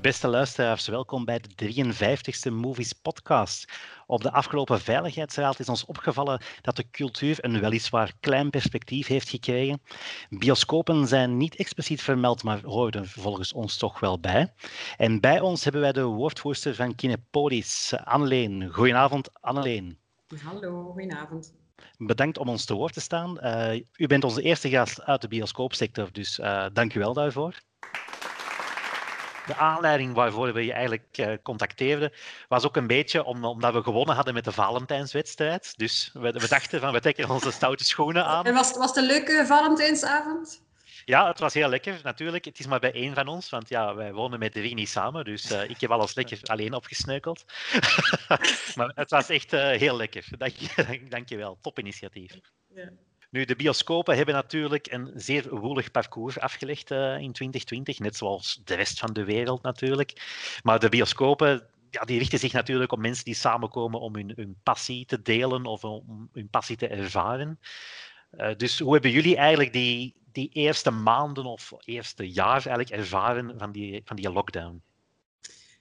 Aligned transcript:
Beste 0.00 0.28
luisteraars, 0.28 0.88
welkom 0.88 1.24
bij 1.24 1.40
de 1.40 1.48
53ste 1.54 2.52
Movies 2.52 2.92
Podcast. 2.92 3.72
Op 4.06 4.22
de 4.22 4.32
afgelopen 4.32 4.80
Veiligheidsraad 4.80 5.58
is 5.58 5.68
ons 5.68 5.84
opgevallen 5.84 6.42
dat 6.60 6.76
de 6.76 6.90
cultuur 6.90 7.38
een 7.40 7.60
weliswaar 7.60 8.12
klein 8.20 8.50
perspectief 8.50 9.06
heeft 9.06 9.28
gekregen. 9.28 9.80
Bioscopen 10.28 11.06
zijn 11.06 11.36
niet 11.36 11.56
expliciet 11.56 12.02
vermeld, 12.02 12.42
maar 12.42 12.60
horen 12.62 13.06
volgens 13.06 13.52
ons 13.52 13.76
toch 13.76 14.00
wel 14.00 14.20
bij. 14.20 14.52
En 14.96 15.20
bij 15.20 15.40
ons 15.40 15.64
hebben 15.64 15.80
wij 15.80 15.92
de 15.92 16.02
woordvoerster 16.02 16.74
van 16.74 16.94
Kinepolis, 16.94 17.94
Anneleen. 18.04 18.72
Goedenavond, 18.72 19.30
Anneleen. 19.40 19.98
Hallo, 20.42 20.84
goedenavond. 20.84 21.54
Bedankt 21.96 22.38
om 22.38 22.48
ons 22.48 22.64
te 22.64 22.74
woord 22.74 22.92
te 22.92 23.00
staan. 23.00 23.38
Uh, 23.42 23.74
u 23.96 24.06
bent 24.06 24.24
onze 24.24 24.42
eerste 24.42 24.68
gast 24.68 25.02
uit 25.02 25.20
de 25.20 25.28
bioscoopsector, 25.28 26.12
dus 26.12 26.38
uh, 26.38 26.66
dank 26.72 26.94
u 26.94 26.98
wel 26.98 27.12
daarvoor 27.12 27.54
de 29.48 29.56
aanleiding 29.56 30.14
waarvoor 30.14 30.52
we 30.52 30.64
je 30.64 30.72
eigenlijk 30.72 31.18
uh, 31.20 31.32
contacteerden, 31.42 32.12
was 32.48 32.64
ook 32.64 32.76
een 32.76 32.86
beetje 32.86 33.24
om, 33.24 33.44
omdat 33.44 33.72
we 33.72 33.82
gewonnen 33.82 34.14
hadden 34.14 34.34
met 34.34 34.44
de 34.44 34.52
Valentijnswedstrijd. 34.52 35.78
Dus 35.78 36.10
we, 36.12 36.32
we 36.32 36.48
dachten 36.48 36.80
van, 36.80 36.92
we 36.92 37.00
trekken 37.00 37.30
onze 37.30 37.50
stoute 37.50 37.84
schoenen 37.84 38.24
aan. 38.24 38.44
En 38.44 38.54
was, 38.54 38.76
was 38.76 38.88
het 38.88 38.96
een 38.96 39.06
leuke 39.06 39.44
Valentijnsavond? 39.46 40.66
Ja, 41.04 41.28
het 41.28 41.38
was 41.38 41.54
heel 41.54 41.68
lekker, 41.68 42.00
natuurlijk. 42.02 42.44
Het 42.44 42.58
is 42.58 42.66
maar 42.66 42.80
bij 42.80 42.92
één 42.92 43.14
van 43.14 43.28
ons, 43.28 43.50
want 43.50 43.68
ja, 43.68 43.94
wij 43.94 44.12
wonen 44.12 44.38
met 44.38 44.52
drie 44.52 44.74
niet 44.74 44.88
samen, 44.88 45.24
dus 45.24 45.52
uh, 45.52 45.70
ik 45.70 45.80
heb 45.80 45.90
alles 45.90 46.14
lekker 46.14 46.38
alleen 46.42 46.74
opgesneukeld. 46.74 47.44
maar 48.76 48.92
het 48.94 49.10
was 49.10 49.28
echt 49.28 49.52
uh, 49.52 49.60
heel 49.60 49.96
lekker. 49.96 50.24
Dank 50.38 50.52
je, 50.52 51.00
dank 51.08 51.28
je 51.28 51.36
wel. 51.36 51.58
Top 51.60 51.78
initiatief. 51.78 52.38
Ja. 52.74 52.90
Nu, 53.30 53.44
de 53.44 53.56
bioscopen 53.56 54.16
hebben 54.16 54.34
natuurlijk 54.34 54.92
een 54.92 55.10
zeer 55.14 55.56
woelig 55.56 55.90
parcours 55.90 56.38
afgelegd 56.38 56.90
uh, 56.90 56.98
in 56.98 57.32
2020, 57.32 57.98
net 57.98 58.16
zoals 58.16 58.60
de 58.64 58.74
rest 58.74 58.98
van 58.98 59.12
de 59.12 59.24
wereld 59.24 59.62
natuurlijk. 59.62 60.12
Maar 60.62 60.78
de 60.78 60.88
bioscopen 60.88 61.66
ja, 61.90 62.04
die 62.04 62.18
richten 62.18 62.38
zich 62.38 62.52
natuurlijk 62.52 62.92
op 62.92 62.98
mensen 62.98 63.24
die 63.24 63.34
samenkomen 63.34 64.00
om 64.00 64.14
hun, 64.14 64.32
hun 64.36 64.56
passie 64.62 65.06
te 65.06 65.22
delen 65.22 65.64
of 65.64 65.84
om 65.84 66.28
hun 66.32 66.48
passie 66.48 66.76
te 66.76 66.88
ervaren. 66.88 67.58
Uh, 68.32 68.54
dus 68.56 68.78
hoe 68.78 68.92
hebben 68.92 69.10
jullie 69.10 69.36
eigenlijk 69.36 69.72
die, 69.72 70.16
die 70.32 70.50
eerste 70.52 70.90
maanden 70.90 71.44
of 71.44 71.72
eerste 71.84 72.30
jaar 72.30 72.66
eigenlijk 72.66 72.90
ervaren 72.90 73.58
van 73.58 73.72
die, 73.72 74.02
van 74.04 74.16
die 74.16 74.30
lockdown? 74.30 74.82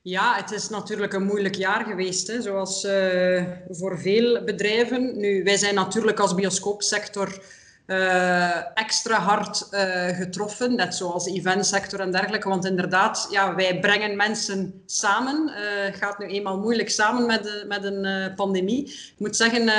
Ja, 0.02 0.36
het 0.36 0.52
is 0.52 0.70
natuurlijk 0.70 1.14
een 1.14 1.26
moeilijk 1.26 1.56
jaar 1.56 1.86
geweest, 1.86 2.28
hè, 2.28 2.42
zoals 2.42 2.84
uh, 2.84 3.44
voor 3.70 4.00
veel 4.00 4.44
bedrijven. 4.44 5.20
Nu, 5.20 5.44
wij 5.44 5.58
zijn 5.58 5.76
natuurlijk 5.76 6.20
als 6.20 6.36
bioscoopsector 6.36 7.42
uh, 7.88 8.78
extra 8.78 9.20
hard 9.20 9.67
uh, 9.72 10.08
getroffen, 10.08 10.76
net 10.76 10.95
zoals 10.95 11.23
de 11.23 11.31
eventsector 11.31 12.00
en 12.00 12.12
dergelijke. 12.12 12.50
Want 12.50 12.66
inderdaad, 12.66 13.28
ja, 13.31 13.56
wij 13.56 13.80
brengen 13.80 14.16
mensen 14.16 14.81
samen. 14.86 15.50
Het 15.86 15.95
gaat 15.95 16.20
nu 16.20 16.26
eenmaal 16.26 16.59
moeilijk 16.59 16.89
samen 16.89 17.26
met, 17.26 17.44
de, 17.44 17.66
met 17.67 17.84
een 17.84 18.34
pandemie. 18.36 18.84
Ik 18.86 19.16
moet 19.17 19.36
zeggen 19.36 19.70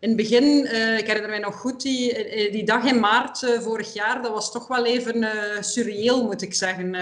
in 0.00 0.08
het 0.08 0.16
begin, 0.16 0.44
uh, 0.44 0.98
ik 0.98 1.06
herinner 1.06 1.30
mij 1.30 1.38
nog 1.38 1.54
goed, 1.54 1.82
die, 1.82 2.50
die 2.50 2.64
dag 2.64 2.84
in 2.84 3.00
maart 3.00 3.42
uh, 3.42 3.60
vorig 3.60 3.92
jaar, 3.92 4.22
dat 4.22 4.32
was 4.32 4.52
toch 4.52 4.66
wel 4.66 4.84
even 4.86 5.16
uh, 5.16 5.30
surreëel, 5.60 6.24
moet 6.24 6.42
ik 6.42 6.54
zeggen 6.54 6.96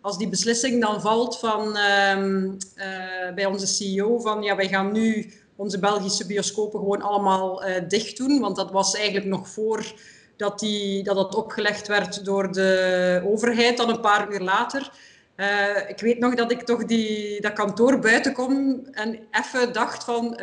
als 0.00 0.18
die 0.18 0.28
beslissing 0.28 0.80
dan 0.80 1.00
valt 1.00 1.38
van, 1.38 1.76
uh, 1.76 3.34
bij 3.34 3.46
onze 3.46 3.66
CEO 3.66 4.18
van 4.18 4.42
ja, 4.42 4.56
wij 4.56 4.68
gaan 4.68 4.92
nu 4.92 5.32
onze 5.56 5.78
Belgische 5.78 6.26
bioscopen 6.26 6.78
gewoon 6.78 7.02
allemaal 7.02 7.62
dicht 7.88 8.16
doen. 8.16 8.40
Want 8.40 8.56
dat 8.56 8.70
was 8.70 8.94
eigenlijk 8.94 9.26
nog 9.26 9.48
voor 9.48 9.92
dat, 10.36 10.58
die, 10.58 11.02
dat 11.02 11.16
dat 11.16 11.34
opgelegd 11.34 11.88
werd 11.88 12.24
door 12.24 12.52
de 12.52 13.22
overheid, 13.24 13.76
dan 13.76 13.88
een 13.88 14.00
paar 14.00 14.32
uur 14.32 14.40
later. 14.40 14.90
Uh, 15.36 15.88
ik 15.88 16.00
weet 16.00 16.18
nog 16.18 16.34
dat 16.34 16.50
ik 16.50 16.62
toch 16.62 16.84
die, 16.84 17.40
dat 17.40 17.52
kantoor 17.52 17.98
buiten 17.98 18.32
kom 18.32 18.80
en 18.90 19.18
even 19.30 19.72
dacht 19.72 20.04
van, 20.04 20.26
uh, 20.32 20.38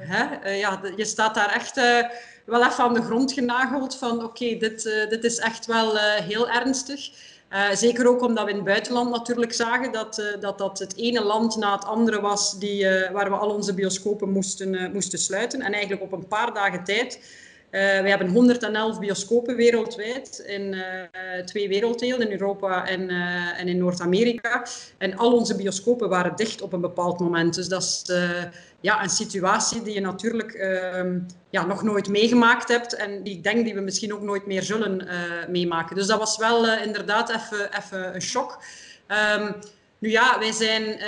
hè, 0.00 0.24
uh, 0.44 0.58
ja, 0.58 0.80
je 0.96 1.04
staat 1.04 1.34
daar 1.34 1.52
echt 1.52 1.74
wel 2.44 2.64
even 2.64 2.84
aan 2.84 2.94
de 2.94 3.02
grond 3.02 3.32
genageld 3.32 3.96
van 3.96 4.24
oké, 4.24 4.56
dit, 4.56 5.06
dit 5.08 5.24
is 5.24 5.38
echt 5.38 5.66
wel 5.66 5.96
heel 5.98 6.50
ernstig. 6.50 7.10
Zeker 7.72 8.08
ook 8.08 8.22
omdat 8.22 8.44
we 8.44 8.50
in 8.50 8.56
het 8.56 8.64
buitenland 8.64 9.10
natuurlijk 9.10 9.52
zagen 9.52 9.92
dat 9.92 10.22
dat, 10.40 10.58
dat 10.58 10.78
het 10.78 10.96
ene 10.96 11.24
land 11.24 11.56
na 11.56 11.74
het 11.74 11.84
andere 11.84 12.20
was 12.20 12.58
die, 12.58 12.88
waar 13.12 13.30
we 13.30 13.36
al 13.36 13.50
onze 13.50 13.74
bioscopen 13.74 14.30
moesten, 14.30 14.92
moesten 14.92 15.18
sluiten. 15.18 15.60
En 15.60 15.72
eigenlijk 15.72 16.02
op 16.02 16.12
een 16.12 16.28
paar 16.28 16.54
dagen 16.54 16.84
tijd 16.84 17.18
we 17.74 18.08
hebben 18.08 18.28
111 18.28 18.98
bioscopen 18.98 19.56
wereldwijd 19.56 20.44
in 20.46 20.72
uh, 20.72 20.82
twee 21.44 21.68
werelddelen, 21.68 22.20
in 22.20 22.30
Europa 22.30 22.86
en, 22.86 23.00
uh, 23.00 23.60
en 23.60 23.68
in 23.68 23.78
Noord-Amerika. 23.78 24.66
En 24.98 25.16
al 25.16 25.32
onze 25.32 25.56
bioscopen 25.56 26.08
waren 26.08 26.36
dicht 26.36 26.62
op 26.62 26.72
een 26.72 26.80
bepaald 26.80 27.20
moment. 27.20 27.54
Dus 27.54 27.68
dat 27.68 27.82
is 27.82 28.04
ja, 28.80 29.02
een 29.02 29.10
situatie 29.10 29.82
die 29.82 29.94
je 29.94 30.00
natuurlijk 30.00 30.52
ehm, 30.52 31.18
ja, 31.50 31.66
nog 31.66 31.82
nooit 31.82 32.08
meegemaakt 32.08 32.68
hebt 32.68 32.94
en 32.94 33.22
die 33.22 33.34
ik 33.36 33.42
denk 33.42 33.64
die 33.64 33.74
we 33.74 33.80
misschien 33.80 34.14
ook 34.14 34.22
nooit 34.22 34.46
meer 34.46 34.62
zullen 34.62 35.08
meemaken. 35.48 35.96
Dus 35.96 36.06
dat 36.06 36.18
was 36.18 36.36
wel 36.36 36.76
inderdaad 36.76 37.30
even 37.30 38.14
een 38.14 38.22
shock. 38.22 38.62
Um, 39.38 39.54
nu 39.98 40.10
ja, 40.10 40.38
wij 40.38 40.52
zijn 40.52 40.98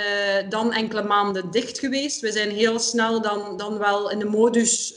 dan 0.49 0.73
enkele 0.73 1.03
maanden 1.03 1.51
dicht 1.51 1.79
geweest. 1.79 2.21
We 2.21 2.31
zijn 2.31 2.49
heel 2.49 2.79
snel 2.79 3.21
dan, 3.21 3.57
dan 3.57 3.77
wel 3.77 4.11
in 4.11 4.19
de 4.19 4.25
modus 4.25 4.95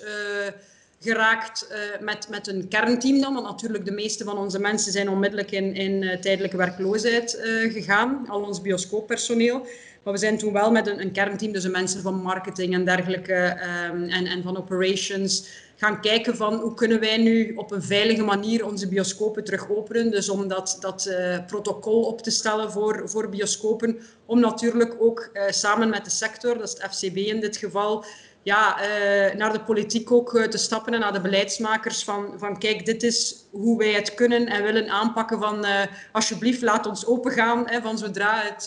geraakt 1.02 1.68
uh, 1.70 2.00
met, 2.00 2.28
met 2.28 2.48
een 2.48 2.68
kernteam 2.68 3.20
dan. 3.20 3.34
Want 3.34 3.46
natuurlijk 3.46 3.84
de 3.84 3.92
meeste 3.92 4.24
van 4.24 4.38
onze 4.38 4.60
mensen 4.60 4.92
zijn 4.92 5.08
onmiddellijk 5.08 5.50
in, 5.50 5.74
in 5.74 6.02
uh, 6.02 6.16
tijdelijke 6.16 6.56
werkloosheid 6.56 7.38
uh, 7.44 7.72
gegaan. 7.72 8.24
Al 8.28 8.42
ons 8.42 8.62
bioscooppersoneel. 8.62 9.66
Maar 10.02 10.12
we 10.12 10.18
zijn 10.18 10.38
toen 10.38 10.52
wel 10.52 10.70
met 10.70 10.86
een, 10.86 11.00
een 11.00 11.12
kernteam, 11.12 11.52
dus 11.52 11.62
de 11.62 11.68
mensen 11.68 12.02
van 12.02 12.14
marketing 12.14 12.74
en 12.74 12.84
dergelijke 12.84 13.58
um, 13.92 14.08
en, 14.08 14.26
en 14.26 14.42
van 14.42 14.56
operations, 14.56 15.48
gaan 15.76 16.00
kijken 16.00 16.36
van 16.36 16.54
hoe 16.54 16.74
kunnen 16.74 17.00
wij 17.00 17.16
nu 17.16 17.54
op 17.56 17.70
een 17.70 17.82
veilige 17.82 18.22
manier 18.22 18.66
onze 18.66 18.88
bioscopen 18.88 19.44
terug 19.44 19.70
openen. 19.70 20.10
Dus 20.10 20.28
om 20.28 20.48
dat, 20.48 20.76
dat 20.80 21.14
protocol 21.46 22.02
op 22.02 22.22
te 22.22 22.30
stellen 22.30 22.72
voor, 22.72 23.02
voor 23.08 23.28
bioscopen. 23.28 23.98
Om 24.26 24.40
natuurlijk 24.40 24.96
ook 24.98 25.30
samen 25.48 25.88
met 25.88 26.04
de 26.04 26.10
sector, 26.10 26.58
dat 26.58 26.68
is 26.68 26.82
het 26.82 26.94
FCB 26.94 27.16
in 27.16 27.40
dit 27.40 27.56
geval, 27.56 28.04
ja, 28.42 28.76
uh, 28.80 29.34
naar 29.34 29.52
de 29.52 29.60
politiek 29.60 30.12
ook 30.12 30.34
uh, 30.34 30.44
te 30.44 30.58
stappen 30.58 30.94
en 30.94 31.00
naar 31.00 31.12
de 31.12 31.20
beleidsmakers 31.20 32.04
van, 32.04 32.34
van 32.36 32.58
kijk, 32.58 32.86
dit 32.86 33.02
is 33.02 33.36
hoe 33.50 33.78
wij 33.78 33.92
het 33.92 34.14
kunnen 34.14 34.46
en 34.46 34.62
willen 34.62 34.88
aanpakken 34.88 35.38
van 35.38 35.64
uh, 35.64 35.80
alsjeblieft 36.12 36.62
laat 36.62 36.86
ons 36.86 37.06
opengaan 37.06 37.68
hè, 37.68 37.80
van 37.80 37.98
zodra 37.98 38.42
het, 38.42 38.64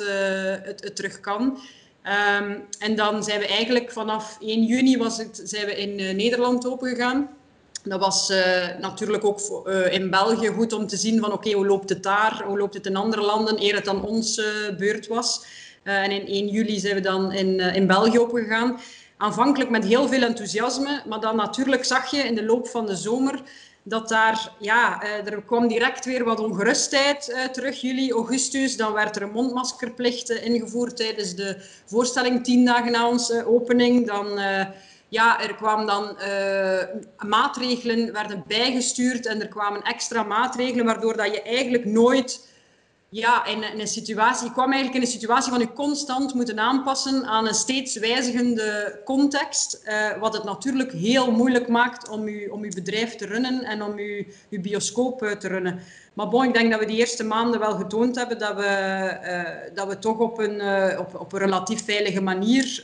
het, 0.65 0.83
het, 0.83 0.95
terug 0.95 1.19
kan. 1.19 1.41
Um, 2.39 2.65
en 2.79 2.95
dan 2.95 3.23
zijn 3.23 3.39
we 3.39 3.47
eigenlijk 3.47 3.91
vanaf 3.91 4.37
1 4.39 4.63
juni 4.63 4.97
was 4.97 5.17
het, 5.17 5.41
zijn 5.43 5.65
we 5.65 5.75
in 5.75 6.15
Nederland 6.15 6.67
opengegaan. 6.67 7.29
Dat 7.83 7.99
was 7.99 8.33
natuurlijk 8.79 9.23
ook 9.23 9.67
in 9.89 10.09
België 10.09 10.47
goed 10.47 10.73
om 10.73 10.87
te 10.87 10.97
zien 10.97 11.19
van 11.19 11.31
oké, 11.31 11.51
hoe 11.51 11.65
loopt 11.65 11.89
het 11.89 12.03
daar, 12.03 12.43
hoe 12.45 12.57
loopt 12.57 12.73
het 12.73 12.85
in 12.85 12.95
andere 12.95 13.21
landen, 13.21 13.63
eer 13.63 13.75
het 13.75 13.85
dan 13.85 14.05
ons 14.05 14.41
beurt 14.77 15.07
was. 15.07 15.45
en 15.83 16.11
in 16.11 16.27
1 16.27 16.47
juli 16.47 16.79
zijn 16.79 16.95
we 16.95 17.01
dan 17.01 17.31
in, 17.31 17.59
in 17.59 17.87
België 17.87 18.19
opengegaan 18.19 18.79
aanvankelijk 19.17 19.69
met 19.69 19.85
heel 19.85 20.07
veel 20.07 20.21
enthousiasme, 20.21 21.03
maar 21.07 21.19
dan 21.19 21.35
natuurlijk 21.35 21.85
zag 21.85 22.11
je 22.11 22.17
in 22.17 22.35
de 22.35 22.45
loop 22.45 22.67
van 22.67 22.85
de 22.85 22.95
zomer 22.95 23.41
dat 23.83 24.09
daar, 24.09 24.51
ja, 24.59 25.01
eh, 25.01 25.33
er 25.33 25.41
kwam 25.41 25.67
direct 25.67 26.05
weer 26.05 26.23
wat 26.23 26.39
ongerustheid 26.39 27.29
uh, 27.29 27.43
terug, 27.43 27.81
juli, 27.81 28.11
augustus. 28.11 28.77
Dan 28.77 28.93
werd 28.93 29.15
er 29.15 29.21
een 29.21 29.31
mondmaskerplicht 29.31 30.31
uh, 30.31 30.45
ingevoerd 30.45 30.95
tijdens 30.95 31.35
de 31.35 31.57
voorstelling, 31.85 32.43
tien 32.43 32.65
dagen 32.65 32.91
na 32.91 33.07
onze 33.07 33.45
opening. 33.47 34.07
Dan, 34.07 34.39
ja, 35.07 35.41
er 35.41 35.55
kwamen 35.55 35.85
dan 35.85 36.17
maatregelen, 37.27 38.13
werden 38.13 38.43
bijgestuurd 38.47 39.25
en 39.25 39.41
er 39.41 39.47
kwamen 39.47 39.81
extra 39.81 40.23
maatregelen, 40.23 40.85
waardoor 40.85 41.17
dat 41.17 41.33
je 41.33 41.41
eigenlijk 41.41 41.85
nooit 41.85 42.47
ja, 43.13 43.45
in, 43.45 43.63
een 43.79 43.87
situatie, 43.87 44.47
ik 44.47 44.53
kwam 44.53 44.71
eigenlijk 44.71 44.95
in 44.95 45.01
een 45.01 45.19
situatie 45.19 45.51
van 45.51 45.59
je 45.59 45.73
constant 45.73 46.33
moeten 46.33 46.59
aanpassen 46.59 47.25
aan 47.25 47.47
een 47.47 47.53
steeds 47.53 47.95
wijzigende 47.95 48.99
context, 49.05 49.81
uh, 49.85 50.17
wat 50.19 50.33
het 50.33 50.43
natuurlijk 50.43 50.91
heel 50.91 51.31
moeilijk 51.31 51.67
maakt 51.67 52.09
om 52.09 52.29
je, 52.29 52.53
om 52.53 52.63
uw 52.63 52.73
bedrijf 52.73 53.15
te 53.15 53.25
runnen 53.25 53.63
en 53.63 53.83
om 53.83 53.99
je, 53.99 54.25
uw 54.49 54.61
bioscoop 54.61 55.19
te 55.39 55.47
runnen. 55.47 55.79
Maar 56.13 56.29
bon, 56.29 56.43
ik 56.43 56.53
denk 56.53 56.71
dat 56.71 56.79
we 56.79 56.85
die 56.85 56.97
eerste 56.97 57.23
maanden 57.23 57.59
wel 57.59 57.75
getoond 57.75 58.15
hebben 58.15 58.39
dat 58.39 58.55
we, 58.55 59.17
uh, 59.23 59.75
dat 59.75 59.87
we 59.87 59.99
toch 59.99 60.17
op 60.17 60.39
een, 60.39 60.61
op, 60.97 61.19
op 61.19 61.33
een 61.33 61.39
relatief 61.39 61.85
veilige 61.85 62.21
manier, 62.21 62.83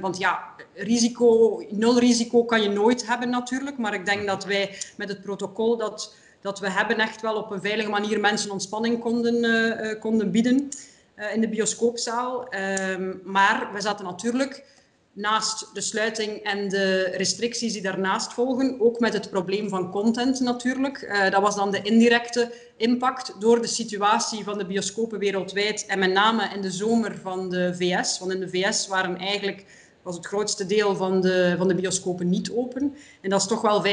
want 0.00 0.18
ja, 0.18 0.44
risico, 0.74 1.62
nul 1.70 1.98
risico 1.98 2.44
kan 2.44 2.62
je 2.62 2.68
nooit 2.68 3.06
hebben 3.06 3.30
natuurlijk, 3.30 3.78
maar 3.78 3.94
ik 3.94 4.06
denk 4.06 4.26
dat 4.26 4.44
wij 4.44 4.76
met 4.96 5.08
het 5.08 5.22
protocol 5.22 5.76
dat 5.76 6.14
dat 6.44 6.60
we 6.60 6.70
hebben 6.70 6.98
echt 6.98 7.20
wel 7.20 7.36
op 7.36 7.50
een 7.50 7.60
veilige 7.60 7.90
manier 7.90 8.20
mensen 8.20 8.50
ontspanning 8.50 9.00
konden, 9.00 9.44
uh, 9.44 10.00
konden 10.00 10.30
bieden 10.30 10.68
uh, 11.16 11.34
in 11.34 11.40
de 11.40 11.48
bioscoopzaal. 11.48 12.54
Um, 12.54 13.20
maar 13.24 13.70
we 13.72 13.80
zaten 13.80 14.04
natuurlijk 14.04 14.64
naast 15.12 15.74
de 15.74 15.80
sluiting 15.80 16.36
en 16.36 16.68
de 16.68 17.02
restricties 17.16 17.72
die 17.72 17.82
daarnaast 17.82 18.32
volgen, 18.32 18.80
ook 18.80 19.00
met 19.00 19.12
het 19.12 19.30
probleem 19.30 19.68
van 19.68 19.90
content 19.90 20.40
natuurlijk. 20.40 21.28
Dat 21.30 21.42
was 21.42 21.56
dan 21.56 21.70
de 21.70 21.82
indirecte 21.82 22.52
impact 22.76 23.40
door 23.40 23.60
de 23.60 23.66
situatie 23.66 24.44
van 24.44 24.58
de 24.58 24.66
bioscopen 24.66 25.18
wereldwijd 25.18 25.86
en 25.86 25.98
met 25.98 26.12
name 26.12 26.50
in 26.54 26.60
de 26.60 26.70
zomer 26.70 27.18
van 27.22 27.48
de 27.48 27.74
VS. 27.74 28.18
Want 28.18 28.32
in 28.32 28.40
de 28.40 28.48
VS 28.48 28.86
waren 28.86 29.16
eigenlijk 29.16 29.64
was 30.04 30.16
het 30.16 30.26
grootste 30.26 30.66
deel 30.66 30.96
van 30.96 31.20
de, 31.20 31.54
van 31.58 31.68
de 31.68 31.74
bioscopen 31.74 32.28
niet 32.28 32.50
open. 32.50 32.94
En 33.20 33.30
dat 33.30 33.40
is 33.40 33.46
toch 33.46 33.60
wel 33.60 33.84
35% 33.84 33.88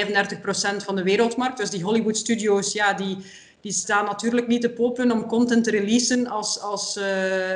van 0.77 0.95
de 0.95 1.03
wereldmarkt. 1.03 1.57
Dus 1.57 1.69
die 1.69 1.83
Hollywood 1.83 2.17
studios, 2.17 2.73
ja, 2.73 2.93
die, 2.93 3.17
die 3.61 3.71
staan 3.71 4.05
natuurlijk 4.05 4.47
niet 4.47 4.61
te 4.61 4.69
popelen 4.69 5.11
om 5.11 5.25
content 5.25 5.63
te 5.63 5.71
releasen 5.71 6.27
als, 6.27 6.59
als 6.59 6.97
uh, 6.97 7.03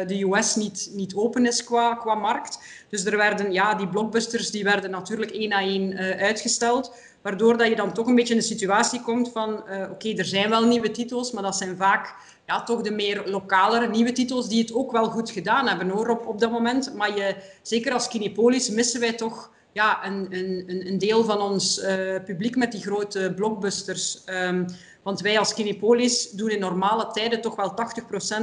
de 0.07 0.25
US 0.27 0.55
niet, 0.55 0.89
niet 0.93 1.15
open 1.15 1.45
is 1.45 1.63
qua, 1.63 1.95
qua 1.95 2.15
markt. 2.15 2.59
Dus 2.89 3.05
er 3.05 3.17
werden, 3.17 3.51
ja, 3.51 3.75
die 3.75 3.87
blockbusters 3.87 4.51
die 4.51 4.63
werden 4.63 4.91
natuurlijk 4.91 5.31
één 5.31 5.49
na 5.49 5.59
één 5.59 5.91
uh, 5.91 6.21
uitgesteld. 6.21 6.93
Waardoor 7.21 7.57
dat 7.57 7.67
je 7.67 7.75
dan 7.75 7.93
toch 7.93 8.07
een 8.07 8.15
beetje 8.15 8.33
in 8.33 8.39
de 8.39 8.45
situatie 8.45 9.01
komt 9.01 9.31
van, 9.31 9.63
uh, 9.69 9.91
oké, 9.91 10.13
er 10.13 10.25
zijn 10.25 10.49
wel 10.49 10.63
nieuwe 10.63 10.91
titels, 10.91 11.31
maar 11.31 11.43
dat 11.43 11.55
zijn 11.55 11.77
vaak 11.77 12.15
ja, 12.45 12.63
toch 12.63 12.81
de 12.81 12.92
meer 12.92 13.24
lokalere 13.25 13.88
nieuwe 13.88 14.12
titels 14.12 14.47
die 14.47 14.62
het 14.62 14.74
ook 14.74 14.92
wel 14.92 15.09
goed 15.09 15.30
gedaan 15.30 15.68
hebben 15.68 15.89
hoor, 15.89 16.09
op, 16.09 16.27
op 16.27 16.39
dat 16.39 16.51
moment. 16.51 16.94
Maar 16.95 17.18
je, 17.18 17.36
zeker 17.62 17.94
als 17.94 18.07
Kinepolis 18.07 18.69
missen 18.69 19.00
wij 19.00 19.13
toch 19.13 19.51
ja, 19.71 20.06
een, 20.06 20.27
een, 20.30 20.88
een 20.88 20.97
deel 20.97 21.24
van 21.24 21.42
ons 21.42 21.77
uh, 21.77 22.24
publiek 22.25 22.56
met 22.56 22.71
die 22.71 22.81
grote 22.81 23.33
blockbusters. 23.36 24.21
Um, 24.25 24.65
want 25.03 25.21
wij 25.21 25.39
als 25.39 25.53
Kinepolis 25.53 26.31
doen 26.31 26.50
in 26.50 26.59
normale 26.59 27.07
tijden 27.12 27.42
toch 27.42 27.56
wel 27.56 27.74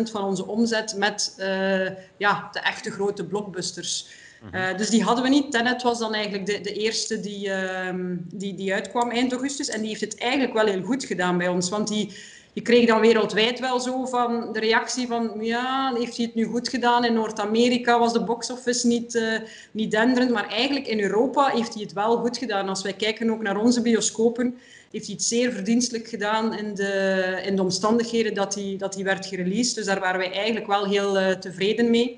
80% 0.08 0.10
van 0.10 0.24
onze 0.24 0.46
omzet 0.46 0.96
met 0.96 1.34
uh, 1.38 1.88
ja, 2.16 2.48
de 2.52 2.60
echte 2.60 2.90
grote 2.90 3.26
blockbusters. 3.26 4.06
Uh, 4.54 4.76
dus 4.76 4.90
die 4.90 5.02
hadden 5.02 5.24
we 5.24 5.30
niet. 5.30 5.52
Tenet 5.52 5.82
was 5.82 5.98
dan 5.98 6.14
eigenlijk 6.14 6.46
de, 6.46 6.60
de 6.60 6.72
eerste 6.72 7.20
die, 7.20 7.48
uh, 7.48 7.88
die, 8.34 8.54
die 8.54 8.72
uitkwam 8.72 9.10
eind 9.10 9.32
augustus. 9.32 9.68
En 9.68 9.80
die 9.80 9.88
heeft 9.88 10.00
het 10.00 10.18
eigenlijk 10.18 10.52
wel 10.52 10.66
heel 10.66 10.82
goed 10.82 11.04
gedaan 11.04 11.38
bij 11.38 11.48
ons. 11.48 11.68
Want 11.68 11.88
die, 11.88 12.12
je 12.52 12.62
kreeg 12.62 12.86
dan 12.86 13.00
wereldwijd 13.00 13.60
wel 13.60 13.80
zo 13.80 14.04
van 14.04 14.52
de 14.52 14.60
reactie 14.60 15.06
van 15.06 15.30
ja, 15.40 15.94
heeft 15.94 16.16
hij 16.16 16.26
het 16.26 16.34
nu 16.34 16.44
goed 16.44 16.68
gedaan? 16.68 17.04
In 17.04 17.14
Noord-Amerika 17.14 17.98
was 17.98 18.12
de 18.12 18.24
box-office 18.24 18.86
niet, 18.86 19.14
uh, 19.14 19.38
niet 19.70 19.90
denderend. 19.90 20.30
Maar 20.30 20.48
eigenlijk 20.48 20.86
in 20.86 21.00
Europa 21.00 21.46
heeft 21.46 21.74
hij 21.74 21.82
het 21.82 21.92
wel 21.92 22.16
goed 22.16 22.38
gedaan. 22.38 22.68
Als 22.68 22.82
wij 22.82 22.92
kijken 22.92 23.30
ook 23.30 23.42
naar 23.42 23.56
onze 23.56 23.82
bioscopen 23.82 24.58
heeft 24.92 25.06
hij 25.06 25.14
het 25.14 25.24
zeer 25.24 25.52
verdienstelijk 25.52 26.08
gedaan 26.08 26.54
in 26.54 26.74
de, 26.74 27.40
in 27.44 27.56
de 27.56 27.62
omstandigheden 27.62 28.34
dat 28.34 28.54
hij, 28.54 28.74
dat 28.78 28.94
hij 28.94 29.04
werd 29.04 29.26
gereleased. 29.26 29.74
Dus 29.74 29.86
daar 29.86 30.00
waren 30.00 30.18
wij 30.18 30.32
eigenlijk 30.32 30.66
wel 30.66 30.86
heel 30.86 31.20
uh, 31.20 31.30
tevreden 31.30 31.90
mee. 31.90 32.16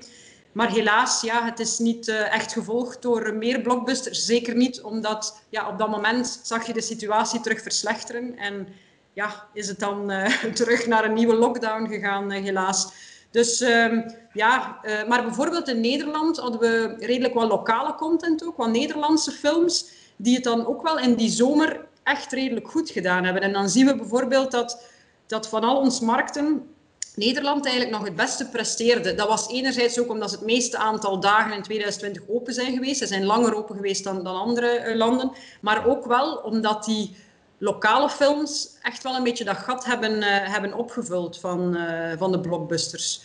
Maar 0.51 0.71
helaas, 0.71 1.21
ja, 1.21 1.45
het 1.45 1.59
is 1.59 1.79
niet 1.79 2.07
uh, 2.07 2.33
echt 2.33 2.53
gevolgd 2.53 3.01
door 3.01 3.33
meer 3.33 3.61
blockbusters. 3.61 4.25
Zeker 4.25 4.55
niet, 4.55 4.81
omdat 4.81 5.41
ja, 5.49 5.69
op 5.69 5.77
dat 5.77 5.89
moment 5.89 6.39
zag 6.43 6.67
je 6.67 6.73
de 6.73 6.81
situatie 6.81 7.41
terug 7.41 7.61
verslechteren. 7.61 8.37
En 8.37 8.67
ja, 9.15 9.47
is 9.53 9.67
het 9.67 9.79
dan 9.79 10.11
uh, 10.11 10.25
terug 10.53 10.87
naar 10.87 11.05
een 11.05 11.13
nieuwe 11.13 11.35
lockdown 11.35 11.87
gegaan, 11.87 12.31
helaas. 12.31 12.91
Dus 13.31 13.61
um, 13.61 14.15
ja, 14.33 14.79
maar 15.07 15.23
bijvoorbeeld 15.23 15.67
in 15.67 15.81
Nederland 15.81 16.37
hadden 16.37 16.59
we 16.59 16.95
redelijk 16.99 17.33
wat 17.33 17.47
lokale 17.47 17.95
content 17.95 18.45
ook, 18.45 18.57
wat 18.57 18.69
Nederlandse 18.69 19.31
films, 19.31 19.87
die 20.15 20.35
het 20.35 20.43
dan 20.43 20.65
ook 20.67 20.81
wel 20.81 20.99
in 20.99 21.15
die 21.15 21.29
zomer 21.29 21.85
echt 22.03 22.31
redelijk 22.31 22.69
goed 22.69 22.89
gedaan 22.89 23.23
hebben. 23.23 23.41
En 23.41 23.53
dan 23.53 23.69
zien 23.69 23.85
we 23.85 23.95
bijvoorbeeld 23.95 24.51
dat, 24.51 24.83
dat 25.27 25.49
van 25.49 25.63
al 25.63 25.77
onze 25.77 26.05
markten 26.05 26.75
Nederland 27.15 27.65
eigenlijk 27.65 27.97
nog 27.97 28.05
het 28.05 28.15
beste 28.15 28.49
presteerde. 28.49 29.15
Dat 29.15 29.27
was 29.27 29.49
enerzijds 29.49 29.99
ook 29.99 30.09
omdat 30.09 30.29
ze 30.29 30.35
het 30.35 30.45
meeste 30.45 30.77
aantal 30.77 31.19
dagen 31.19 31.53
in 31.53 31.61
2020 31.61 32.23
open 32.27 32.53
zijn 32.53 32.73
geweest. 32.73 32.97
Ze 32.97 33.07
zijn 33.07 33.25
langer 33.25 33.55
open 33.55 33.75
geweest 33.75 34.03
dan, 34.03 34.23
dan 34.23 34.35
andere 34.35 34.67
eh, 34.67 34.95
landen. 34.95 35.31
Maar 35.61 35.87
ook 35.87 36.05
wel 36.05 36.35
omdat 36.35 36.83
die 36.83 37.15
lokale 37.57 38.09
films 38.09 38.77
echt 38.81 39.03
wel 39.03 39.15
een 39.15 39.23
beetje 39.23 39.43
dat 39.43 39.57
gat 39.57 39.85
hebben, 39.85 40.11
uh, 40.11 40.25
hebben 40.27 40.73
opgevuld 40.73 41.39
van, 41.39 41.75
uh, 41.75 42.11
van 42.17 42.31
de 42.31 42.39
blockbusters. 42.39 43.21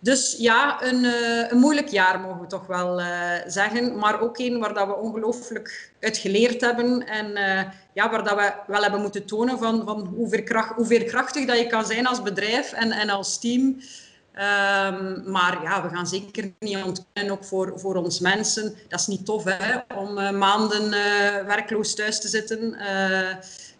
Dus 0.00 0.36
ja, 0.38 0.82
een, 0.82 1.04
uh, 1.04 1.50
een, 1.50 1.58
moeilijk 1.58 1.88
jaar 1.88 2.20
mogen 2.20 2.40
we 2.40 2.46
toch 2.46 2.66
wel 2.66 3.00
zeggen. 3.46 3.98
Maar 3.98 4.20
ook 4.20 4.38
een 4.38 4.58
waar 4.58 4.74
dat 4.74 4.86
we 4.86 4.96
ongelooflijk 4.96 5.90
uit 6.00 6.16
geleerd 6.16 6.60
hebben. 6.60 7.06
En 7.06 7.32
ja, 7.92 8.10
waar 8.10 8.24
dat 8.24 8.34
we 8.34 8.52
wel 8.66 8.82
hebben 8.82 9.00
moeten 9.00 9.26
tonen 9.26 9.58
van, 9.58 9.82
van 9.84 10.06
hoe, 10.06 10.28
veerkracht, 10.28 10.74
hoe 10.74 10.86
veerkrachtig 10.86 11.46
dat 11.46 11.58
je 11.58 11.66
kan 11.66 11.86
zijn 11.86 12.06
als 12.06 12.22
bedrijf 12.22 12.72
en, 12.72 12.90
en 12.92 13.10
als 13.10 13.38
team. 13.38 13.80
Um, 14.34 15.30
maar 15.30 15.62
ja, 15.62 15.82
we 15.82 15.88
gaan 15.88 16.06
zeker 16.06 16.52
niet 16.58 16.82
ontkennen, 16.82 17.32
ook 17.32 17.44
voor, 17.44 17.72
voor 17.80 17.96
ons 17.96 18.20
mensen. 18.20 18.74
Dat 18.88 19.00
is 19.00 19.06
niet 19.06 19.24
tof 19.24 19.44
hè, 19.44 19.78
om 19.96 20.38
maanden 20.38 20.90
werkloos 21.46 21.94
thuis 21.94 22.20
te 22.20 22.28
zitten 22.28 22.76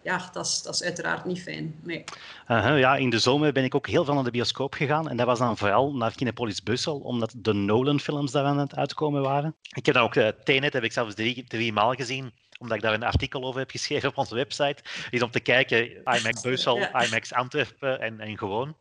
ja, 0.05 0.29
dat 0.31 0.45
is, 0.45 0.61
dat 0.61 0.73
is 0.73 0.83
uiteraard 0.83 1.25
niet 1.25 1.41
fijn. 1.41 1.79
Nee. 1.83 2.03
Ja, 2.47 2.95
in 2.95 3.09
de 3.09 3.19
zomer 3.19 3.51
ben 3.51 3.63
ik 3.63 3.75
ook 3.75 3.87
heel 3.87 4.05
veel 4.05 4.13
naar 4.13 4.23
de 4.23 4.31
bioscoop 4.31 4.73
gegaan. 4.73 5.09
En 5.09 5.17
dat 5.17 5.25
was 5.25 5.39
dan 5.39 5.57
vooral 5.57 5.95
naar 5.95 6.15
Kinepolis 6.15 6.59
Brussel, 6.59 6.99
omdat 6.99 7.33
de 7.37 7.53
Nolan-films 7.53 8.31
daar 8.31 8.45
aan 8.45 8.57
het 8.57 8.75
uitkomen 8.75 9.21
waren. 9.21 9.55
Ik 9.75 9.85
heb 9.85 9.95
dan 9.95 10.03
ook 10.03 10.15
uh, 10.15 10.27
Tenet, 10.43 10.73
heb 10.73 10.83
ik 10.83 10.91
zelfs 10.91 11.15
drie, 11.15 11.43
drie 11.47 11.73
maal 11.73 11.93
gezien 11.93 12.33
omdat 12.59 12.77
ik 12.77 12.83
daar 12.83 12.93
een 12.93 13.03
artikel 13.03 13.43
over 13.43 13.59
heb 13.59 13.71
geschreven 13.71 14.09
op 14.09 14.17
onze 14.17 14.35
website, 14.35 14.83
is 15.09 15.21
om 15.21 15.31
te 15.31 15.39
kijken 15.39 15.89
IMAX 15.89 16.41
Brussel. 16.41 16.77
IMAX 16.77 17.33
Antwerpen 17.33 18.01
en, 18.01 18.19
en 18.19 18.37
gewoon. 18.37 18.75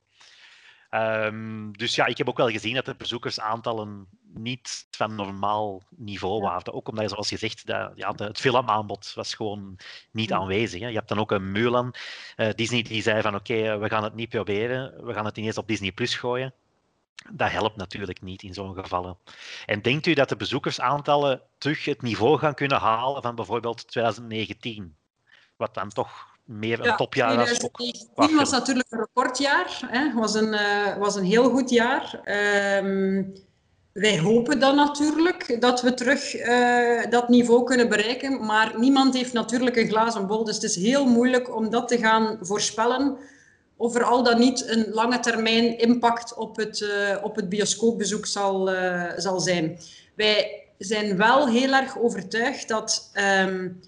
Um, 0.94 1.76
dus 1.76 1.94
ja, 1.94 2.06
ik 2.06 2.19
heb 2.19 2.29
ook 2.29 2.37
wel 2.37 2.50
gezien 2.50 2.75
dat 2.75 2.85
de 2.85 2.94
bezoekersaantallen 2.94 4.06
niet 4.35 4.87
van 4.91 5.14
normaal 5.14 5.82
niveau 5.88 6.41
waren. 6.41 6.73
Ook 6.73 6.88
omdat, 6.88 7.11
zoals 7.11 7.29
je 7.29 7.37
zegt, 7.37 7.62
ja, 7.94 8.12
de, 8.12 8.25
het 8.25 8.41
filmaanbod 8.41 9.12
was 9.14 9.35
gewoon 9.35 9.79
niet 10.11 10.32
aanwezig. 10.32 10.81
Hè. 10.81 10.88
Je 10.88 10.94
hebt 10.94 11.08
dan 11.08 11.19
ook 11.19 11.31
een 11.31 11.52
Mulan, 11.52 11.94
uh, 12.37 12.50
Disney, 12.55 12.82
die 12.82 13.02
zei 13.02 13.23
van 13.23 13.35
oké, 13.35 13.52
okay, 13.52 13.79
we 13.79 13.88
gaan 13.88 14.05
het 14.05 14.14
niet 14.14 14.29
proberen, 14.29 15.06
we 15.06 15.14
gaan 15.14 15.25
het 15.25 15.37
ineens 15.37 15.58
op 15.58 15.69
Disney 15.69 15.93
Plus 15.93 16.14
gooien. 16.14 16.55
Dat 17.32 17.50
helpt 17.50 17.76
natuurlijk 17.76 18.23
niet 18.23 18.43
in 18.43 18.55
zo'n 18.55 18.75
gevallen. 18.75 19.19
En 19.67 19.82
denkt 19.82 20.06
u 20.06 20.14
dat 20.14 20.29
de 20.29 20.37
bezoekersaantallen 20.37 21.43
terug 21.58 21.85
het 21.85 22.02
niveau 22.02 22.38
gaan 22.38 22.55
kunnen 22.55 22.79
halen 22.79 23.23
van 23.23 23.35
bijvoorbeeld 23.35 23.88
2019? 23.88 24.97
Wat 25.56 25.75
dan 25.75 25.88
toch 25.88 26.34
meer 26.44 26.79
een 26.79 26.85
ja, 26.85 26.94
topjaar 26.94 27.37
was. 27.37 27.52
2019 27.52 28.37
was 28.37 28.50
natuurlijk 28.50 28.87
een 28.91 28.99
recordjaar. 28.99 29.81
Het 29.87 30.14
was, 30.14 30.35
een, 30.35 30.52
uh, 30.52 30.96
was 30.96 31.17
een 31.17 31.25
heel 31.25 31.50
goed 31.50 31.70
jaar. 31.70 32.20
Um, 32.85 33.32
wij 33.93 34.19
hopen 34.19 34.58
dan 34.58 34.76
natuurlijk 34.76 35.61
dat 35.61 35.82
we 35.82 35.94
terug 35.94 36.37
uh, 36.37 37.11
dat 37.11 37.29
niveau 37.29 37.64
kunnen 37.64 37.88
bereiken. 37.88 38.44
Maar 38.44 38.79
niemand 38.79 39.14
heeft 39.14 39.32
natuurlijk 39.32 39.76
een 39.76 39.88
glazen 39.88 40.26
bol. 40.26 40.44
Dus 40.44 40.55
het 40.55 40.64
is 40.64 40.76
heel 40.76 41.06
moeilijk 41.06 41.56
om 41.56 41.70
dat 41.70 41.88
te 41.88 41.99
gaan 41.99 42.38
voorspellen. 42.41 43.16
Of 43.76 43.95
er 43.95 44.04
al 44.04 44.23
dan 44.23 44.38
niet 44.38 44.69
een 44.69 44.87
lange 44.90 45.21
termijn 45.21 45.78
impact 45.78 46.35
op 46.35 46.57
het, 46.57 46.80
uh, 46.80 47.16
op 47.23 47.37
het 47.37 47.49
bioscoopbezoek 47.49 48.26
zal, 48.26 48.71
zal 49.16 49.40
zijn. 49.40 49.78
Wij 50.14 50.64
zijn 50.78 51.16
wel 51.16 51.49
heel 51.49 51.73
erg 51.73 51.99
overtuigd 51.99 52.69
dat, 52.69 53.11
um, 53.47 53.80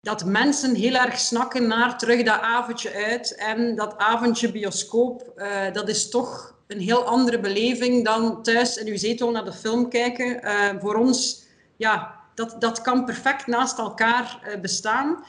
dat 0.00 0.24
mensen 0.24 0.74
heel 0.74 0.94
erg 0.94 1.18
snakken 1.18 1.66
naar 1.66 1.98
terug 1.98 2.22
dat 2.22 2.40
avondje 2.40 2.92
uit. 2.92 3.34
En 3.34 3.74
dat 3.74 3.98
avondje 3.98 4.52
bioscoop, 4.52 5.42
dat 5.72 5.88
is 5.88 6.08
toch 6.08 6.54
een 6.66 6.80
heel 6.80 7.04
andere 7.04 7.40
beleving 7.40 8.04
dan 8.04 8.42
thuis 8.42 8.76
in 8.76 8.86
uw 8.86 8.96
zetel 8.96 9.30
naar 9.30 9.44
de 9.44 9.52
film 9.52 9.88
kijken. 9.88 10.44
Uh, 10.44 10.68
voor 10.80 10.94
ons, 10.94 11.42
ja, 11.76 12.14
dat, 12.34 12.60
dat 12.60 12.80
kan 12.80 13.04
perfect 13.04 13.46
naast 13.46 13.78
elkaar 13.78 14.38
uh, 14.48 14.60
bestaan. 14.60 15.24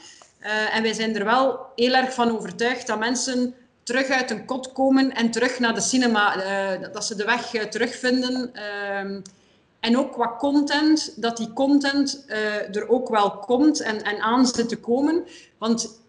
En 0.72 0.82
wij 0.82 0.92
zijn 0.92 1.16
er 1.16 1.24
wel 1.24 1.66
heel 1.76 1.94
erg 1.94 2.14
van 2.14 2.36
overtuigd 2.36 2.86
dat 2.86 2.98
mensen 2.98 3.54
terug 3.82 4.08
uit 4.08 4.30
een 4.30 4.44
kot 4.44 4.72
komen 4.72 5.14
en 5.14 5.30
terug 5.30 5.58
naar 5.58 5.74
de 5.74 5.80
cinema, 5.80 6.36
dat 6.92 7.04
ze 7.04 7.14
de 7.14 7.24
weg 7.24 7.68
terugvinden. 7.68 8.52
Ehm, 9.82 9.92
en 9.92 9.98
ook 9.98 10.12
qua 10.12 10.36
content, 10.38 11.12
dat 11.16 11.36
die 11.36 11.52
content 11.52 12.24
er 12.72 12.88
ook 12.88 13.08
wel 13.08 13.30
komt 13.30 13.80
en, 13.80 14.02
en 14.02 14.20
aan 14.20 14.46
zit 14.46 14.68
te 14.68 14.80
komen. 14.80 15.24
Want 15.58 16.00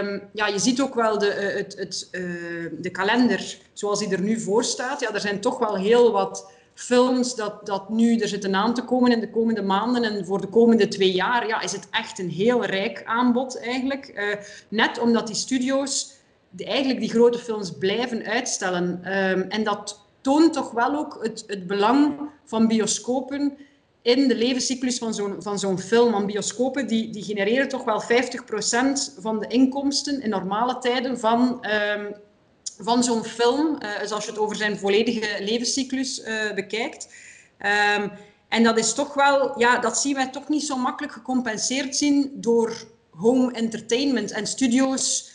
Um, 0.00 0.22
ja, 0.32 0.46
je 0.46 0.58
ziet 0.58 0.80
ook 0.80 0.94
wel 0.94 1.18
de, 1.18 1.26
uh, 1.26 1.56
het, 1.56 1.76
het, 1.78 2.08
uh, 2.12 2.70
de 2.78 2.90
kalender 2.90 3.58
zoals 3.72 3.98
die 3.98 4.08
er 4.08 4.20
nu 4.20 4.40
voor 4.40 4.64
staat. 4.64 5.00
Ja, 5.00 5.14
er 5.14 5.20
zijn 5.20 5.40
toch 5.40 5.58
wel 5.58 5.76
heel 5.76 6.12
wat 6.12 6.50
films 6.74 7.34
dat, 7.34 7.66
dat 7.66 7.88
nu 7.88 8.18
er 8.18 8.28
zitten 8.28 8.54
aan 8.54 8.74
te 8.74 8.84
komen 8.84 9.12
in 9.12 9.20
de 9.20 9.30
komende 9.30 9.62
maanden. 9.62 10.04
En 10.04 10.24
voor 10.26 10.40
de 10.40 10.46
komende 10.46 10.88
twee 10.88 11.12
jaar 11.12 11.46
ja, 11.46 11.60
is 11.60 11.72
het 11.72 11.88
echt 11.90 12.18
een 12.18 12.30
heel 12.30 12.64
rijk 12.64 13.02
aanbod 13.04 13.60
eigenlijk. 13.60 14.38
Net 14.68 14.98
omdat 14.98 15.26
die 15.26 15.36
studio's 15.36 16.12
eigenlijk 16.56 17.00
die 17.00 17.10
grote 17.10 17.38
films 17.38 17.72
blijven 17.78 18.24
uitstellen. 18.24 18.84
Um, 18.84 19.42
en 19.42 19.64
dat 19.64 20.03
toont 20.24 20.52
toch 20.52 20.70
wel 20.70 20.96
ook 20.96 21.18
het, 21.22 21.44
het 21.46 21.66
belang 21.66 22.30
van 22.44 22.66
bioscopen 22.66 23.56
in 24.02 24.28
de 24.28 24.36
levenscyclus 24.36 24.98
van 24.98 25.14
zo'n, 25.14 25.36
van 25.38 25.58
zo'n 25.58 25.78
film. 25.78 26.12
Want 26.12 26.26
bioscopen 26.26 26.86
die, 26.86 27.10
die 27.10 27.22
genereren 27.22 27.68
toch 27.68 27.84
wel 27.84 28.02
50% 28.02 28.06
van 29.18 29.40
de 29.40 29.46
inkomsten 29.46 30.22
in 30.22 30.30
normale 30.30 30.78
tijden 30.78 31.18
van, 31.18 31.66
um, 31.96 32.14
van 32.78 33.04
zo'n 33.04 33.24
film. 33.24 33.78
Dus 34.00 34.12
als 34.12 34.24
je 34.24 34.30
het 34.30 34.40
over 34.40 34.56
zijn 34.56 34.78
volledige 34.78 35.44
levenscyclus 35.44 36.20
uh, 36.20 36.54
bekijkt. 36.54 37.08
Um, 37.98 38.12
En 38.48 38.62
dat 38.62 38.78
is 38.78 38.92
toch 38.92 39.14
wel, 39.14 39.58
ja, 39.58 39.78
dat 39.78 39.98
zien 39.98 40.14
wij 40.14 40.30
toch 40.30 40.48
niet 40.48 40.62
zo 40.62 40.76
makkelijk 40.76 41.12
gecompenseerd 41.12 41.96
zien 41.96 42.30
door 42.34 42.86
home 43.10 43.52
entertainment 43.52 44.30
en 44.30 44.46
studio's. 44.46 45.32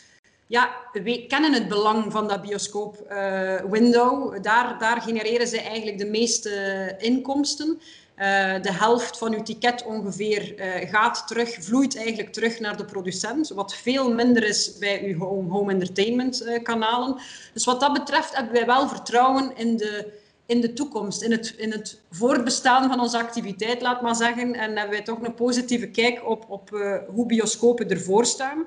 Ja, 0.50 0.70
we 0.92 1.26
kennen 1.26 1.52
het 1.52 1.68
belang 1.68 2.12
van 2.12 2.28
dat 2.28 2.42
bioscoop-window. 2.42 4.42
daar, 4.42 4.78
daar 4.78 5.00
genereren 5.00 5.46
ze 5.46 5.60
eigenlijk 5.60 5.98
de 5.98 6.06
meeste 6.06 6.94
inkomsten. 6.98 7.80
Uh, 8.16 8.62
de 8.62 8.72
helft 8.72 9.18
van 9.18 9.34
uw 9.34 9.42
ticket 9.42 9.84
ongeveer 9.84 10.58
uh, 10.58 10.90
gaat 10.90 11.26
terug, 11.26 11.56
vloeit 11.60 11.96
eigenlijk 11.96 12.32
terug 12.32 12.60
naar 12.60 12.76
de 12.76 12.84
producent, 12.84 13.48
wat 13.48 13.74
veel 13.74 14.14
minder 14.14 14.42
is 14.42 14.78
bij 14.78 15.04
uw 15.04 15.18
home, 15.48 15.72
entertainment 15.72 16.60
kanalen. 16.62 17.20
Dus 17.52 17.64
wat 17.64 17.80
dat 17.80 17.92
betreft 17.92 18.36
hebben 18.36 18.52
wij 18.52 18.66
wel 18.66 18.88
vertrouwen 18.88 19.56
in 19.56 19.76
de, 19.76 20.12
in 20.46 20.60
de 20.60 20.72
toekomst, 20.72 21.22
in 21.22 21.30
het, 21.30 21.54
in 21.56 21.72
het 21.72 22.00
voortbestaan 22.10 22.88
van 22.88 23.00
onze 23.00 23.18
activiteit, 23.18 23.82
laat 23.82 24.02
maar 24.02 24.16
zeggen. 24.16 24.54
En 24.54 24.76
hebben 24.76 24.96
wij 24.96 25.02
toch 25.02 25.22
een 25.22 25.34
positieve 25.34 25.86
kijk 25.86 26.28
op, 26.28 26.44
op 26.48 26.70
hoe 27.14 27.26
bioscopen 27.26 27.90
ervoor 27.90 28.26
staan. 28.26 28.66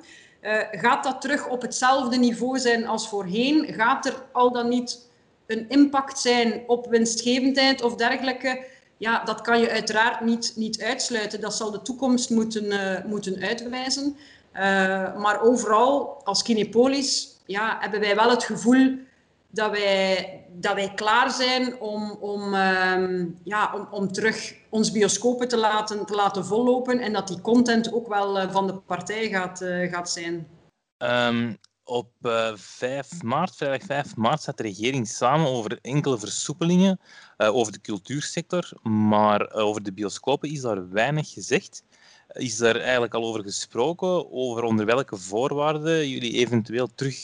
Gaat 0.71 1.03
dat 1.03 1.21
terug 1.21 1.47
op 1.47 1.62
hetzelfde 1.62 2.17
niveau 2.17 2.59
zijn 2.59 2.88
als 2.88 3.09
voorheen? 3.09 3.73
Gaat 3.73 4.05
er 4.05 4.23
al 4.31 4.51
dan 4.51 4.69
niet 4.69 5.09
een 5.45 5.69
impact 5.69 6.19
zijn 6.19 6.63
op 6.67 6.88
winstgevendheid 6.89 7.81
of 7.81 7.95
dergelijke? 7.95 8.71
ja, 9.03 9.23
dat 9.23 9.41
kan 9.41 9.59
je 9.59 9.69
uiteraard 9.69 10.21
niet, 10.21 10.53
niet 10.55 10.81
uitsluiten. 10.81 11.41
Dat 11.41 11.55
zal 11.55 11.71
de 11.71 11.81
toekomst 11.81 12.29
moeten, 12.29 12.65
uh, 12.65 13.05
moeten 13.05 13.41
uitwijzen. 13.41 14.15
Uh, 14.53 14.62
maar 15.17 15.41
overal, 15.41 16.21
als 16.23 16.43
Kinepolis, 16.43 17.38
ja, 17.45 17.77
hebben 17.79 18.00
wij 18.00 18.15
wel 18.15 18.29
het 18.29 18.43
gevoel 18.43 18.97
dat 19.53 19.72
wij, 19.72 20.45
dat 20.50 20.74
wij 20.75 20.93
klaar 20.93 21.31
zijn 21.31 21.79
om, 21.79 22.12
om, 22.12 22.53
uh, 22.53 23.25
ja, 23.43 23.74
om, 23.75 23.88
om 23.91 24.12
terug 24.12 24.55
ons 24.69 24.91
bioscopen 24.91 25.48
te 25.48 25.57
laten, 25.57 26.05
te 26.05 26.15
laten 26.15 26.45
vollopen 26.45 27.00
en 27.00 27.13
dat 27.13 27.27
die 27.27 27.41
content 27.41 27.93
ook 27.93 28.07
wel 28.07 28.41
uh, 28.41 28.51
van 28.51 28.67
de 28.67 28.75
partij 28.75 29.29
gaat, 29.29 29.65
gaat 29.91 30.10
zijn. 30.10 30.48
Um, 30.98 31.57
op 31.83 32.12
uh, 32.22 32.48
eh, 32.48 32.57
5 32.57 33.24
maart, 33.24 33.55
vrijdag 33.55 33.88
5 33.88 34.15
maart, 34.15 34.41
zat 34.41 34.57
de 34.57 34.63
regering 34.63 35.07
samen 35.07 35.48
over 35.48 35.79
enkele 35.81 36.19
versoepelingen 36.19 37.00
over 37.38 37.72
de 37.72 37.81
cultuursector, 37.81 38.72
maar 38.83 39.51
over 39.51 39.83
de 39.83 39.93
bioscopen 39.93 40.50
is 40.50 40.62
daar 40.62 40.89
weinig 40.89 41.29
gezegd. 41.29 41.83
Is 42.27 42.57
daar 42.57 42.75
eigenlijk 42.75 43.13
al 43.13 43.24
over 43.24 43.43
gesproken, 43.43 44.31
over 44.31 44.63
onder 44.63 44.86
welke 44.86 45.17
voorwaarden 45.17 46.10
jullie 46.10 46.33
eventueel 46.33 46.89
terug 46.95 47.15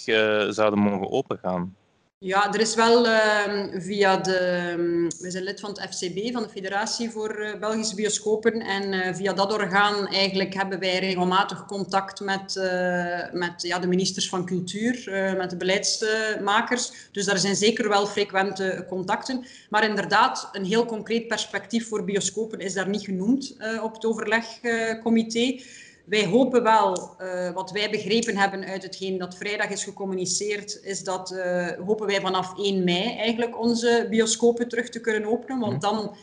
zouden 0.53 0.79
mogen 0.79 1.11
opengaan? 1.11 1.75
Ja, 2.21 2.53
er 2.53 2.59
is 2.59 2.75
wel 2.75 3.05
uh, 3.05 3.63
via 3.73 4.17
de. 4.17 4.35
Ehm, 4.35 5.03
we 5.19 5.31
zijn 5.31 5.43
lid 5.43 5.59
van 5.59 5.69
het 5.69 5.95
FCB, 5.95 6.31
van 6.33 6.43
de 6.43 6.49
Federatie 6.49 7.09
voor 7.09 7.39
uh, 7.39 7.59
Belgische 7.59 7.95
Bioscopen. 7.95 8.61
En 8.61 8.93
uh, 8.93 9.13
via 9.13 9.33
dat 9.33 9.53
orgaan 9.53 10.07
eigenlijk 10.07 10.53
hebben 10.53 10.79
wij 10.79 10.99
regelmatig 10.99 11.65
contact 11.65 12.19
met, 12.19 12.55
uh, 12.55 13.31
met 13.31 13.61
ja, 13.61 13.79
de 13.79 13.87
ministers 13.87 14.29
van 14.29 14.45
Cultuur, 14.45 15.03
met 15.37 15.49
de 15.49 15.57
beleidsmakers. 15.57 16.91
Dus 17.11 17.25
daar 17.25 17.37
zijn 17.37 17.55
zeker 17.55 17.89
wel 17.89 18.07
frequente 18.07 18.85
contacten. 18.89 19.45
Maar 19.69 19.89
inderdaad, 19.89 20.49
een 20.51 20.65
heel 20.65 20.85
concreet 20.85 21.27
perspectief 21.27 21.87
voor 21.87 22.03
bioscopen 22.03 22.59
is 22.59 22.73
daar 22.73 22.89
niet 22.89 23.03
genoemd 23.03 23.55
op 23.81 23.93
het 23.93 24.05
overlegcomité. 24.05 25.61
Wij 26.09 26.25
hopen 26.25 26.63
wel, 26.63 27.15
uh, 27.21 27.51
wat 27.51 27.71
wij 27.71 27.89
begrepen 27.89 28.37
hebben 28.37 28.65
uit 28.65 28.83
hetgeen 28.83 29.17
dat 29.17 29.35
vrijdag 29.35 29.69
is 29.69 29.83
gecommuniceerd, 29.83 30.79
is 30.83 31.03
dat 31.03 31.31
uh, 31.31 31.67
hopen 31.85 32.07
wij 32.07 32.21
vanaf 32.21 32.57
1 32.57 32.83
mei 32.83 33.17
eigenlijk 33.17 33.59
onze 33.59 34.07
bioscopen 34.09 34.67
terug 34.67 34.89
te 34.89 35.01
kunnen 35.01 35.29
openen. 35.29 35.59
Want 35.59 35.71
mhm. 35.71 35.81
dan 35.81 36.15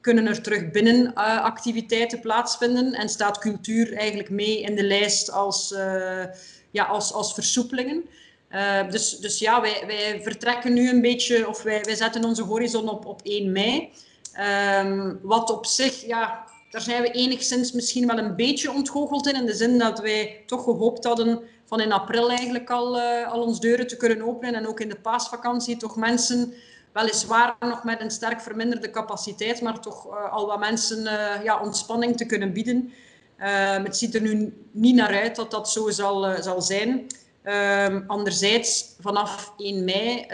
kunnen 0.00 0.26
er 0.26 0.42
terug 0.42 0.70
binnen 0.70 1.06
uh, 1.06 1.44
activiteiten 1.44 2.20
plaatsvinden 2.20 2.92
en 2.92 3.08
staat 3.08 3.38
cultuur 3.38 3.92
eigenlijk 3.94 4.30
mee 4.30 4.60
in 4.60 4.74
de 4.74 4.84
lijst 4.84 5.30
als, 5.30 5.74
ja, 6.70 6.84
als, 6.84 7.12
als 7.12 7.34
versoepelingen. 7.34 8.04
dus, 8.90 9.18
dus 9.18 9.38
ja, 9.38 9.60
wij, 9.60 9.82
wij 9.86 10.20
vertrekken 10.22 10.72
nu 10.72 10.90
een 10.90 11.00
beetje, 11.00 11.48
of 11.48 11.62
wij, 11.62 11.80
wij 11.82 11.94
zetten 11.94 12.24
onze 12.24 12.42
horizon 12.42 12.88
op, 12.88 13.06
op 13.06 13.20
1 13.22 13.52
mei. 13.52 13.92
Um, 14.84 15.18
wat 15.22 15.50
op 15.50 15.66
zich, 15.66 16.06
ja, 16.06 16.44
daar 16.70 16.80
zijn 16.80 17.02
we 17.02 17.10
enigszins 17.10 17.72
misschien 17.72 18.06
wel 18.06 18.18
een 18.18 18.36
beetje 18.36 18.72
ontgoocheld 18.72 19.26
in. 19.26 19.34
In 19.34 19.46
de 19.46 19.54
zin 19.54 19.78
dat 19.78 20.00
wij 20.00 20.42
toch 20.46 20.64
gehoopt 20.64 21.04
hadden 21.04 21.40
van 21.64 21.80
in 21.80 21.92
april 21.92 22.28
eigenlijk 22.28 22.70
al, 22.70 22.98
uh, 22.98 23.32
al 23.32 23.42
ons 23.42 23.60
deuren 23.60 23.86
te 23.86 23.96
kunnen 23.96 24.22
openen. 24.22 24.54
En 24.54 24.66
ook 24.66 24.80
in 24.80 24.88
de 24.88 25.00
paasvakantie 25.00 25.76
toch 25.76 25.96
mensen, 25.96 26.52
weliswaar 26.92 27.56
nog 27.60 27.84
met 27.84 28.00
een 28.00 28.10
sterk 28.10 28.40
verminderde 28.40 28.90
capaciteit, 28.90 29.60
maar 29.60 29.80
toch 29.80 30.06
uh, 30.06 30.32
al 30.32 30.46
wat 30.46 30.58
mensen 30.58 31.02
uh, 31.02 31.44
ja, 31.44 31.60
ontspanning 31.60 32.16
te 32.16 32.26
kunnen 32.26 32.52
bieden. 32.52 32.92
het 33.82 33.96
ziet 33.96 34.14
er 34.14 34.20
nu 34.20 34.54
niet 34.70 34.94
naar 34.94 35.20
uit 35.20 35.36
dat 35.36 35.50
dat 35.50 35.70
zo 35.70 35.90
zal, 35.90 36.42
zal 36.42 36.62
zijn. 36.62 37.06
Um, 37.44 38.04
anderzijds, 38.06 38.96
vanaf 39.00 39.52
1 39.56 39.84
mei, 39.84 40.26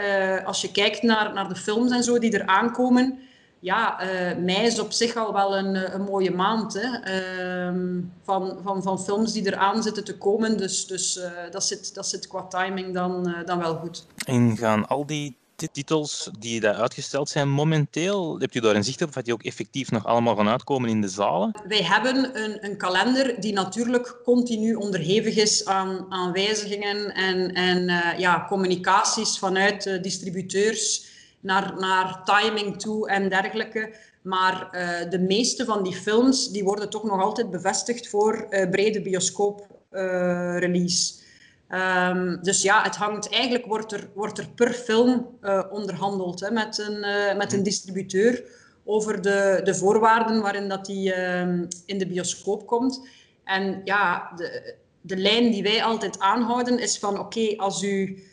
als 0.44 0.60
je 0.60 0.70
kijkt 0.70 1.02
naar, 1.02 1.32
naar 1.32 1.48
de 1.48 1.56
films 1.56 1.90
en 1.90 2.02
zo 2.02 2.18
die 2.18 2.38
er 2.38 2.46
aankomen, 2.46 3.18
ja, 3.60 4.02
uh, 4.02 4.36
mei 4.36 4.66
is 4.66 4.78
op 4.78 4.92
zich 4.92 5.16
al 5.16 5.32
wel 5.32 5.56
een, 5.56 5.74
eh, 5.76 5.94
een 5.94 6.02
mooie 6.02 6.30
maand 6.30 6.80
hè, 6.80 7.68
uh, 7.68 8.02
van, 8.22 8.58
van, 8.62 8.82
van 8.82 9.02
films 9.02 9.32
die 9.32 9.46
eraan 9.46 9.82
zitten 9.82 10.04
te 10.04 10.18
komen. 10.18 10.56
Dus, 10.56 10.86
dus 10.86 11.16
uh, 11.16 11.30
dat, 11.50 11.64
zit, 11.64 11.94
dat 11.94 12.08
zit 12.08 12.26
qua 12.26 12.42
timing 12.42 12.94
dan, 12.94 13.34
dan 13.44 13.58
wel 13.58 13.74
goed. 13.74 14.06
En 14.26 14.56
gaan 14.56 14.88
al 14.88 15.06
die 15.06 15.36
titels 15.72 16.30
die 16.38 16.60
daar 16.60 16.74
uitgesteld 16.74 17.28
zijn 17.28 17.48
momenteel, 17.48 18.38
hebt 18.38 18.54
u 18.54 18.60
daar 18.60 18.74
een 18.74 18.84
zicht 18.84 19.02
op 19.02 19.16
of 19.16 19.22
die 19.22 19.32
ook 19.32 19.42
effectief 19.42 19.90
nog 19.90 20.04
allemaal 20.04 20.36
gaan 20.36 20.48
uitkomen 20.48 20.88
in 20.88 21.00
de 21.00 21.08
zalen? 21.08 21.60
Wij 21.68 21.82
hebben 21.82 22.42
een, 22.42 22.64
een 22.64 22.76
kalender 22.76 23.40
die 23.40 23.52
natuurlijk 23.52 24.16
continu 24.24 24.74
onderhevig 24.74 25.36
is 25.36 25.64
aan, 25.64 26.06
aan 26.08 26.32
wijzigingen 26.32 27.14
en, 27.14 27.52
en 27.52 27.84
ja, 28.18 28.46
communicaties 28.48 29.38
vanuit 29.38 30.02
distributeurs 30.02 31.14
naar, 31.40 31.74
naar 31.78 32.22
timing 32.24 32.80
toe 32.80 33.08
en 33.08 33.28
dergelijke. 33.28 33.94
Maar 34.22 34.68
uh, 34.72 35.10
de 35.10 35.18
meeste 35.18 35.64
van 35.64 35.82
die 35.82 35.94
films 35.94 36.50
die 36.50 36.64
worden 36.64 36.90
toch 36.90 37.04
nog 37.04 37.22
altijd 37.22 37.50
bevestigd 37.50 38.08
voor 38.08 38.46
uh, 38.50 38.70
brede 38.70 39.02
bioscoop-release. 39.02 41.24
Uh, 41.68 42.08
um, 42.08 42.38
dus 42.42 42.62
ja, 42.62 42.82
het 42.82 42.96
hangt 42.96 43.30
eigenlijk, 43.30 43.66
wordt 43.66 43.92
er, 43.92 44.08
wordt 44.14 44.38
er 44.38 44.48
per 44.54 44.72
film 44.72 45.38
onderhandeld 45.70 46.40
hè, 46.40 46.50
met, 46.50 46.78
een, 46.78 47.00
met 47.36 47.52
een 47.52 47.62
distributeur 47.62 48.44
over 48.84 49.22
de, 49.22 49.60
de 49.64 49.74
voorwaarden 49.74 50.42
waarin 50.42 50.68
dat 50.68 50.86
die 50.86 51.12
ehm, 51.12 51.64
in 51.86 51.98
de 51.98 52.06
bioscoop 52.06 52.66
komt. 52.66 53.08
En 53.44 53.80
ja, 53.84 54.32
de, 54.36 54.74
de 55.00 55.16
lijn 55.16 55.50
die 55.50 55.62
wij 55.62 55.84
altijd 55.84 56.18
aanhouden 56.18 56.78
is 56.78 56.98
van 56.98 57.18
oké, 57.18 57.56
als 57.56 57.82
u 57.82 58.24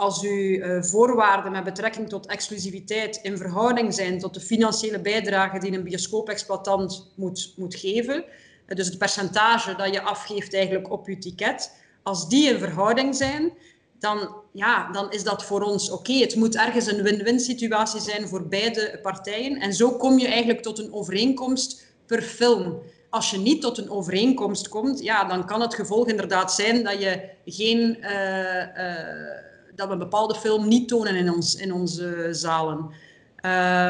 als 0.00 0.22
uw 0.22 0.30
uh, 0.30 0.82
voorwaarden 0.82 1.52
met 1.52 1.64
betrekking 1.64 2.08
tot 2.08 2.26
exclusiviteit 2.26 3.18
in 3.22 3.36
verhouding 3.36 3.94
zijn 3.94 4.18
tot 4.18 4.34
de 4.34 4.40
financiële 4.40 5.00
bijdrage 5.00 5.58
die 5.58 5.72
een 5.72 5.82
bioscoopexploitant 5.82 7.12
moet, 7.14 7.52
moet 7.56 7.74
geven, 7.74 8.24
uh, 8.66 8.76
dus 8.76 8.86
het 8.86 8.98
percentage 8.98 9.76
dat 9.76 9.92
je 9.92 10.02
afgeeft 10.02 10.54
eigenlijk 10.54 10.90
op 10.90 11.08
je 11.08 11.18
ticket, 11.18 11.72
als 12.02 12.28
die 12.28 12.48
in 12.48 12.58
verhouding 12.58 13.14
zijn, 13.16 13.52
dan, 13.98 14.34
ja, 14.52 14.90
dan 14.92 15.10
is 15.10 15.24
dat 15.24 15.44
voor 15.44 15.62
ons 15.62 15.90
oké. 15.90 16.12
Het 16.12 16.34
moet 16.34 16.56
ergens 16.56 16.86
een 16.86 17.02
win-win 17.02 17.40
situatie 17.40 18.00
zijn 18.00 18.28
voor 18.28 18.48
beide 18.48 18.98
partijen. 19.02 19.56
En 19.56 19.74
zo 19.74 19.90
kom 19.96 20.18
je 20.18 20.26
eigenlijk 20.26 20.62
tot 20.62 20.78
een 20.78 20.92
overeenkomst 20.92 21.86
per 22.06 22.22
film. 22.22 22.82
Als 23.10 23.30
je 23.30 23.38
niet 23.38 23.60
tot 23.60 23.78
een 23.78 23.90
overeenkomst 23.90 24.68
komt, 24.68 25.02
ja, 25.02 25.24
dan 25.24 25.46
kan 25.46 25.60
het 25.60 25.74
gevolg 25.74 26.08
inderdaad 26.08 26.52
zijn 26.52 26.82
dat 26.82 27.00
je 27.00 27.28
geen... 27.44 27.98
Uh, 28.00 29.48
dat 29.80 29.88
we 29.88 29.92
een 29.92 30.08
bepaalde 30.10 30.34
film 30.34 30.68
niet 30.68 30.88
tonen 30.88 31.14
in, 31.14 31.32
ons, 31.32 31.54
in 31.54 31.72
onze 31.72 32.28
zalen. 32.30 32.90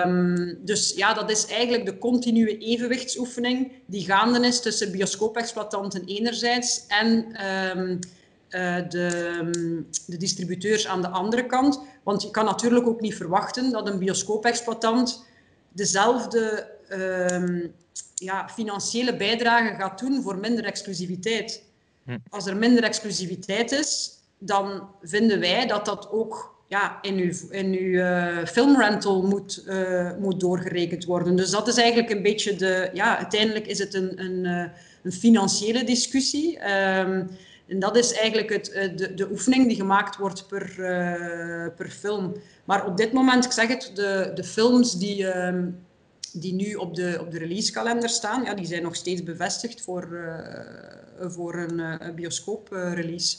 Um, 0.06 0.58
dus 0.64 0.92
ja, 0.96 1.14
dat 1.14 1.30
is 1.30 1.46
eigenlijk 1.46 1.84
de 1.84 1.98
continue 1.98 2.58
evenwichtsoefening 2.58 3.72
die 3.86 4.04
gaande 4.04 4.46
is 4.46 4.60
tussen 4.60 4.90
bioscoopexploitanten 4.90 6.04
enerzijds 6.04 6.86
en 6.88 7.08
um, 7.76 7.98
uh, 8.50 8.76
de, 8.88 9.50
de, 10.06 10.16
distributeurs 10.16 10.86
aan 10.86 11.02
de 11.02 11.08
andere 11.08 11.46
kant. 11.46 11.80
Want 12.02 12.22
je 12.22 12.30
kan 12.30 12.44
natuurlijk 12.44 12.86
ook 12.86 13.00
niet 13.00 13.14
verwachten 13.14 13.70
dat 13.70 13.88
een 13.88 13.98
bioscoopexploitant 13.98 15.24
dezelfde 15.72 16.68
um, 16.92 17.72
ja, 18.14 18.48
financiële 18.48 19.16
bijdrage 19.16 19.74
gaat 19.74 19.98
doen 19.98 20.22
voor 20.22 20.38
minder 20.38 20.64
exclusiviteit. 20.64 21.62
Hm. 22.04 22.18
Als 22.28 22.46
er 22.46 22.56
minder 22.56 22.82
exclusiviteit 22.82 23.72
is, 23.72 24.19
dan 24.40 24.88
vinden 25.02 25.40
wij 25.40 25.66
dat 25.66 25.84
dat 25.84 26.10
ook 26.10 26.58
ja, 26.70 26.98
in 27.02 27.16
uw, 27.16 27.32
in 27.50 27.66
uw 27.66 27.92
uh, 27.92 28.44
filmrental 28.44 29.22
moet, 29.22 29.64
uh, 29.66 30.10
moet 30.18 30.40
doorgerekend 30.40 31.04
worden. 31.04 31.36
Dus 31.36 31.50
dat 31.50 31.68
is 31.68 31.76
eigenlijk 31.76 32.10
een 32.10 32.22
beetje 32.22 32.56
de... 32.56 32.90
Ja, 32.92 33.18
uiteindelijk 33.18 33.66
is 33.66 33.78
het 33.78 33.94
een, 33.94 34.20
een, 34.20 34.44
uh, 34.44 34.64
een 35.02 35.12
financiële 35.12 35.84
discussie. 35.84 36.58
Um, 36.70 37.30
en 37.68 37.78
dat 37.78 37.96
is 37.96 38.12
eigenlijk 38.12 38.50
het, 38.50 38.92
de, 38.98 39.14
de 39.14 39.30
oefening 39.30 39.66
die 39.66 39.76
gemaakt 39.76 40.16
wordt 40.16 40.46
per, 40.48 40.74
per 41.76 41.88
film. 41.88 42.34
Maar 42.64 42.86
op 42.86 42.96
dit 42.96 43.12
moment, 43.12 43.44
ik 43.44 43.52
zeg 43.52 43.68
het, 43.68 43.90
de, 43.94 44.30
de 44.34 44.44
films 44.44 44.98
die, 44.98 45.46
um, 45.46 45.78
die 46.32 46.54
nu 46.54 46.74
op 46.74 46.94
de, 46.94 47.18
op 47.20 47.30
de 47.30 47.38
releasekalender 47.38 48.08
staan, 48.08 48.44
ja, 48.44 48.54
die 48.54 48.66
zijn 48.66 48.82
nog 48.82 48.96
steeds 48.96 49.22
bevestigd 49.22 49.82
voor, 49.82 50.08
voor 51.20 51.54
een 51.54 52.14
bioscooprelease. 52.14 53.36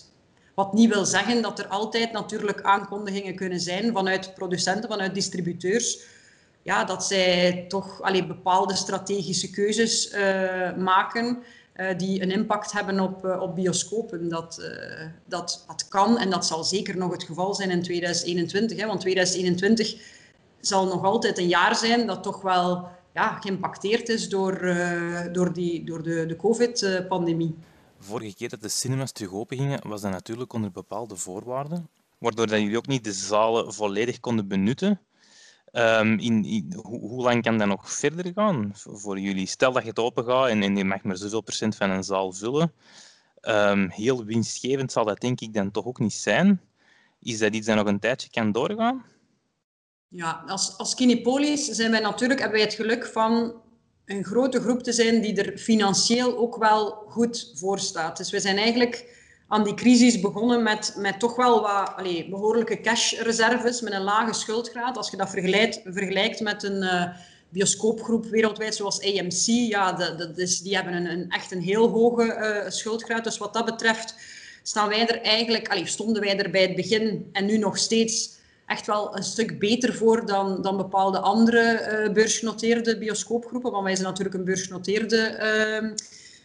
Wat 0.62 0.74
niet 0.74 0.94
wil 0.94 1.06
zeggen 1.06 1.42
dat 1.42 1.60
er 1.60 1.68
altijd 1.68 2.12
natuurlijk 2.12 2.62
aankondigingen 2.62 3.36
kunnen 3.36 3.60
zijn 3.60 3.94
vanuit 3.94 4.34
producenten, 4.34 4.90
vanuit 4.90 5.14
distributeurs. 5.14 6.00
Ja, 6.62 6.84
dat 6.84 7.06
zij 7.06 7.66
toch 7.68 8.02
allee, 8.02 8.26
bepaalde 8.26 8.76
strategische 8.76 9.50
keuzes 9.50 10.14
uh, 10.14 10.76
maken 10.76 11.44
uh, 11.76 11.98
die 11.98 12.22
een 12.22 12.32
impact 12.32 12.72
hebben 12.72 13.00
op, 13.00 13.26
uh, 13.26 13.42
op 13.42 13.56
bioscopen. 13.56 14.30
Dat, 14.30 14.62
dat, 15.26 15.66
dat 15.68 15.88
kan 15.88 16.18
en 16.18 16.30
dat 16.30 16.46
zal 16.46 16.64
zeker 16.64 16.98
nog 16.98 17.12
het 17.12 17.24
geval 17.24 17.56
zijn 17.56 17.70
in 17.70 17.84
2021. 17.84 18.80
Hè, 18.80 18.88
want 18.88 19.02
2021 19.02 19.96
zal 20.60 20.86
nog 20.86 21.04
altijd 21.04 21.38
een 21.38 21.48
jaar 21.48 21.76
zijn 21.76 22.08
dat 22.08 22.24
toch 22.24 22.42
wel 22.42 22.88
ja, 23.14 23.38
geïmpacteerd 23.40 24.10
is 24.10 24.30
door, 24.30 24.76
door, 25.32 25.54
die, 25.54 25.84
door 25.84 26.04
de, 26.04 26.26
de 26.26 26.36
COVID-pandemie. 26.36 27.56
Vorige 28.04 28.36
keer 28.36 28.50
dat 28.50 28.62
de 28.62 28.70
cinemas 28.70 29.12
terug 29.12 29.32
open 29.32 29.58
gingen, 29.58 29.88
was 29.88 30.02
dat 30.02 30.12
natuurlijk 30.12 30.54
onder 30.54 30.72
bepaalde 30.72 31.16
voorwaarden, 31.16 31.90
waardoor 32.18 32.48
dat 32.48 32.60
jullie 32.60 32.78
ook 32.78 32.88
niet 32.88 33.04
de 33.04 33.14
zalen 33.14 33.74
volledig 33.74 34.20
konden 34.20 34.48
benutten. 34.48 35.02
Um, 35.74 36.20
in, 36.20 36.46
in, 36.46 36.74
hoe, 36.76 37.00
hoe, 37.00 37.24
lang 37.24 37.44
kan 37.44 37.58
dat 37.58 37.68
nog 37.68 37.92
verder 37.92 38.32
gaan 38.34 38.72
voor 38.74 39.20
jullie? 39.20 39.48
Stel 39.48 39.72
dat 39.72 39.84
je 39.84 39.90
het 39.90 40.00
open 40.00 40.26
gaat 40.26 40.48
en, 40.48 40.64
en 40.64 40.76
je 40.78 40.86
mag 40.86 41.04
maar 41.04 41.18
zoveel 41.18 41.42
procent 41.42 41.76
van 41.76 41.90
een 41.90 42.04
zaal 42.04 42.32
vullen. 42.32 42.74
Um, 43.42 43.90
heel 43.90 44.26
winstgevend 44.26 44.92
zal 44.92 45.06
dat 45.06 45.20
denk 45.20 45.42
ik 45.42 45.54
dan 45.54 45.72
toch 45.72 45.86
ook 45.86 46.00
niet 46.00 46.14
zijn. 46.14 46.62
Is 47.20 47.40
dat 47.40 47.54
iets 47.54 47.68
dat 47.68 47.76
nog 47.76 47.88
een 47.88 48.00
tijdje 48.00 48.30
kan 48.30 48.52
doorgaan? 48.52 49.06
Ja, 50.08 50.44
als, 50.48 50.78
als 50.78 50.96
Kinepolis 50.96 51.66
zijn 51.66 51.92
wij 51.92 52.00
natuurlijk, 52.00 52.40
hebben 52.40 52.58
wij 52.58 52.68
het 52.68 52.76
geluk 52.76 53.06
van 53.06 53.54
een 54.12 54.26
grote 54.26 54.60
groep 54.60 54.84
te 54.84 54.92
zijn 54.92 55.22
die 55.22 55.42
er 55.42 55.58
financieel 55.58 56.38
ook 56.38 56.58
wel 56.58 57.04
goed 57.08 57.52
voor 57.56 57.80
staat. 57.80 58.18
Dus 58.18 58.32
we 58.32 58.40
zijn 58.40 58.58
eigenlijk 58.58 59.20
aan 59.48 59.64
die 59.64 59.74
crisis 59.74 60.20
begonnen 60.20 60.64
met, 60.64 60.94
met 60.98 61.20
toch 61.20 61.36
wel 61.36 61.62
wat 61.62 61.94
allez, 61.96 62.30
behoorlijke 62.30 62.82
cashreserves, 62.82 63.82
met 63.82 63.94
een 63.94 64.02
lage 64.02 64.34
schuldgraad. 64.34 64.98
Als 64.98 65.12
je 65.12 65.18
dat 65.18 65.30
vergelijkt, 65.30 65.82
vergelijkt 65.84 66.40
met 66.40 66.64
een 66.64 66.84
uh, 66.84 67.04
bioscoopgroep 67.50 68.26
wereldwijd 68.26 68.76
zoals 68.76 69.02
AMC, 69.02 69.46
ja, 69.46 69.92
dat, 69.92 70.38
is, 70.38 70.60
die 70.60 70.76
hebben 70.76 70.94
een, 70.94 71.06
een, 71.06 71.30
echt 71.30 71.52
een 71.52 71.62
heel 71.62 71.90
hoge 71.90 72.24
uh, 72.26 72.72
schuldgraad. 72.72 73.24
Dus 73.24 73.38
wat 73.38 73.54
dat 73.54 73.66
betreft 73.66 74.16
staan 74.64 74.90
wij 74.90 75.08
er 75.08 75.22
eigenlijk, 75.22 75.70
allez, 75.70 75.92
stonden 75.92 76.22
wij 76.22 76.38
er 76.38 76.52
bij 76.52 76.62
het 76.62 76.76
begin 76.76 77.30
en 77.32 77.46
nu 77.46 77.58
nog 77.58 77.78
steeds 77.78 78.40
echt 78.72 78.88
wel 78.88 79.18
een 79.18 79.24
stuk 79.24 79.60
beter 79.60 79.94
voor 79.94 80.26
dan, 80.26 80.62
dan 80.62 80.78
bepaalde 80.78 81.20
andere 81.20 81.64
uh, 82.06 82.14
beursgenoteerde 82.14 82.98
bioscoopgroepen. 82.98 83.72
Want 83.72 83.84
wij 83.84 83.96
zijn 83.96 84.08
natuurlijk 84.08 84.36
een 84.36 84.44
beursgenoteerde 84.44 85.38
uh, 85.84 85.92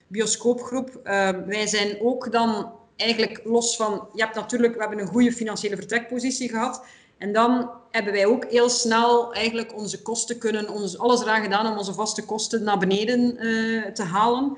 bioscoopgroep. 0.07 1.01
Uh, 1.05 1.31
wij 1.47 1.67
zijn 1.67 1.97
ook 2.01 2.33
dan 2.33 2.73
eigenlijk 2.97 3.41
los 3.45 3.77
van... 3.77 4.09
Je 4.15 4.23
hebt 4.23 4.35
natuurlijk, 4.35 4.75
we 4.75 4.81
hebben 4.81 4.99
een 4.99 5.07
goede 5.07 5.33
financiële 5.33 5.77
vertrekpositie 5.77 6.49
gehad. 6.49 6.85
En 7.19 7.33
dan 7.33 7.71
hebben 7.91 8.13
wij 8.13 8.27
ook 8.27 8.45
heel 8.45 8.69
snel 8.69 9.35
eigenlijk 9.35 9.75
onze 9.77 10.03
kosten 10.03 10.39
kunnen... 10.39 10.69
Ons, 10.69 10.99
alles 10.99 11.21
eraan 11.21 11.43
gedaan 11.43 11.67
om 11.67 11.79
onze 11.79 11.95
vaste 11.95 12.25
kosten 12.25 12.63
naar 12.63 12.79
beneden 12.79 13.45
uh, 13.45 13.85
te 13.85 14.03
halen. 14.03 14.57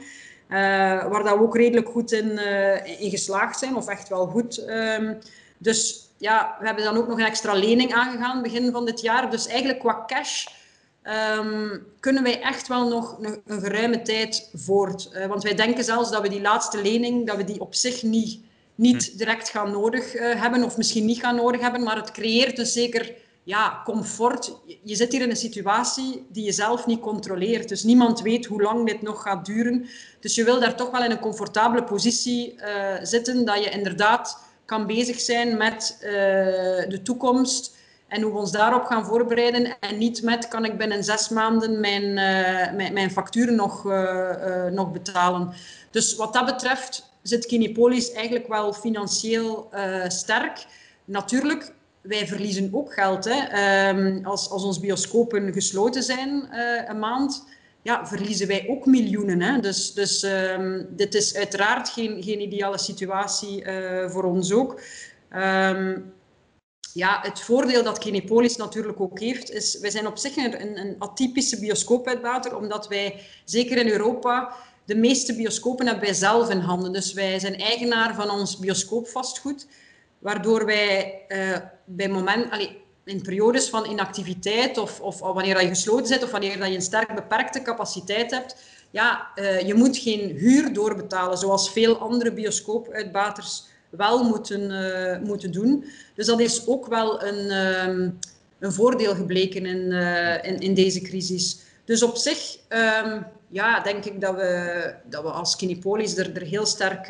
Uh, 0.49 0.57
waar 1.11 1.25
dat 1.25 1.37
we 1.37 1.43
ook 1.43 1.57
redelijk 1.57 1.89
goed 1.89 2.13
in, 2.13 2.39
in 2.99 3.11
geslaagd 3.11 3.59
zijn, 3.59 3.77
of 3.77 3.89
echt 3.89 4.09
wel 4.09 4.27
goed. 4.27 4.65
Uh, 4.69 5.11
dus 5.59 6.08
ja, 6.19 6.57
we 6.59 6.67
hebben 6.67 6.85
dan 6.85 6.97
ook 6.97 7.09
nog 7.09 7.19
een 7.19 7.25
extra 7.25 7.53
lening 7.53 7.93
aangegaan 7.93 8.43
begin 8.43 8.73
van 8.73 8.85
dit 8.85 9.01
jaar. 9.01 9.31
Dus 9.31 9.47
eigenlijk 9.47 9.79
qua 9.79 10.05
cash 10.07 10.47
um, 11.39 11.87
kunnen 12.01 12.23
wij 12.23 12.41
echt 12.41 12.69
wel 12.69 12.89
nog 12.89 13.19
een, 13.21 13.41
een 13.47 13.61
geruime 13.61 14.03
tijd 14.03 14.51
voort. 14.55 15.11
Uh, 15.13 15.27
want 15.27 15.43
wij 15.43 15.55
denken 15.55 15.85
zelfs 15.85 16.11
dat 16.11 16.23
we 16.23 16.29
die 16.29 16.41
laatste 16.41 16.83
lening, 16.83 17.27
dat 17.27 17.37
we 17.37 17.45
die 17.45 17.61
op 17.61 17.75
zich 17.75 18.03
niet, 18.03 18.41
niet 18.75 19.11
hm. 19.11 19.17
direct 19.17 19.49
gaan 19.49 19.71
nodig 19.71 20.15
uh, 20.15 20.41
hebben. 20.41 20.65
Of 20.65 20.77
misschien 20.77 21.05
niet 21.05 21.21
gaan 21.21 21.37
nodig 21.37 21.61
hebben. 21.61 21.83
Maar 21.83 21.97
het 21.97 22.11
creëert 22.11 22.57
dus 22.57 22.73
zeker 22.73 23.15
ja, 23.43 23.83
comfort. 23.85 24.57
Je 24.83 24.97
zit 24.97 25.13
hier 25.13 25.23
in 25.23 25.31
een 25.31 25.37
situatie 25.37 26.27
die 26.29 26.45
je 26.45 26.53
zelf 26.53 26.87
niet 26.87 27.01
controleert. 27.01 27.69
Dus 27.69 27.83
niemand 27.83 28.21
weet 28.21 28.47
hoe 28.47 28.63
lang 28.63 28.87
dit 28.87 29.03
nog 29.03 29.23
gaat 29.23 29.47
duren. 29.47 29.89
Dus 30.21 30.35
je 30.35 30.45
wil 30.45 30.61
daar 30.61 30.77
toch 30.77 30.91
wel 30.91 31.05
in 31.05 31.11
een 31.11 31.19
comfortabele 31.19 31.85
positie 31.85 32.55
uh, 32.55 32.95
zitten. 33.03 33.45
Dat 33.45 33.65
je 33.65 33.71
inderdaad 33.71 34.48
kan 34.69 34.87
bezig 34.87 35.21
zijn 35.21 35.57
met 35.57 35.99
uh, 36.01 36.11
de 36.89 37.01
toekomst 37.03 37.77
en 38.09 38.23
hoe 38.23 38.33
we 38.33 38.39
ons 38.39 38.53
daarop 38.53 38.85
gaan 38.85 39.05
voorbereiden. 39.05 39.79
En 39.81 39.99
niet 39.99 40.23
met, 40.23 40.49
kan 40.49 40.65
ik 40.65 40.79
binnen 40.79 41.05
zes 41.05 41.29
maanden 41.29 41.81
mijn, 41.81 42.03
uh, 42.03 42.77
mijn, 42.77 42.93
mijn, 42.93 43.11
facturen 43.11 43.55
nog, 43.55 43.85
uh, 43.85 44.65
nog 44.65 44.93
betalen. 44.93 45.53
Dus 45.91 46.17
wat 46.17 46.33
dat 46.33 46.45
betreft 46.45 47.11
zit 47.23 47.47
Kinepolis 47.47 48.13
eigenlijk 48.13 48.49
wel 48.49 48.73
financieel 48.73 49.71
sterk. 50.09 50.67
Natuurlijk, 51.05 51.73
wij 52.01 52.27
verliezen 52.27 52.69
ook 52.73 52.93
geld. 52.93 53.29
Hè. 53.29 53.89
Um, 53.89 54.25
als, 54.25 54.51
als 54.51 54.65
onze 54.65 54.81
bioscopen 54.81 55.53
gesloten 55.53 56.03
zijn 56.03 56.49
een 56.89 56.99
maand 56.99 57.45
ja, 57.89 58.07
verliezen 58.07 58.47
wij 58.47 58.67
ook 58.69 58.87
miljoenen. 58.87 59.43
Hè? 59.43 59.61
Dus, 59.61 59.95
dus 59.95 60.23
um, 60.23 60.87
dit 60.91 61.15
is 61.15 61.35
uiteraard 61.37 61.89
geen, 61.89 62.23
geen 62.23 62.41
ideale 62.41 62.79
situatie 62.79 63.65
uh, 63.65 64.11
voor 64.11 64.25
ons 64.25 64.53
ook. 64.53 64.81
Um, 65.33 66.13
ja, 66.93 67.21
het 67.23 67.41
voordeel 67.41 67.83
dat 67.83 67.99
Kinepolis 67.99 68.57
natuurlijk 68.57 69.01
ook 69.01 69.19
heeft, 69.19 69.51
is 69.51 69.79
wij 69.79 69.91
zijn 69.91 70.07
op 70.07 70.19
zich 70.19 70.37
een, 70.37 70.79
een 70.79 70.97
atypische 70.99 71.59
bioscoopuitbater, 71.59 72.57
omdat 72.57 72.89
wij, 72.89 73.21
zeker 73.45 73.77
in 73.77 73.89
Europa, 73.89 74.53
de 74.85 74.97
meeste 74.97 75.37
bioscopen 75.37 75.87
hebben 75.87 76.05
wij 76.05 76.15
zelf 76.15 76.51
in 76.51 76.59
handen. 76.59 76.93
Dus 76.93 77.13
wij 77.13 77.39
zijn 77.39 77.57
eigenaar 77.57 78.15
van 78.15 78.31
ons 78.31 78.59
bioscoopvastgoed, 78.59 79.67
waardoor 80.19 80.67
wij 80.67 81.25
uh, 81.29 81.57
bij 81.85 82.09
moment... 82.09 82.71
in 83.09 83.23
periodes 83.23 83.69
van 83.69 83.91
inactiviteit 83.91 84.79
of, 84.79 85.01
of, 85.01 85.21
wanneer 85.21 85.63
je 85.63 85.69
gesloten 85.69 86.07
zit 86.07 86.23
of 86.25 86.31
wanneer 86.31 86.69
je 86.69 86.75
een 86.75 86.83
sterk 86.83 87.15
beperkte 87.15 87.63
capaciteit 87.63 88.31
hebt, 88.31 88.57
ja, 88.91 89.27
uh, 89.37 89.61
je 89.61 89.75
moet 89.75 89.97
geen 89.97 90.37
huur 90.37 90.73
doorbetalen, 90.73 91.39
zoals 91.39 91.73
veel 91.73 91.99
andere 91.99 92.33
bioscoopuitbaters 92.33 93.67
wel 93.91 94.25
moeten, 94.25 94.71
uh, 94.71 95.29
moeten 95.29 95.53
doen. 95.53 95.85
Dus 96.15 96.27
dat 96.27 96.41
is 96.41 96.67
ook 96.67 96.87
wel 96.87 97.23
een, 97.23 97.51
um, 97.51 98.19
een 98.59 98.73
voordeel 98.73 99.15
gebleken 99.15 99.67
in, 99.67 99.93
uh, 99.93 100.45
in, 100.45 100.59
in, 100.59 100.75
deze 100.75 101.01
crisis. 101.01 101.59
Dus 101.85 102.03
op 102.03 102.17
zich 102.17 102.59
um, 102.69 103.27
ja, 103.49 103.81
denk 103.81 104.05
ik 104.05 104.21
dat 104.21 104.35
we, 104.35 104.95
dat 105.09 105.23
we 105.23 105.31
als 105.31 105.57
Kinepolis 105.57 106.17
er, 106.17 106.37
er 106.37 106.43
heel 106.43 106.67
sterk 106.67 107.07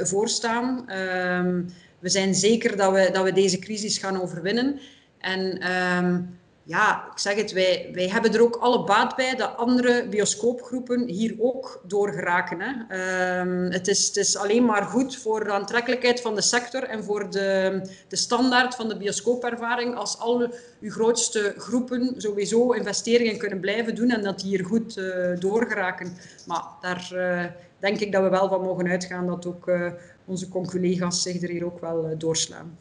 voor 0.00 0.28
staan. 0.28 0.92
Um, 0.92 1.74
we 1.98 2.08
zijn 2.08 2.34
zeker 2.34 2.76
dat 2.76 2.92
we, 2.92 3.10
dat 3.12 3.24
we 3.24 3.32
deze 3.32 3.58
crisis 3.58 3.98
gaan 3.98 4.22
overwinnen. 4.22 4.80
En 5.22 5.70
um, 5.72 6.38
ja, 6.64 7.08
ik 7.12 7.18
zeg 7.18 7.34
het, 7.34 7.52
wij, 7.52 7.90
wij 7.92 8.08
hebben 8.08 8.34
er 8.34 8.42
ook 8.42 8.56
alle 8.56 8.84
baat 8.84 9.16
bij 9.16 9.34
dat 9.34 9.56
andere 9.56 10.08
bioscoopgroepen 10.08 11.08
hier 11.08 11.34
ook 11.38 11.82
door 11.86 12.12
geraken. 12.12 12.58
Hè. 12.60 13.40
Um, 13.40 13.70
het, 13.70 13.88
is, 13.88 14.06
het 14.06 14.16
is 14.16 14.36
alleen 14.36 14.64
maar 14.64 14.82
goed 14.82 15.16
voor 15.16 15.44
de 15.44 15.52
aantrekkelijkheid 15.52 16.20
van 16.20 16.34
de 16.34 16.42
sector 16.42 16.82
en 16.82 17.04
voor 17.04 17.30
de, 17.30 17.80
de 18.08 18.16
standaard 18.16 18.74
van 18.74 18.88
de 18.88 18.96
bioscoopervaring 18.96 19.94
als 19.94 20.18
alle 20.18 20.54
uw 20.80 20.90
grootste 20.90 21.54
groepen 21.56 22.14
sowieso 22.16 22.72
investeringen 22.72 23.38
kunnen 23.38 23.60
blijven 23.60 23.94
doen 23.94 24.10
en 24.10 24.22
dat 24.22 24.40
die 24.40 24.48
hier 24.48 24.64
goed 24.64 24.96
uh, 24.96 25.38
doorgeraken. 25.38 26.16
Maar 26.46 26.62
daar 26.80 27.10
uh, 27.12 27.44
denk 27.78 27.98
ik 27.98 28.12
dat 28.12 28.22
we 28.22 28.28
wel 28.28 28.48
van 28.48 28.62
mogen 28.62 28.88
uitgaan 28.88 29.26
dat 29.26 29.46
ook 29.46 29.68
uh, 29.68 29.92
onze 30.24 30.48
conculega's 30.48 31.22
zich 31.22 31.42
er 31.42 31.48
hier 31.48 31.64
ook 31.64 31.80
wel 31.80 32.14
doorslaan. 32.18 32.78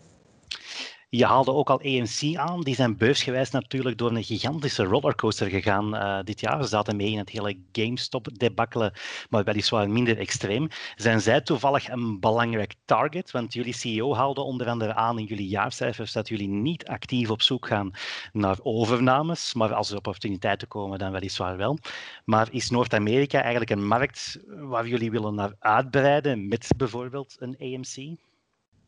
Je 1.14 1.26
haalde 1.26 1.54
ook 1.54 1.70
al 1.70 1.80
AMC 1.82 2.36
aan. 2.36 2.62
Die 2.62 2.76
zijn 2.76 2.98
beursgewijs 2.98 3.50
natuurlijk 3.50 3.98
door 3.98 4.12
een 4.12 4.24
gigantische 4.24 4.84
rollercoaster 4.84 5.50
gegaan 5.50 5.96
uh, 5.96 6.20
dit 6.24 6.40
jaar. 6.40 6.62
Ze 6.62 6.70
zaten 6.70 6.96
mee 6.96 7.12
in 7.12 7.18
het 7.18 7.30
hele 7.30 7.58
GameStop-debakkelen, 7.72 8.94
maar 9.30 9.44
weliswaar 9.44 9.90
minder 9.90 10.18
extreem. 10.18 10.68
Zijn 10.96 11.22
zij 11.22 11.42
toevallig 11.42 11.90
een 11.90 12.20
belangrijk 12.20 12.76
target? 12.86 13.32
Want 13.32 13.54
jullie 13.54 13.74
CEO 13.74 14.16
haalde 14.16 14.42
onder 14.42 14.68
andere 14.68 14.94
aan 14.94 15.20
in 15.20 15.26
jullie 15.26 15.48
jaarcijfers 15.48 16.12
dat 16.12 16.28
jullie 16.28 16.48
niet 16.48 16.88
actief 16.88 17.30
op 17.30 17.42
zoek 17.42 17.68
gaan 17.68 17.92
naar 18.32 18.58
overnames, 18.62 19.54
maar 19.54 19.74
als 19.74 19.92
er 19.92 19.98
opportuniteiten 19.98 20.68
komen, 20.68 21.00
dan 21.00 21.12
weliswaar 21.12 21.58
wel. 21.58 21.78
Maar 22.26 22.48
is 22.52 22.70
Noord-Amerika 22.70 23.40
eigenlijk 23.40 23.72
een 23.72 23.88
markt 23.88 24.40
waar 24.48 24.88
jullie 24.88 25.12
willen 25.12 25.36
naar 25.36 25.56
uitbreiden 25.60 26.48
met 26.48 26.68
bijvoorbeeld 26.78 27.36
een 27.40 27.56
AMC? 27.60 28.20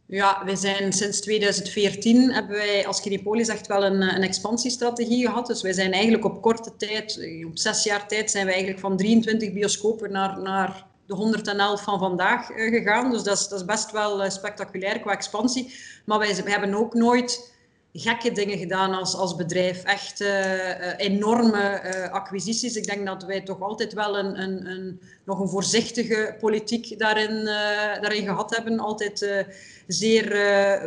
Ja, 0.08 0.42
wij 0.46 0.56
zijn 0.56 0.94
sinds 0.94 1.20
2014 1.20 2.34
hebben 2.34 2.56
wij 2.56 2.88
als 2.88 3.02
Kinepolis 3.02 3.48
echt 3.48 3.68
wel 3.68 3.84
een, 3.84 4.02
een 4.02 4.22
expansiestrategie 4.22 5.26
gehad. 5.26 5.48
Dus 5.48 5.62
wij 5.62 5.74
zijn 5.74 5.92
eigenlijk 5.92 6.26
op 6.26 6.42
korte 6.42 6.76
tijd, 6.78 7.20
op 7.46 7.58
zes 7.58 7.84
jaar 7.84 8.08
tijd, 8.08 8.32
zijn 8.32 8.46
we 8.46 8.52
eigenlijk 8.52 8.82
van 8.82 8.98
23 8.98 9.54
bioscopen 9.54 10.12
naar, 10.12 10.42
naar 10.42 10.86
de 11.06 11.14
111 11.14 11.84
van 11.84 12.00
vandaag 12.00 12.50
uh, 12.50 12.70
gegaan. 12.70 13.12
Dus 13.12 13.24
dat 13.24 13.38
is, 13.38 13.48
dat 13.48 13.60
is 13.60 13.66
best 13.66 13.92
wel 13.92 14.32
spectaculair 14.32 15.00
qua 15.00 15.12
expansie. 15.12 15.74
Maar 16.06 16.20
wij, 16.20 16.36
wij 16.44 16.52
hebben 16.52 16.74
ook 16.74 16.94
nooit 16.94 17.52
gekke 17.94 18.32
dingen 18.32 18.58
gedaan 18.58 18.94
als, 18.94 19.16
als 19.16 19.36
bedrijf. 19.36 19.84
Echt 19.84 20.24
enorme 20.98 21.82
acquisities. 22.12 22.76
Ik 22.76 22.86
denk 22.86 23.06
dat 23.06 23.24
wij 23.24 23.42
toch 23.42 23.62
altijd 23.62 23.94
wel 23.94 24.18
een, 24.18 24.42
een, 24.42 24.68
een 24.68 25.02
nog 25.26 25.40
een 25.40 25.50
voorzichtige 25.50 26.36
politiek 26.40 27.00
daarin, 27.00 27.46
daarin 28.02 28.26
gehad 28.26 28.56
hebben. 28.56 28.80
Altijd 28.80 29.46
zeer 29.88 30.30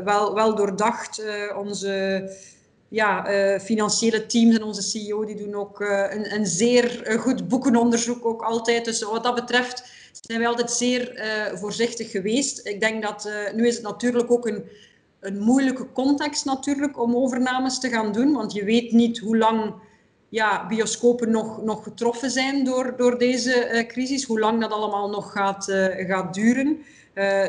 wel, 0.04 0.34
wel 0.34 0.54
doordacht. 0.54 1.22
onze 1.56 2.24
ja, 2.88 3.30
uh, 3.30 3.58
financiële 3.60 4.26
teams 4.26 4.56
en 4.56 4.62
onze 4.62 4.82
CEO 4.82 5.24
die 5.24 5.36
doen 5.36 5.54
ook 5.54 5.80
een, 5.80 6.34
een, 6.34 6.46
zeer 6.46 7.16
goed 7.18 7.48
boekenonderzoek 7.48 8.26
ook 8.26 8.42
altijd. 8.42 8.84
Dus 8.84 9.02
wat 9.02 9.24
dat 9.24 9.34
betreft 9.34 9.84
zijn 10.20 10.38
wij 10.38 10.48
altijd 10.48 10.70
zeer 10.70 11.12
voorzichtig 11.54 12.10
geweest. 12.10 12.66
Ik 12.66 12.80
denk 12.80 13.02
dat 13.02 13.30
nu 13.54 13.66
is 13.66 13.74
het 13.74 13.82
natuurlijk 13.82 14.30
ook 14.30 14.46
een, 14.46 14.64
een 15.20 15.38
moeilijke 15.38 15.92
context 15.92 16.44
natuurlijk 16.44 17.00
om 17.00 17.16
overnames 17.16 17.80
te 17.80 17.88
gaan 17.88 18.12
doen, 18.12 18.32
want 18.32 18.52
je 18.52 18.64
weet 18.64 18.92
niet 18.92 19.18
hoe 19.18 19.36
lang 19.36 19.74
ja, 20.28 20.66
bioscopen 20.66 21.30
nog, 21.30 21.62
nog 21.62 21.82
getroffen 21.82 22.30
zijn 22.30 22.64
door, 22.64 22.94
door 22.96 23.18
deze 23.18 23.84
crisis, 23.88 24.24
hoe 24.24 24.40
lang 24.40 24.60
dat 24.60 24.70
allemaal 24.70 25.10
nog 25.10 25.32
gaat, 25.32 25.64
gaat 25.96 26.34
duren. 26.34 26.78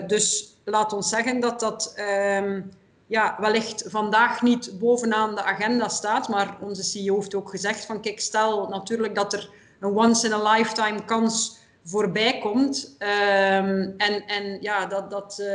dus 0.08 0.57
laat 0.70 0.94
ons 0.94 1.10
zeggen 1.10 1.40
dat 1.40 1.60
dat 1.60 1.94
ehm, 1.96 2.62
ja, 3.08 3.36
wellicht 3.40 3.84
vandaag 3.88 4.42
niet 4.42 4.80
bovenaan 4.80 5.36
de 5.36 5.44
agenda 5.44 5.88
staat, 5.88 6.28
maar 6.28 6.58
onze 6.62 6.84
CEO 6.84 7.16
heeft 7.16 7.36
ook 7.36 7.50
gezegd 7.50 7.86
van 7.86 8.02
kijk, 8.02 8.20
stel 8.20 8.68
natuurlijk 8.68 9.16
dat 9.16 9.34
er 9.34 9.50
een 9.80 9.98
once 9.98 10.26
in 10.26 10.34
a 10.34 10.52
lifetime 10.52 11.06
kans 11.06 11.58
voorbij 11.84 12.40
komt 12.40 12.96
um, 13.00 13.94
en, 13.98 14.26
en 14.28 14.62
ja, 14.62 14.86
dat, 14.86 15.10
dat, 15.10 15.38
uh, 15.42 15.48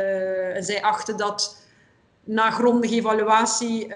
zij 0.59 0.83
achten 0.83 1.16
dat 1.16 1.62
na 2.24 2.50
grondige 2.50 2.94
evaluatie 2.94 3.87
uh, 3.87 3.94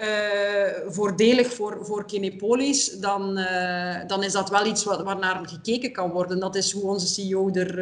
voordelig 0.89 1.55
voor, 1.55 1.79
voor 1.83 2.05
Kinepolis, 2.05 2.91
dan, 2.91 3.39
uh, 3.39 3.97
dan 4.07 4.23
is 4.23 4.33
dat 4.33 4.51
wel 4.51 4.67
iets 4.67 4.85
wat, 4.85 5.03
waarnaar 5.03 5.49
gekeken 5.49 5.93
kan 5.93 6.11
worden. 6.11 6.41
Dat 6.41 6.55
is 6.55 6.73
hoe 6.73 6.91
onze 6.91 7.07
CEO 7.07 7.51
er, 7.53 7.79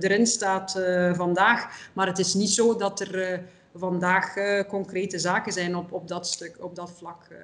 erin 0.00 0.26
staat 0.26 0.80
vandaag. 1.12 1.90
Maar 1.92 2.06
het 2.06 2.18
is 2.18 2.34
niet 2.34 2.50
zo 2.50 2.76
dat 2.76 3.00
er 3.00 3.42
vandaag 3.74 4.36
uh, 4.36 4.62
concrete 4.68 5.18
zaken 5.18 5.52
zijn 5.52 5.76
op, 5.76 5.92
op 5.92 6.08
dat 6.08 6.26
stuk, 6.26 6.56
op 6.64 6.76
dat 6.76 6.92
vlak. 6.98 7.26
Uh. 7.30 7.38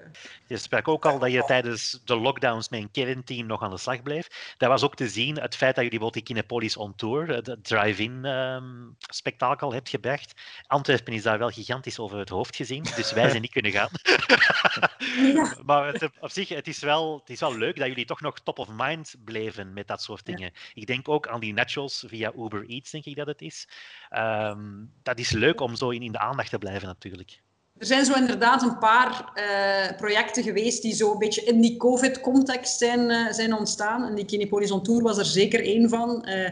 Je 0.46 0.56
sprak 0.56 0.88
ook 0.88 1.06
al 1.06 1.18
dat 1.18 1.32
je 1.32 1.44
tijdens 1.44 2.00
de 2.04 2.16
lockdowns 2.16 2.68
met 2.68 2.80
een 2.80 2.90
Kevin-team 2.90 3.46
nog 3.46 3.62
aan 3.62 3.70
de 3.70 3.78
slag 3.78 4.02
bleef. 4.02 4.54
Dat 4.56 4.68
was 4.68 4.82
ook 4.82 4.94
te 4.94 5.08
zien, 5.08 5.40
het 5.40 5.56
feit 5.56 5.74
dat 5.74 5.84
jullie 5.84 5.98
bijvoorbeeld 5.98 6.26
die 6.26 6.34
Kinepolis 6.34 6.76
on 6.76 6.94
Tour, 6.94 7.28
het 7.28 7.56
drive-in 7.62 8.24
um, 8.24 8.96
spektakel 8.98 9.72
hebt 9.72 9.88
gebracht. 9.88 10.32
Antwerpen 10.66 11.12
is 11.12 11.22
daar 11.22 11.38
wel 11.38 11.50
gigantisch 11.50 11.98
over 11.98 12.18
het 12.18 12.28
hoofd 12.28 12.56
gezien, 12.56 12.82
dus 12.96 13.12
wij 13.12 13.28
zijn 13.28 13.42
niet 13.42 13.52
kunnen 13.52 13.72
gaan. 13.72 13.90
ja. 15.34 15.56
maar 15.64 15.92
het, 15.92 16.10
op 16.20 16.30
zich, 16.30 16.48
het 16.48 16.66
is, 16.66 16.78
wel, 16.78 17.18
het 17.20 17.30
is 17.30 17.40
wel 17.40 17.56
leuk 17.56 17.76
dat 17.76 17.86
jullie 17.86 18.04
toch 18.04 18.20
nog 18.20 18.40
top 18.40 18.58
of 18.58 18.68
mind 18.72 19.14
bleven 19.24 19.72
met 19.72 19.86
dat 19.86 20.02
soort 20.02 20.26
dingen. 20.26 20.50
Ja. 20.54 20.60
Ik 20.74 20.86
denk 20.86 21.08
ook 21.08 21.28
aan 21.28 21.40
die 21.40 21.52
nachos 21.52 22.04
via 22.06 22.32
Uber 22.36 22.68
Eats, 22.68 22.90
denk 22.90 23.04
ik 23.04 23.16
dat 23.16 23.26
het 23.26 23.42
is. 23.42 23.68
Um, 24.16 24.92
dat 25.02 25.18
is 25.18 25.30
leuk 25.30 25.60
om 25.60 25.76
zo 25.76 25.90
in, 25.90 26.02
in 26.02 26.12
aandacht 26.18 26.50
te 26.50 26.58
blijven 26.58 26.88
natuurlijk. 26.88 27.40
Er 27.78 27.86
zijn 27.86 28.04
zo 28.04 28.14
inderdaad 28.14 28.62
een 28.62 28.78
paar 28.78 29.32
uh, 29.34 29.96
projecten 29.96 30.42
geweest 30.42 30.82
die 30.82 30.94
zo 30.94 31.12
een 31.12 31.18
beetje 31.18 31.44
in 31.44 31.60
die 31.60 31.76
COVID-context 31.76 32.78
zijn, 32.78 33.10
uh, 33.10 33.32
zijn 33.32 33.54
ontstaan. 33.54 34.04
En 34.04 34.14
die 34.14 34.24
Kinepolis 34.24 34.70
on 34.70 34.82
Tour 34.82 35.02
was 35.02 35.18
er 35.18 35.24
zeker 35.24 35.60
één 35.60 35.88
van. 35.88 36.28
Uh, 36.28 36.50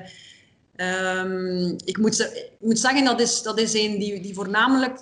um, 1.21 1.77
ik, 1.85 1.99
moet, 1.99 2.21
ik, 2.21 2.51
moet, 2.61 2.79
zeggen, 2.79 3.05
dat 3.05 3.21
is, 3.21 3.43
dat 3.43 3.59
is 3.59 3.75
een 3.75 3.99
die, 3.99 4.21
die 4.21 4.35
voornamelijk 4.35 5.01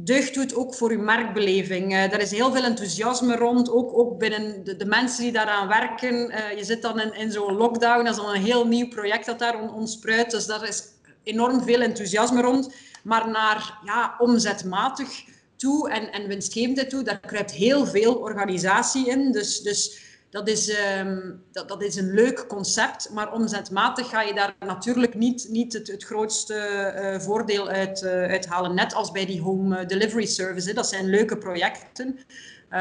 deugd 0.00 0.34
doet 0.34 0.54
ook 0.54 0.74
voor 0.74 0.90
uw 0.90 1.02
merkbeleving. 1.02 1.94
Er 1.94 2.20
is 2.20 2.30
heel 2.30 2.52
veel 2.52 2.64
enthousiasme 2.64 3.36
rond, 3.36 3.70
ook, 3.70 3.98
ook 3.98 4.18
binnen 4.18 4.64
de, 4.64 4.76
de 4.76 4.86
mensen 4.86 5.22
die 5.22 5.32
daaraan 5.32 5.68
werken. 5.68 6.14
Je 6.56 6.64
zit 6.64 6.82
dan 6.82 7.00
in, 7.00 7.14
in 7.14 7.32
zo'n 7.32 7.56
lockdown, 7.56 8.04
dat 8.04 8.16
is 8.16 8.22
dan 8.22 8.34
een 8.34 8.42
heel 8.42 8.66
nieuw 8.66 8.88
project 8.88 9.26
dat 9.26 9.38
daar 9.38 9.72
ontspruit. 9.72 10.30
Dus 10.30 10.46
daar 10.46 10.68
is 10.68 10.82
enorm 11.22 11.62
veel 11.62 11.80
enthousiasme 11.80 12.40
rond. 12.40 12.74
Maar 13.02 13.30
naar 13.30 13.78
ja, 13.84 14.14
omzetmatig 14.18 15.24
toe 15.56 15.90
en, 15.90 16.12
en 16.12 16.28
winstgevendheid 16.28 16.90
toe, 16.90 17.02
daar 17.02 17.20
kruipt 17.20 17.50
heel 17.50 17.86
veel 17.86 18.14
organisatie 18.14 19.08
in. 19.08 19.32
Dus, 19.32 19.60
dus 19.60 20.00
dat 20.30 20.48
is, 20.48 20.78
um, 20.98 21.42
dat, 21.52 21.68
dat 21.68 21.82
is 21.82 21.96
een 21.96 22.14
leuk 22.14 22.46
concept, 22.46 23.10
maar 23.10 23.32
omzetmatig 23.32 24.08
ga 24.08 24.22
je 24.22 24.34
daar 24.34 24.54
natuurlijk 24.58 25.14
niet, 25.14 25.46
niet 25.50 25.72
het, 25.72 25.86
het 25.86 26.04
grootste 26.04 26.54
uh, 26.96 27.20
voordeel 27.20 27.68
uit, 27.68 28.02
uh, 28.02 28.10
uithalen. 28.10 28.74
Net 28.74 28.94
als 28.94 29.10
bij 29.10 29.26
die 29.26 29.40
home 29.40 29.86
delivery 29.86 30.26
service. 30.26 30.74
Dat 30.74 30.88
zijn 30.88 31.08
leuke 31.08 31.38
projecten. 31.38 32.18
Uh, 32.72 32.78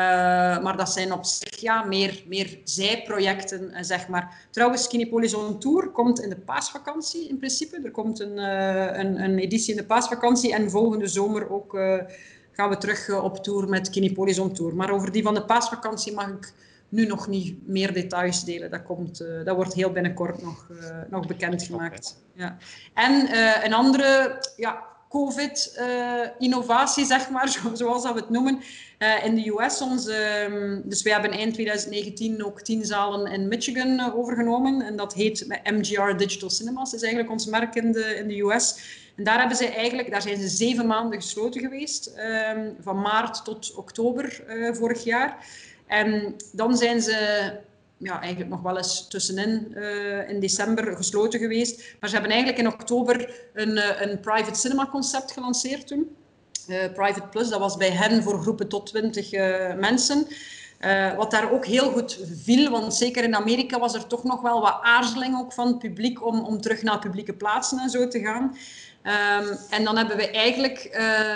maar 0.63 0.77
dat 0.77 0.89
zijn 0.89 1.13
op 1.13 1.25
zich 1.25 1.60
ja, 1.60 1.84
meer, 1.84 2.23
meer 2.27 2.60
zijprojecten, 2.63 3.86
zeg 3.86 4.08
maar. 4.08 4.47
Trouwens, 4.49 4.88
Kinepolis 4.88 5.34
on 5.34 5.60
Tour 5.60 5.89
komt 5.89 6.21
in 6.21 6.30
de 6.30 6.39
paasvakantie 6.39 7.30
in 7.30 7.38
principe. 7.38 7.82
Er 7.84 7.91
komt 7.91 8.19
een, 8.19 8.38
een, 8.99 9.23
een, 9.23 9.39
editie 9.39 9.71
in 9.71 9.77
de 9.80 9.86
paasvakantie 9.86 10.54
en 10.54 10.69
volgende 10.69 11.08
zomer 11.08 11.51
ook 11.51 11.77
gaan 12.51 12.69
we 12.69 12.77
terug 12.77 13.21
op 13.21 13.43
tour 13.43 13.69
met 13.69 13.89
Kinepolis 13.89 14.39
on 14.39 14.54
Tour. 14.54 14.75
Maar 14.75 14.91
over 14.91 15.12
die 15.12 15.23
van 15.23 15.34
de 15.34 15.45
paasvakantie 15.45 16.13
mag 16.13 16.27
ik 16.27 16.54
nu 16.91 17.06
nog 17.06 17.27
niet 17.27 17.67
meer 17.67 17.93
details 17.93 18.43
delen. 18.43 18.71
Dat, 18.71 18.84
komt, 18.84 19.21
uh, 19.21 19.45
dat 19.45 19.56
wordt 19.56 19.73
heel 19.73 19.91
binnenkort 19.91 20.41
nog, 20.41 20.67
uh, 20.71 20.95
nog 21.10 21.27
bekendgemaakt. 21.27 22.17
Okay. 22.34 22.47
Ja. 22.47 22.58
En 22.93 23.12
uh, 23.12 23.63
een 23.63 23.73
andere 23.73 24.39
ja, 24.56 24.84
COVID-innovatie, 25.12 27.06
zeg 27.06 27.30
maar, 27.30 27.60
zoals 27.74 28.04
dat 28.04 28.13
we 28.13 28.19
het 28.19 28.30
noemen, 28.30 28.62
in 29.24 29.36
de 29.36 29.54
US. 29.58 29.80
Um, 29.82 30.82
dus 30.86 31.02
wij 31.02 31.13
hebben 31.13 31.32
eind 31.32 31.54
2019 31.54 32.45
ook 32.45 32.62
tien 32.62 32.86
zalen 32.86 33.32
in 33.32 33.47
Michigan 33.47 34.13
overgenomen. 34.13 34.82
En 34.82 34.95
dat 34.95 35.13
heet 35.13 35.60
MGR 35.63 36.17
Digital 36.17 36.50
Cinemas. 36.50 36.93
Is 36.93 37.02
eigenlijk 37.02 37.32
ons 37.32 37.45
merk 37.45 37.76
in 37.76 37.91
de, 37.91 38.15
in 38.15 38.28
de 38.28 38.39
US. 38.39 38.80
En 39.15 39.24
daar, 39.24 39.39
hebben 39.39 39.58
ze 39.58 39.67
eigenlijk, 39.67 40.12
daar 40.12 40.21
zijn 40.21 40.41
ze 40.41 40.47
zeven 40.47 40.88
maanden 40.88 41.21
gesloten 41.21 41.62
geweest, 41.62 42.13
um, 42.56 42.76
van 42.80 43.02
maart 43.02 43.45
tot 43.45 43.74
oktober 43.76 44.43
vorig 44.74 45.04
jaar. 45.04 45.45
En 45.88 46.36
dan 46.52 46.78
zijn 46.78 47.02
ze 47.02 47.52
ja, 48.04 48.22
eigenlijk 48.22 48.52
nog 48.52 48.62
wel 48.62 48.78
eens 48.78 49.08
tussenin 49.08 49.74
uh, 49.76 50.30
in 50.30 50.40
december 50.40 50.96
gesloten 50.96 51.40
geweest. 51.40 51.96
Maar 52.00 52.10
ze 52.10 52.16
hebben 52.16 52.34
eigenlijk 52.34 52.62
in 52.62 52.74
oktober 52.74 53.34
een, 53.54 53.70
uh, 53.70 54.02
een 54.02 54.20
private 54.20 54.60
cinema 54.60 54.88
concept 54.92 55.32
gelanceerd 55.32 55.88
toen. 55.88 56.16
Uh, 56.68 56.78
private 56.94 57.28
Plus, 57.28 57.50
dat 57.50 57.60
was 57.60 57.78
bij 57.78 57.92
hen 57.92 58.24
voor 58.24 58.42
groepen 58.42 58.68
tot 58.68 58.86
20 58.86 59.32
mensen. 59.76 60.28
wat 61.16 61.32
daar 61.32 61.52
ook 61.52 61.66
heel 61.66 61.92
goed 61.92 62.20
viel, 62.44 62.70
want 62.70 62.94
zeker 62.94 63.24
in 63.24 63.36
Amerika 63.36 63.80
was 63.80 63.94
er 63.94 64.08
toch 64.08 64.24
nog 64.24 64.42
wel 64.42 64.62
wat 64.62 64.80
aarzeling 64.82 65.40
ook 65.40 65.54
van 65.54 65.68
het 65.68 65.80
publiek 65.80 66.26
om, 66.26 66.40
om 66.40 66.62
terug 66.62 66.82
naar 66.82 67.00
publieke 67.00 67.34
plaatsen 67.34 67.80
en 67.80 67.90
zo 67.90 68.08
te 68.08 68.20
gaan. 68.20 68.56
Um, 69.04 69.58
en 69.70 69.84
dan 69.84 69.98
hebben 69.98 70.18
we 70.18 70.32
eigenlijk, 70.32 70.90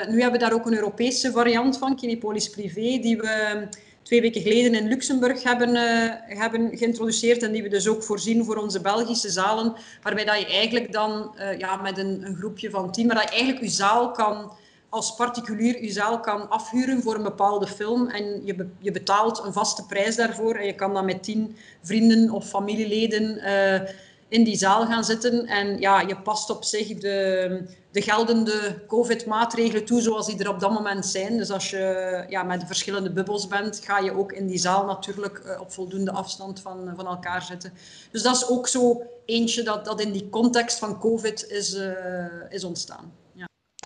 nu 0.09 0.21
hebben 0.21 0.39
we 0.39 0.45
daar 0.45 0.53
ook 0.53 0.65
een 0.65 0.75
Europese 0.75 1.31
variant 1.31 1.77
van, 1.77 1.95
Kinepolis 1.95 2.49
Privé, 2.49 2.99
die 2.99 3.17
we 3.17 3.67
twee 4.05 4.21
weken 4.21 4.41
geleden 4.41 4.73
in 4.73 4.87
Luxemburg 4.87 5.43
hebben, 5.43 5.75
uh, 5.75 6.37
hebben 6.39 6.77
geïntroduceerd 6.77 7.43
en 7.43 7.51
die 7.51 7.63
we 7.63 7.69
dus 7.69 7.87
ook 7.87 8.03
voorzien 8.03 8.45
voor 8.45 8.55
onze 8.55 8.81
Belgische 8.81 9.29
zalen, 9.29 9.73
waarbij 10.01 10.25
dat 10.25 10.39
je 10.39 10.45
eigenlijk 10.45 10.91
dan 10.91 11.35
uh, 11.39 11.57
ja, 11.57 11.75
met 11.75 11.97
een, 11.97 12.25
een, 12.25 12.35
groepje 12.35 12.69
van 12.69 12.91
tien, 12.91 13.07
maar 13.07 13.15
dat 13.15 13.23
je 13.23 13.29
eigenlijk 13.29 13.61
je 13.61 13.69
zaal 13.69 14.11
kan 14.11 14.51
als 14.89 15.15
particulier 15.15 15.83
je 15.83 15.91
zaal 15.91 16.19
kan 16.19 16.49
afhuren 16.49 17.01
voor 17.01 17.15
een 17.15 17.23
bepaalde 17.23 17.67
film 17.67 18.07
en 18.07 18.45
je, 18.45 18.69
je 18.79 18.91
betaalt 18.91 19.43
een 19.45 19.53
vaste 19.53 19.85
prijs 19.85 20.15
daarvoor 20.15 20.55
en 20.55 20.65
je 20.65 20.75
kan 20.75 20.93
dan 20.93 21.05
met 21.05 21.23
tien 21.23 21.55
vrienden 21.81 22.29
of 22.29 22.49
familieleden 22.49 23.37
uh, 23.37 23.89
in 24.27 24.43
die 24.43 24.57
zaal 24.57 24.85
gaan 24.85 25.03
zitten. 25.03 25.45
En 25.45 25.79
ja, 25.79 26.01
je 26.01 26.21
past 26.21 26.49
op 26.49 26.63
zich 26.63 26.87
de, 26.87 27.69
de 27.91 28.01
geldende 28.01 28.83
COVID-maatregelen 28.87 29.85
toe 29.85 30.01
zoals 30.01 30.25
die 30.25 30.39
er 30.39 30.49
op 30.49 30.59
dat 30.59 30.71
moment 30.71 31.05
zijn. 31.05 31.37
Dus 31.37 31.49
als 31.49 31.69
je 31.69 32.25
ja, 32.29 32.43
met 32.43 32.63
verschillende 32.65 33.11
bubbels 33.11 33.47
bent, 33.47 33.81
ga 33.83 33.99
je 33.99 34.17
ook 34.17 34.31
in 34.31 34.47
die 34.47 34.57
zaal 34.57 34.85
natuurlijk 34.85 35.41
uh, 35.45 35.59
op 35.59 35.71
voldoende 35.71 36.11
afstand 36.11 36.61
van, 36.61 36.93
van 36.95 37.07
elkaar 37.07 37.41
zitten. 37.41 37.73
Dus 38.11 38.21
dat 38.21 38.35
is 38.35 38.47
ook 38.47 38.67
zo 38.67 39.01
eentje 39.25 39.63
dat, 39.63 39.85
dat 39.85 40.01
in 40.01 40.11
die 40.11 40.29
context 40.29 40.79
van 40.79 40.99
COVID 40.99 41.49
is, 41.49 41.73
uh, 41.73 42.51
is 42.51 42.63
ontstaan. 42.63 43.13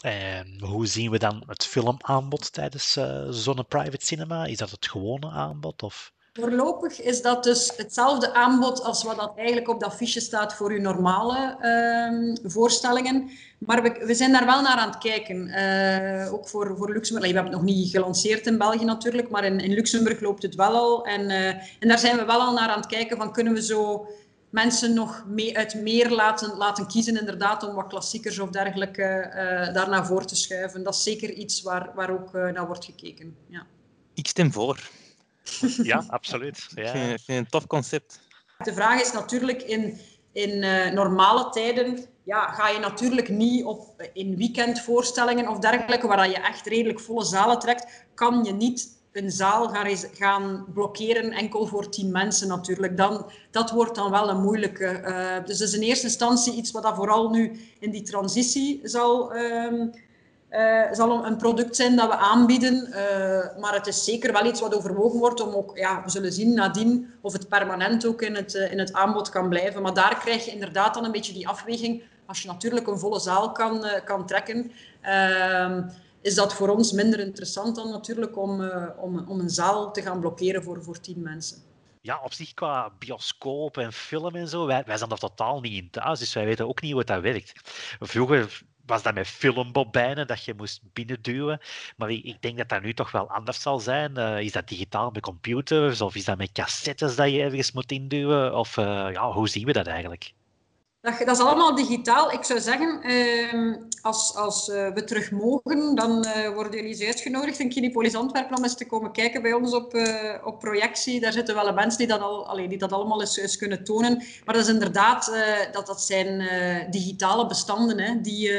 En 0.02 0.60
hoe 0.60 0.88
zien 0.88 1.12
we 1.12 1.18
dan 1.18 1.44
het 1.48 1.66
filmaanbod 1.66 2.54
tijdens 2.54 2.98
uh, 2.98 3.28
zo'n 3.30 3.66
private 3.68 4.06
cinema? 4.06 4.46
Is 4.46 4.58
dat 4.58 4.70
het 4.70 4.88
gewone 4.88 5.30
aanbod? 5.30 5.84
Of? 5.84 6.12
Voorlopig 6.40 7.02
is 7.02 7.22
dat 7.22 7.44
dus 7.44 7.72
hetzelfde 7.78 8.34
aanbod 8.34 8.84
als 8.84 9.04
wat 9.04 9.16
dat 9.16 9.32
eigenlijk 9.36 9.70
op 9.70 9.80
dat 9.80 9.96
fiche 9.96 10.20
staat 10.20 10.54
voor 10.54 10.72
uw 10.72 10.82
normale 10.82 11.58
uh, 11.62 12.52
voorstellingen. 12.52 13.30
Maar 13.58 13.82
we, 14.06 14.14
zijn 14.14 14.32
daar 14.32 14.46
wel 14.46 14.62
naar 14.62 14.78
aan 14.78 14.90
het 14.90 14.98
kijken. 14.98 15.48
Uh, 15.48 16.34
ook 16.34 16.48
voor, 16.48 16.78
voor 16.78 16.94
Luxemburg. 16.94 17.30
We 17.30 17.36
hebben 17.36 17.54
het 17.54 17.62
nog 17.62 17.76
niet 17.76 17.90
gelanceerd 17.90 18.48
in 18.48 18.58
België 18.58 18.86
natuurlijk, 18.86 19.30
maar 19.30 19.44
in, 19.44 19.60
in 19.60 19.74
Luxemburg 19.74 20.20
loopt 20.20 20.44
het 20.44 20.56
wel 20.56 20.76
al. 20.76 21.06
En, 21.06 21.30
uh, 21.30 21.48
en 21.48 21.88
daar 21.88 22.00
zijn 22.00 22.18
we 22.18 22.26
wel 22.26 22.42
al 22.42 22.54
naar 22.54 22.70
aan 22.70 22.80
het 22.80 22.90
kijken 22.90 23.18
van 23.18 23.34
kunnen 23.34 23.54
we 23.54 23.64
zo 23.64 24.08
mensen 24.50 24.94
nog 24.94 25.24
mee, 25.28 25.58
uit 25.58 25.74
meer 25.74 26.10
laten, 26.10 26.58
laten 26.58 26.88
kiezen, 26.88 27.20
inderdaad, 27.20 27.64
om 27.68 27.76
wat 27.76 27.88
klassiekers 27.88 28.40
of 28.40 28.50
dergelijke 28.50 29.26
uh, 29.28 29.74
daar 29.74 29.90
naar 29.90 30.06
voren 30.06 30.28
te 30.28 30.36
schuiven. 30.36 30.84
Dat 30.84 30.94
is 30.94 31.04
zeker 31.04 31.34
iets 31.34 31.62
waar, 31.62 31.92
waar 31.96 32.12
ook 32.12 32.34
naar 32.34 32.68
wordt 32.68 32.86
gekeken. 32.86 33.36
Ja. 33.48 33.66
Ik 34.14 34.28
stem 34.28 34.52
voor. 34.52 34.90
Ja, 35.84 36.04
absoluut. 36.08 36.68
Ja. 36.76 36.84
Ik, 36.84 36.90
vind, 36.90 37.12
ik 37.12 37.26
vind 37.26 37.38
het 37.38 37.38
een 37.38 37.50
tof 37.50 37.68
concept. 37.68 38.20
De 38.58 38.74
vraag 38.74 39.02
is 39.02 39.12
natuurlijk 39.12 39.62
in, 39.62 40.00
in 40.32 40.64
uh, 40.64 40.92
normale 40.92 41.50
tijden 41.50 42.08
ja, 42.30 42.48
ga 42.48 42.70
je 42.70 42.80
natuurlijk 42.80 43.30
niet 43.30 43.66
op, 43.66 44.10
in 44.14 44.38
weekendvoorstellingen 44.38 45.48
of 45.48 45.60
dergelijke, 45.60 46.08
waar 46.08 46.30
je 46.30 46.40
echt 46.40 46.68
redelijk 46.68 47.00
volle 47.00 47.24
zalen 47.24 47.60
trekt, 47.60 48.06
kan 48.14 48.44
je 48.44 48.54
niet 48.54 48.98
een 49.12 49.32
zaal 49.32 49.68
gaan, 49.68 49.88
gaan 50.14 50.66
blokkeren 50.74 51.32
enkel 51.32 51.66
voor 51.66 51.90
tien 51.90 52.12
mensen 52.12 52.48
natuurlijk. 52.48 52.98
Dan, 52.98 53.32
dat 53.52 53.72
wordt 53.72 53.96
dan 53.96 54.12
wel 54.12 54.30
een 54.30 54.42
moeilijke. 54.42 55.02
Uh, 55.06 55.46
dus 55.46 55.58
dat 55.58 55.68
is 55.68 55.74
in 55.74 55.82
eerste 55.82 56.06
instantie 56.06 56.54
iets 56.54 56.72
wat 56.72 56.84
dat 56.84 56.96
vooral 56.96 57.30
nu 57.30 57.60
in 57.80 57.92
die 57.92 58.02
transitie 58.02 58.80
zal, 58.84 59.36
uh, 59.36 59.88
uh, 60.52 60.92
zal 60.92 61.26
een 61.26 61.38
product 61.38 61.76
zijn 61.76 61.96
dat 61.96 62.08
we 62.08 62.16
aanbieden. 62.16 62.92
Eh, 62.92 63.60
maar 63.60 63.74
het 63.74 63.88
is 63.88 64.04
zeker 64.04 64.34
wel 64.34 64.46
iets 64.46 64.62
wat 64.62 64.76
overwogen 64.76 65.20
wordt 65.20 65.42
om 65.42 65.54
ook, 65.54 65.78
ja, 65.78 66.04
we 66.04 66.10
zullen 66.10 66.32
zien 66.32 66.54
nadien 66.54 67.14
of 67.22 67.34
het 67.34 67.48
permanent 67.48 68.06
ook 68.06 68.22
in 68.22 68.36
het, 68.36 68.54
in 68.54 68.80
het 68.80 68.94
aanbod 68.94 69.30
kan 69.30 69.50
blijven. 69.50 69.82
Maar 69.82 69.94
daar 69.94 70.20
krijg 70.20 70.46
je 70.46 70.52
inderdaad 70.52 70.94
dan 70.94 71.06
een 71.06 71.12
beetje 71.12 71.34
die 71.34 71.48
afweging. 71.48 72.04
Als 72.26 72.42
je 72.42 72.48
natuurlijk 72.48 72.88
een 72.88 73.00
volle 73.00 73.20
zaal 73.20 73.52
kan, 73.52 73.86
kan 74.06 74.26
trekken 74.26 74.72
ehm, 75.02 75.84
is 76.22 76.36
dat 76.36 76.54
voor 76.54 76.70
ons 76.70 76.92
minder 76.92 77.20
interessant 77.20 77.76
dan 77.76 77.90
natuurlijk 77.90 78.38
om, 78.38 78.70
om, 78.98 79.24
om 79.28 79.40
een 79.40 79.50
zaal 79.50 79.92
te 79.92 80.02
gaan 80.02 80.20
blokkeren 80.20 80.64
voor, 80.64 80.84
voor 80.84 81.00
tien 81.00 81.22
mensen. 81.22 81.58
Ja, 82.02 82.20
op 82.24 82.34
zich 82.34 82.54
qua 82.54 82.92
bioscoop 83.00 83.78
en 83.78 83.94
film 83.94 84.36
en 84.36 84.48
zo, 84.48 84.66
wij, 84.66 84.84
wij 84.86 84.98
zijn 84.98 85.10
er 85.10 85.18
totaal 85.18 85.60
niet 85.60 85.74
in 85.74 85.90
thuis, 85.90 86.20
dus 86.20 86.34
wij 86.34 86.46
weten 86.46 86.68
ook 86.68 86.82
niet 86.82 86.94
hoe 86.94 87.04
dat 87.04 87.22
werkt. 87.22 87.52
Vroeger 88.00 88.62
was 88.90 89.04
dat 89.04 89.14
met 89.14 89.28
filmbobijnen 89.28 90.28
dat 90.28 90.44
je 90.44 90.54
moest 90.54 90.82
binnenduwen. 90.94 91.60
Maar 91.98 92.12
ik, 92.12 92.24
ik, 92.24 92.42
denk 92.42 92.58
dat 92.58 92.70
dat 92.70 92.82
nu 92.82 92.94
toch 92.94 93.12
wel 93.12 93.30
anders 93.30 93.62
zal 93.62 93.80
zijn. 93.80 94.18
Uh, 94.18 94.40
is 94.40 94.52
dat 94.52 94.68
digitaal 94.68 95.10
met 95.12 95.22
computers 95.22 96.02
of 96.02 96.16
is 96.16 96.26
dat 96.26 96.38
met 96.38 96.52
cassettes 96.52 97.16
dat 97.16 97.32
je 97.32 97.42
ergens 97.42 97.72
moet 97.72 97.92
induwen? 97.92 98.56
Of 98.56 98.78
uh, 98.78 99.08
ja, 99.12 99.32
hoe 99.32 99.50
zien 99.50 99.66
we 99.66 99.74
dat 99.74 99.88
eigenlijk? 99.88 100.34
Dat, 101.18 101.38
is 101.38 101.44
allemaal 101.44 101.76
digitaal. 101.76 102.32
Ik 102.32 102.44
zou 102.44 102.60
zeggen, 102.60 103.12
uh, 103.12 103.76
als, 104.02 104.36
als 104.36 104.70
uh, 104.70 104.88
we 104.94 105.04
terug 105.04 105.32
mogen, 105.32 105.96
dan 105.96 106.26
uh, 106.26 106.50
worden 106.54 106.82
jullie 106.82 107.08
uitgenodigd 107.08 107.60
in 107.60 107.70
Kinepolis 107.70 108.16
Antwerpen 108.16 108.58
om 108.58 108.64
eens 108.64 108.76
te 108.78 108.86
komen 108.86 109.12
kijken 109.12 109.42
bij 109.42 109.54
ons 109.54 109.74
op, 109.74 109.94
uh, 109.94 110.34
op 110.44 110.60
projectie. 110.60 111.20
Daar 111.20 111.32
zitten 111.32 111.56
wel 111.56 111.74
mensen 111.74 111.98
die 111.98 112.08
dat, 112.08 112.22
al, 112.22 112.56
die 112.56 112.78
dat 112.78 112.92
allemaal 112.92 113.22
eens, 113.22 113.38
eens, 113.38 113.58
kunnen 113.58 113.84
tonen. 113.84 114.18
Maar 114.46 114.56
dat 114.56 114.64
is 114.64 114.74
inderdaad, 114.74 115.32
dat, 115.72 115.88
dat 115.88 116.02
zijn 116.02 116.48
digitale 116.92 117.48
bestanden 117.48 118.00
hè, 118.00 118.22
die, 118.22 118.52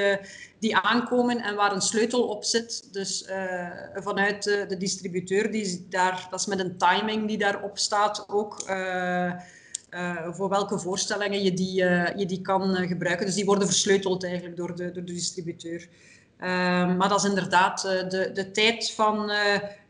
die 0.59 0.77
aankomen 0.77 1.43
en 1.43 1.55
waar 1.55 1.73
een 1.73 1.81
sleutel 1.81 2.23
op 2.23 2.45
zit. 2.45 2.93
Dus 2.93 3.29
vanuit 3.95 4.43
de 4.45 4.77
distributeur, 4.79 5.51
die 5.51 5.87
daar, 5.89 6.27
dat 6.31 6.41
is 6.41 6.47
met 6.47 6.59
een 6.59 6.79
timing 6.79 7.27
die 7.29 7.39
daarop 7.39 7.79
staat 7.79 8.25
ook... 8.29 8.63
Uh, 9.91 10.17
voor 10.31 10.49
welke 10.49 10.79
voorstellingen 10.79 11.43
je 11.43 11.53
die, 11.53 11.83
uh, 11.83 12.17
je 12.17 12.27
die 12.27 12.41
kan 12.41 12.77
uh, 12.77 12.89
gebruiken. 12.89 13.27
Dus 13.27 13.35
die 13.35 13.45
worden 13.45 13.67
versleuteld 13.67 14.25
eigenlijk 14.25 14.57
door 14.57 14.77
de, 14.77 14.91
door 14.93 15.05
de 15.05 15.13
distributeur. 15.13 15.89
maar 16.97 17.09
dat 17.09 17.23
is 17.23 17.29
inderdaad 17.29 17.83
de, 17.83 18.31
de 18.35 18.51
tijd 18.51 18.93
van 18.93 19.31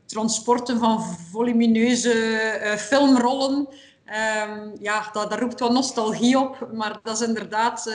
transporten 0.06 0.78
van 0.78 1.02
volumineuze 1.30 2.14
filmrollen. 2.78 3.68
Um, 4.48 4.72
ja, 4.80 5.10
dat, 5.12 5.30
dat, 5.30 5.38
roept 5.38 5.60
wel 5.60 5.72
nostalgie 5.72 6.38
op, 6.38 6.68
maar 6.72 7.00
dat 7.02 7.20
is 7.20 7.26
inderdaad 7.26 7.94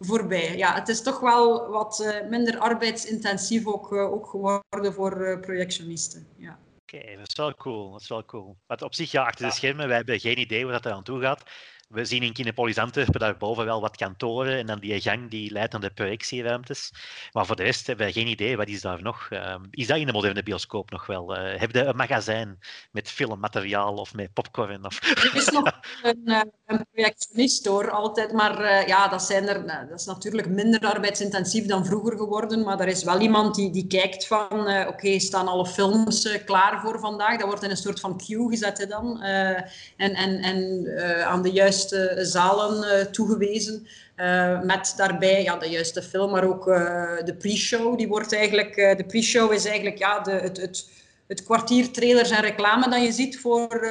voorbij. 0.00 0.56
Ja, 0.56 0.74
het 0.74 0.88
is 0.88 1.02
toch 1.02 1.20
wel 1.20 1.68
wat 1.68 2.14
minder 2.28 2.58
arbeidsintensief 2.58 3.66
ook, 3.66 3.92
ook 3.92 4.26
geworden 4.26 4.92
voor 4.94 5.38
projectionisten. 5.40 6.26
Ja. 6.36 6.58
Oké, 6.92 7.16
dat 7.16 7.28
is 7.28 7.36
wel 7.36 7.54
cool. 7.54 7.92
Dat 7.92 8.00
is 8.00 8.08
wel 8.08 8.24
cool. 8.24 8.58
Maar 8.66 8.82
op 8.82 8.94
zich, 8.94 9.10
ja, 9.10 9.24
achter 9.24 9.46
de 9.46 9.52
schermen, 9.52 9.86
wij 9.86 9.96
hebben 9.96 10.20
geen 10.20 10.38
idee 10.38 10.62
hoe 10.62 10.72
dat 10.72 10.86
aan 10.86 11.02
toe 11.02 11.20
gaat. 11.20 11.50
We 11.90 12.04
zien 12.04 12.22
in 12.22 12.32
Kinepolis 12.32 12.78
Antwerpen 12.78 13.20
daarboven 13.20 13.64
wel 13.64 13.80
wat 13.80 13.96
kantoren 13.96 14.58
en 14.58 14.66
dan 14.66 14.78
die 14.78 15.00
gang 15.00 15.30
die 15.30 15.52
leidt 15.52 15.72
naar 15.72 15.80
de 15.80 15.90
projectieruimtes. 15.90 16.92
Maar 17.32 17.46
voor 17.46 17.56
de 17.56 17.62
rest 17.62 17.86
hebben 17.86 18.06
we 18.06 18.12
geen 18.12 18.26
idee, 18.26 18.56
wat 18.56 18.68
is 18.68 18.80
daar 18.80 19.02
nog? 19.02 19.28
Uh, 19.30 19.54
is 19.70 19.86
dat 19.86 19.96
in 19.96 20.06
de 20.06 20.12
moderne 20.12 20.42
bioscoop 20.42 20.90
nog 20.90 21.06
wel? 21.06 21.36
Uh, 21.36 21.60
heb 21.60 21.70
je 21.72 21.84
een 21.84 21.96
magazijn 21.96 22.58
met 22.90 23.10
filmmateriaal 23.10 23.94
of 23.94 24.14
met 24.14 24.32
popcorn? 24.32 24.84
Of... 24.84 25.02
Er 25.02 25.32
is 25.34 25.48
nog 25.48 25.80
een, 26.02 26.22
uh, 26.24 26.40
een 26.66 26.86
projectionist 26.92 27.66
hoor, 27.66 27.90
altijd. 27.90 28.32
Maar 28.32 28.60
uh, 28.60 28.86
ja, 28.86 29.08
dat, 29.08 29.22
zijn 29.22 29.48
er, 29.48 29.66
dat 29.88 30.00
is 30.00 30.06
natuurlijk 30.06 30.48
minder 30.48 30.80
arbeidsintensief 30.80 31.66
dan 31.66 31.86
vroeger 31.86 32.16
geworden. 32.16 32.62
Maar 32.64 32.80
er 32.80 32.88
is 32.88 33.04
wel 33.04 33.20
iemand 33.20 33.54
die, 33.54 33.70
die 33.70 33.86
kijkt 33.86 34.26
van, 34.26 34.86
oké, 34.86 35.18
staan 35.18 35.48
alle 35.48 35.66
films 35.66 36.38
klaar 36.44 36.80
voor 36.80 37.00
vandaag? 37.00 37.38
Dat 37.38 37.46
wordt 37.46 37.62
in 37.62 37.70
een 37.70 37.76
soort 37.76 38.00
van 38.00 38.18
queue 38.18 38.48
gezet 38.48 38.78
hè, 38.78 38.86
dan. 38.86 39.22
en 39.22 40.14
en, 40.14 40.38
en 40.38 40.86
aan 41.26 41.42
de 41.42 41.50
juiste 41.50 41.79
zalen 42.18 42.84
uh, 42.84 43.04
toegewezen. 43.04 43.86
Uh, 44.20 44.60
met 44.60 44.94
daarbij 44.96 45.42
ja, 45.42 45.56
de 45.56 45.68
juiste 45.68 46.02
film, 46.02 46.30
maar 46.30 46.44
ook 46.44 46.66
uh, 46.68 46.76
de 47.24 47.34
pre-show. 47.38 47.98
Die 47.98 48.08
wordt 48.08 48.34
eigenlijk, 48.34 48.74
de 48.74 49.04
pre-show 49.06 49.52
is 49.52 49.64
eigenlijk 49.64 49.98
ja, 49.98 50.20
de, 50.20 50.30
het, 50.30 50.60
het, 50.60 50.88
het 51.26 51.44
kwartier 51.44 51.90
trailers 51.92 52.30
en 52.30 52.40
reclame 52.40 52.88
dat 52.88 53.02
je 53.02 53.12
ziet 53.12 53.40
voor, 53.40 53.86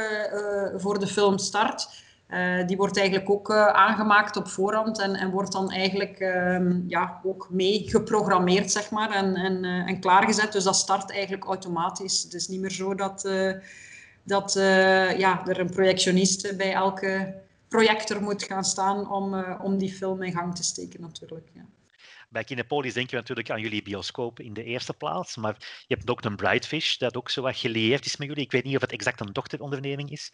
voor 0.75 0.99
de 0.99 1.07
film 1.07 1.37
start. 1.37 1.87
die 2.65 2.77
wordt 2.77 2.97
eigenlijk 2.97 3.29
ook 3.29 3.51
aangemaakt 3.53 4.37
op 4.37 4.47
voorhand 4.47 4.99
en, 4.99 5.15
en 5.15 5.29
wordt 5.29 5.51
dan 5.51 5.71
eigenlijk 5.71 6.19
ehm, 6.19 6.79
ja, 6.87 7.19
ook 7.23 7.47
mee 7.51 7.83
geprogrammeerd 7.87 8.71
zeg 8.71 8.91
maar, 8.91 9.11
en, 9.11 9.35
en, 9.35 9.63
en 9.63 9.99
klaargezet. 9.99 10.51
Dus 10.51 10.63
dat 10.63 10.75
start 10.75 11.11
eigenlijk 11.11 11.45
automatisch. 11.45 12.23
Het 12.23 12.33
is 12.33 12.47
niet 12.47 12.59
meer 12.59 12.71
zo 12.71 12.95
dat, 12.95 13.29
dat 14.23 14.53
ja, 15.17 15.47
er 15.47 15.59
een 15.59 15.69
projectionist 15.69 16.57
bij 16.57 16.73
elke 16.73 17.33
projector 17.69 18.21
moet 18.21 18.43
gaan 18.43 18.63
staan 18.63 19.11
om, 19.11 19.33
uh, 19.33 19.59
om 19.63 19.77
die 19.77 19.91
film 19.91 20.23
in 20.23 20.31
gang 20.31 20.55
te 20.55 20.63
steken 20.63 21.01
natuurlijk. 21.01 21.49
Ja. 21.53 21.65
Bij 22.29 22.43
Kinepolis 22.43 22.93
denken 22.93 23.11
we 23.11 23.19
natuurlijk 23.19 23.49
aan 23.49 23.61
jullie 23.61 23.81
bioscoop 23.81 24.39
in 24.39 24.53
de 24.53 24.63
eerste 24.63 24.93
plaats, 24.93 25.35
maar 25.35 25.55
je 25.87 25.95
hebt 25.95 26.09
ook 26.09 26.23
een 26.23 26.35
Brightfish, 26.35 26.97
dat 26.97 27.17
ook 27.17 27.29
zo 27.29 27.41
wat 27.41 27.57
gelieerd 27.57 28.05
is 28.05 28.17
met 28.17 28.27
jullie. 28.27 28.43
Ik 28.43 28.51
weet 28.51 28.63
niet 28.63 28.75
of 28.75 28.81
het 28.81 28.91
exact 28.91 29.19
een 29.19 29.33
dochteronderneming 29.33 30.11
is. 30.11 30.31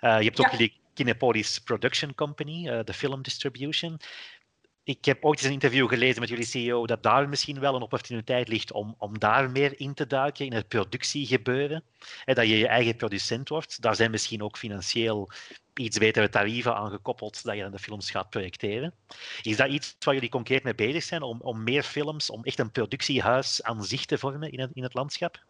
Uh, 0.00 0.18
je 0.18 0.24
hebt 0.24 0.40
ook 0.40 0.50
jullie 0.50 0.80
Kinepolis 0.94 1.58
Production 1.58 2.14
Company, 2.14 2.68
uh, 2.68 2.80
de 2.84 2.92
film 2.92 3.22
distribution 3.22 4.00
ik 4.84 5.04
heb 5.04 5.24
ooit 5.24 5.38
eens 5.38 5.46
een 5.46 5.52
interview 5.52 5.88
gelezen 5.88 6.20
met 6.20 6.28
jullie 6.28 6.44
CEO 6.44 6.86
dat 6.86 7.02
daar 7.02 7.28
misschien 7.28 7.60
wel 7.60 7.74
een 7.74 7.82
opportuniteit 7.82 8.48
ligt 8.48 8.72
om, 8.72 8.94
om 8.98 9.18
daar 9.18 9.50
meer 9.50 9.80
in 9.80 9.94
te 9.94 10.06
duiken, 10.06 10.46
in 10.46 10.52
het 10.52 10.68
productiegebeuren. 10.68 11.84
En 12.24 12.34
dat 12.34 12.48
je 12.48 12.58
je 12.58 12.68
eigen 12.68 12.96
producent 12.96 13.48
wordt. 13.48 13.82
Daar 13.82 13.96
zijn 13.96 14.10
misschien 14.10 14.42
ook 14.42 14.58
financieel 14.58 15.30
iets 15.74 15.98
betere 15.98 16.28
tarieven 16.28 16.76
aan 16.76 16.90
gekoppeld 16.90 17.44
dat 17.44 17.54
je 17.54 17.62
dan 17.62 17.70
de 17.70 17.78
films 17.78 18.10
gaat 18.10 18.30
projecteren. 18.30 18.94
Is 19.42 19.56
dat 19.56 19.68
iets 19.68 19.96
waar 19.98 20.14
jullie 20.14 20.28
concreet 20.28 20.62
mee 20.62 20.74
bezig 20.74 21.02
zijn, 21.02 21.22
om, 21.22 21.40
om 21.40 21.62
meer 21.62 21.82
films, 21.82 22.30
om 22.30 22.44
echt 22.44 22.58
een 22.58 22.70
productiehuis 22.70 23.62
aan 23.62 23.84
zich 23.84 24.04
te 24.04 24.18
vormen 24.18 24.50
in 24.52 24.70
in 24.72 24.82
het 24.82 24.94
landschap? 24.94 25.42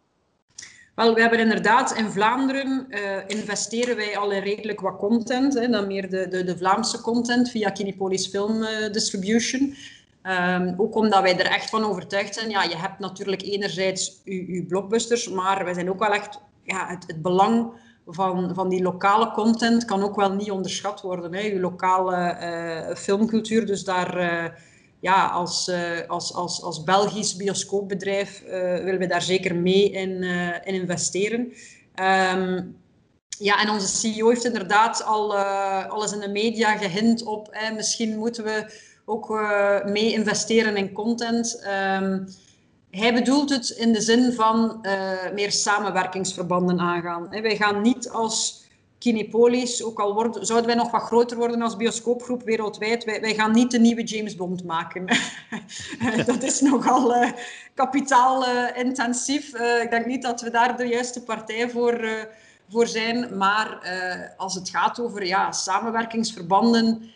Wel, 0.95 1.15
we 1.15 1.21
hebben 1.21 1.39
inderdaad 1.39 1.95
in 1.97 2.11
Vlaanderen 2.11 2.87
uh, 2.89 2.99
investeren 3.27 3.97
wij 3.97 4.17
al 4.19 4.31
in 4.31 4.43
redelijk 4.43 4.81
wat 4.81 4.97
content. 4.97 5.55
Hè, 5.55 5.69
dan 5.69 5.87
meer 5.87 6.11
de, 6.11 6.29
de, 6.29 6.45
de 6.45 6.57
Vlaamse 6.57 7.01
content 7.01 7.51
via 7.51 7.71
Kinepolis 7.71 8.27
Film 8.27 8.63
uh, 8.63 8.69
Distribution. 8.91 9.75
Um, 10.23 10.75
ook 10.77 10.95
omdat 10.95 11.23
wij 11.23 11.39
er 11.39 11.47
echt 11.47 11.71
van 11.71 11.85
overtuigd 11.85 12.35
zijn. 12.35 12.51
Ja, 12.51 12.63
je 12.63 12.77
hebt 12.77 12.99
natuurlijk 12.99 13.43
enerzijds 13.43 14.21
je 14.25 14.65
blockbusters, 14.69 15.29
maar 15.29 15.65
wij 15.65 15.75
zijn 15.75 15.91
ook 15.91 15.99
wel 15.99 16.13
echt 16.13 16.41
ja, 16.63 16.87
het, 16.87 17.05
het 17.07 17.23
belang 17.23 17.71
van, 18.07 18.55
van 18.55 18.69
die 18.69 18.83
lokale 18.83 19.31
content 19.31 19.85
kan 19.85 20.03
ook 20.03 20.17
wel 20.17 20.33
niet 20.33 20.51
onderschat 20.51 21.01
worden. 21.01 21.35
Hè. 21.35 21.41
Je 21.41 21.61
lokale 21.61 22.37
uh, 22.41 22.97
filmcultuur, 22.97 23.67
dus 23.67 23.85
daar 23.85 24.19
ja, 25.05 25.27
als, 25.27 25.69
uh, 25.69 26.09
als, 26.09 26.35
als, 26.35 26.63
als 26.63 26.85
Belgisch 26.85 27.37
bioscoopbedrijf 27.37 28.43
uh, 28.43 28.51
willen 28.85 28.99
we 28.99 29.07
daar 29.07 29.23
zeker 29.23 29.55
mee 29.57 29.91
in, 29.91 30.11
uh, 30.11 30.49
in 30.49 30.75
investeren. 30.75 31.41
Um, 32.35 32.77
ja, 33.39 33.61
en 33.61 33.71
onze 33.71 33.87
CEO 33.87 34.29
heeft 34.29 34.45
inderdaad 34.45 35.05
al 35.05 35.37
alles 35.89 36.13
in 36.13 36.21
de 36.21 36.29
media 36.29 36.77
gehint 36.77 37.23
op. 37.23 37.57
Misschien 37.77 38.19
moeten 38.19 38.45
we 38.45 38.73
ook 39.05 39.29
mee 39.85 40.13
investeren 40.13 40.77
in 40.77 40.93
content. 40.93 41.67
Um, 42.01 42.27
hij 42.91 43.15
bedoelt 43.15 43.51
het 43.51 43.69
in 43.69 43.93
de 43.93 44.01
zin 44.01 44.33
van 44.33 44.87
meer 45.35 45.53
samenwerkingsverbanden 45.53 46.79
aangaan. 46.79 47.29
Wij 47.29 47.57
gaan 47.57 47.83
niet 47.83 48.09
als 48.09 48.64
Kinepolis, 49.05 49.83
ook 49.83 50.01
al 50.01 50.15
worden, 50.15 50.47
zouden 50.47 50.69
wij 50.69 50.77
nog 50.77 50.91
wat 50.91 51.03
groter 51.03 51.37
worden 51.37 51.63
als 51.63 51.77
bioscoopgroep 51.77 52.43
wereldwijd, 52.43 53.05
wij, 53.05 53.21
wij 53.21 53.35
gaan 53.35 53.53
niet 53.53 53.71
de 53.71 53.79
nieuwe 53.79 54.03
James 54.03 54.37
Bond 54.37 54.65
maken. 54.65 55.05
dat 56.27 56.43
is 56.43 56.61
nogal 56.61 57.17
uh, 57.17 57.31
kapitaalintensief. 57.75 59.55
Uh, 59.55 59.83
ik 59.83 59.91
denk 59.91 60.07
niet 60.07 60.23
dat 60.23 60.41
we 60.41 60.51
daar 60.51 60.77
de 60.77 60.87
juiste 60.87 61.23
partij 61.23 61.71
voor, 61.71 62.29
voor 62.69 62.87
zijn. 62.87 63.37
Maar 63.37 63.79
als 64.37 64.55
het 64.55 64.69
gaat 64.69 65.01
over 65.01 65.27
ja, 65.27 65.53
samenwerkingsverbanden 65.53 67.11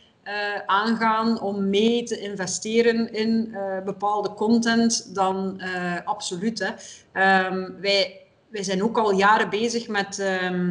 aangaan 0.66 1.40
om 1.40 1.70
mee 1.70 2.03
te 2.03 2.20
investeren 2.20 3.12
in 3.12 3.57
bepaalde 3.85 4.35
content, 4.35 5.14
dan 5.14 5.61
absoluut. 6.05 6.74
Ehm, 7.12 7.70
wij, 7.81 8.20
wij 8.48 8.62
zijn 8.62 8.83
ook 8.83 8.98
al 8.98 9.12
jaren 9.12 9.51
bezig 9.51 9.88
met 9.88 10.18
ehm, 10.18 10.70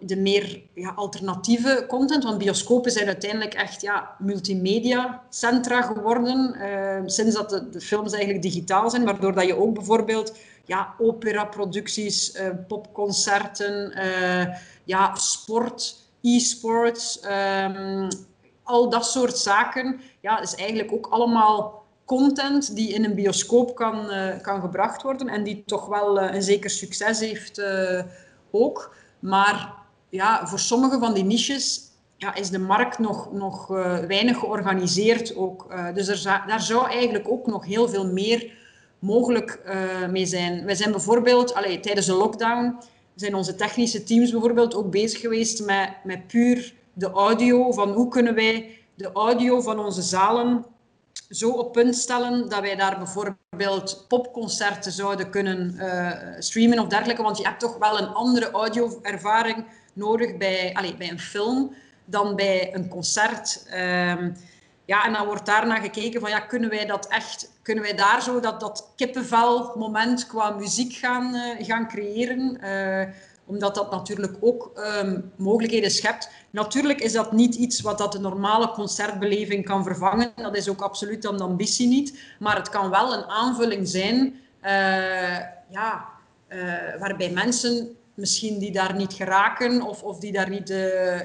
de 0.00 0.16
meer 0.16 0.62
ja, 0.74 0.92
alternatieve 0.96 1.84
content. 1.88 2.24
Want 2.24 2.38
bioscopen 2.38 2.90
zijn 2.90 3.06
uiteindelijk 3.06 3.54
echt 3.54 3.80
ja, 3.80 4.16
multimedia-centra 4.18 5.82
geworden. 5.82 6.56
Uh, 6.58 7.02
sinds 7.06 7.34
dat 7.34 7.50
de, 7.50 7.80
films 7.80 8.12
eigenlijk 8.12 8.42
digitaal 8.42 8.90
zijn. 8.90 9.04
Waardoor 9.04 9.34
dat 9.34 9.46
je 9.46 9.56
ook 9.56 9.74
bijvoorbeeld 9.74 10.36
ja, 10.64 10.94
opera-producties, 10.98 12.34
uh, 12.34 12.48
popconcerten, 12.68 13.98
uh, 13.98 14.46
ja, 14.84 15.14
sport, 15.14 15.96
e-sports, 16.22 17.20
um, 17.64 18.08
al 18.62 18.90
dat 18.90 19.06
soort 19.06 19.38
zaken. 19.38 20.00
Ja, 20.20 20.40
is 20.40 20.54
eigenlijk 20.54 20.92
ook 20.92 21.06
allemaal 21.06 21.84
content 22.04 22.76
die 22.76 22.92
in 22.92 23.04
een 23.04 23.14
bioscoop 23.14 23.74
kan, 23.74 24.08
kan 24.42 24.60
gebracht 24.60 25.02
worden. 25.02 25.28
En 25.28 25.42
die 25.42 25.62
toch 25.66 25.86
wel 25.86 26.20
een 26.20 26.42
zeker 26.42 26.70
succes 26.70 27.20
heeft 27.20 27.62
ook. 28.50 28.94
Maar 29.26 29.72
ja, 30.08 30.46
voor 30.46 30.58
sommige 30.58 30.98
van 30.98 31.14
die 31.14 31.24
niches 31.24 31.80
ja, 32.16 32.34
is 32.34 32.50
de 32.50 32.58
markt 32.58 32.98
nog, 32.98 33.32
nog 33.32 33.70
uh, 33.70 33.98
weinig 33.98 34.38
georganiseerd. 34.38 35.36
Ook. 35.36 35.66
Uh, 35.70 35.94
dus 35.94 36.08
er 36.08 36.44
daar 36.46 36.60
zou 36.60 36.90
eigenlijk 36.90 37.28
ook 37.28 37.46
nog 37.46 37.64
heel 37.64 37.88
veel 37.88 38.12
meer 38.12 38.52
mogelijk 38.98 39.60
uh, 39.66 40.08
mee 40.08 40.26
zijn. 40.26 40.64
Wij 40.64 40.74
zijn 40.74 40.90
bijvoorbeeld, 40.90 41.54
allee, 41.54 41.80
tijdens 41.80 42.06
de 42.06 42.12
lockdown, 42.12 42.78
zijn 43.14 43.34
onze 43.34 43.54
technische 43.54 44.04
teams 44.04 44.30
bijvoorbeeld 44.30 44.74
ook 44.74 44.90
bezig 44.90 45.20
geweest 45.20 45.64
met, 45.64 45.90
met 46.04 46.26
puur 46.26 46.74
de 46.92 47.10
audio. 47.10 47.72
Van 47.72 47.92
hoe 47.92 48.08
kunnen 48.08 48.34
wij 48.34 48.78
de 48.94 49.12
audio 49.12 49.60
van 49.60 49.78
onze 49.78 50.02
zalen 50.02 50.64
zo 51.28 51.50
op 51.50 51.72
punt 51.72 51.96
stellen 51.96 52.48
dat 52.48 52.60
wij 52.60 52.76
daar 52.76 52.98
bijvoorbeeld 52.98 54.04
popconcerten 54.08 54.92
zouden 54.92 55.30
kunnen 55.30 55.74
uh, 55.74 56.12
streamen 56.38 56.78
of 56.78 56.88
dergelijke. 56.88 57.22
Want 57.22 57.38
je 57.38 57.44
hebt 57.44 57.60
toch 57.60 57.78
wel 57.78 57.98
een 57.98 58.08
andere 58.08 58.50
audio-ervaring 58.50 59.66
nodig 59.92 60.36
bij, 60.36 60.74
allez, 60.74 60.96
bij 60.96 61.10
een 61.10 61.20
film 61.20 61.74
dan 62.04 62.36
bij 62.36 62.74
een 62.74 62.88
concert. 62.88 63.66
Um, 63.74 64.36
ja, 64.84 65.04
en 65.04 65.12
dan 65.12 65.26
wordt 65.26 65.46
daarna 65.46 65.80
gekeken 65.80 66.20
van 66.20 66.30
ja, 66.30 66.40
kunnen 66.40 66.70
wij 66.70 66.86
dat 66.86 67.06
echt, 67.06 67.50
kunnen 67.62 67.84
wij 67.84 67.94
daar 67.94 68.22
zo 68.22 68.40
dat, 68.40 68.60
dat 68.60 68.92
kippenvel 68.96 69.72
moment 69.76 70.26
qua 70.26 70.50
muziek 70.50 70.92
gaan, 70.92 71.34
uh, 71.34 71.66
gaan 71.66 71.88
creëren? 71.88 72.58
Uh, 72.64 73.14
omdat 73.46 73.74
dat 73.74 73.90
natuurlijk 73.90 74.36
ook 74.40 74.70
um, 75.02 75.32
mogelijkheden 75.36 75.90
schept. 75.90 76.30
Natuurlijk 76.50 77.00
is 77.00 77.12
dat 77.12 77.32
niet 77.32 77.54
iets 77.54 77.80
wat 77.80 77.98
dat 77.98 78.12
de 78.12 78.18
normale 78.18 78.70
concertbeleving 78.70 79.64
kan 79.64 79.82
vervangen. 79.82 80.32
Dat 80.36 80.56
is 80.56 80.68
ook 80.68 80.80
absoluut 80.80 81.22
dan 81.22 81.40
ambitie 81.40 81.88
niet. 81.88 82.18
Maar 82.38 82.56
het 82.56 82.68
kan 82.68 82.90
wel 82.90 83.12
een 83.12 83.24
aanvulling 83.24 83.88
zijn 83.88 84.40
uh, 84.64 85.38
ja, 85.68 86.08
uh, 86.48 86.98
waarbij 86.98 87.30
mensen 87.30 87.96
misschien 88.14 88.58
die 88.58 88.72
daar 88.72 88.94
niet 88.94 89.12
geraken 89.12 89.82
of, 89.82 90.02
of 90.02 90.18
die 90.18 90.32
daar 90.32 90.50
niet... 90.50 90.66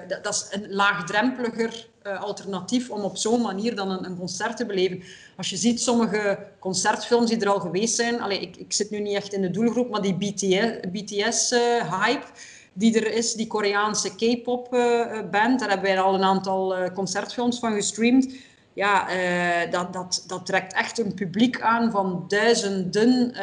Dat, 0.08 0.24
dat, 0.24 0.34
is 0.34 0.48
een 0.60 0.74
laagdrempeliger 0.74 1.90
alternatief 2.04 2.90
om 2.90 3.02
op 3.02 3.18
zo'n 3.18 3.42
manier 3.42 3.76
dan 3.76 3.92
een, 3.92 4.06
een, 4.06 4.18
concert 4.18 4.58
te 4.58 4.66
beleven. 4.66 5.04
Als 5.38 5.50
je 5.50 5.58
ziet 5.58 5.82
sommige 5.82 6.48
concertfilms 6.60 7.30
die 7.30 7.40
er 7.40 7.50
al 7.50 7.60
geweest 7.60 7.96
zijn... 7.96 8.22
Allez, 8.22 8.40
ik, 8.40 8.58
ik 8.58 8.74
zit 8.74 8.90
nu 8.90 9.00
niet 9.00 9.16
echt 9.16 9.34
in 9.34 9.42
de 9.42 9.52
doelgroep, 9.52 9.90
maar 9.90 10.02
die 10.02 10.16
BTS-hype... 10.16 12.20
BTS, 12.20 12.40
die 12.74 12.96
er 12.96 13.14
is, 13.14 13.34
die 13.34 13.48
Koreaanse 13.48 14.16
K-pop 14.16 14.74
uh, 14.74 15.06
band. 15.32 15.60
Daar 15.60 15.70
hebben 15.70 15.90
wij 15.90 16.00
al 16.00 16.14
een 16.14 16.24
aantal 16.24 16.76
concertfilms 16.94 17.60
van 17.60 17.74
gestreamd. 17.74 18.34
Ja, 18.74 19.08
dat, 19.70 19.94
dat, 19.94 20.24
dat 20.28 20.46
trekt 20.46 20.74
echt 20.74 21.00
een 21.00 21.14
publiek 21.14 21.62
aan 21.62 21.92
van 21.92 22.26
duizenden 22.28 23.34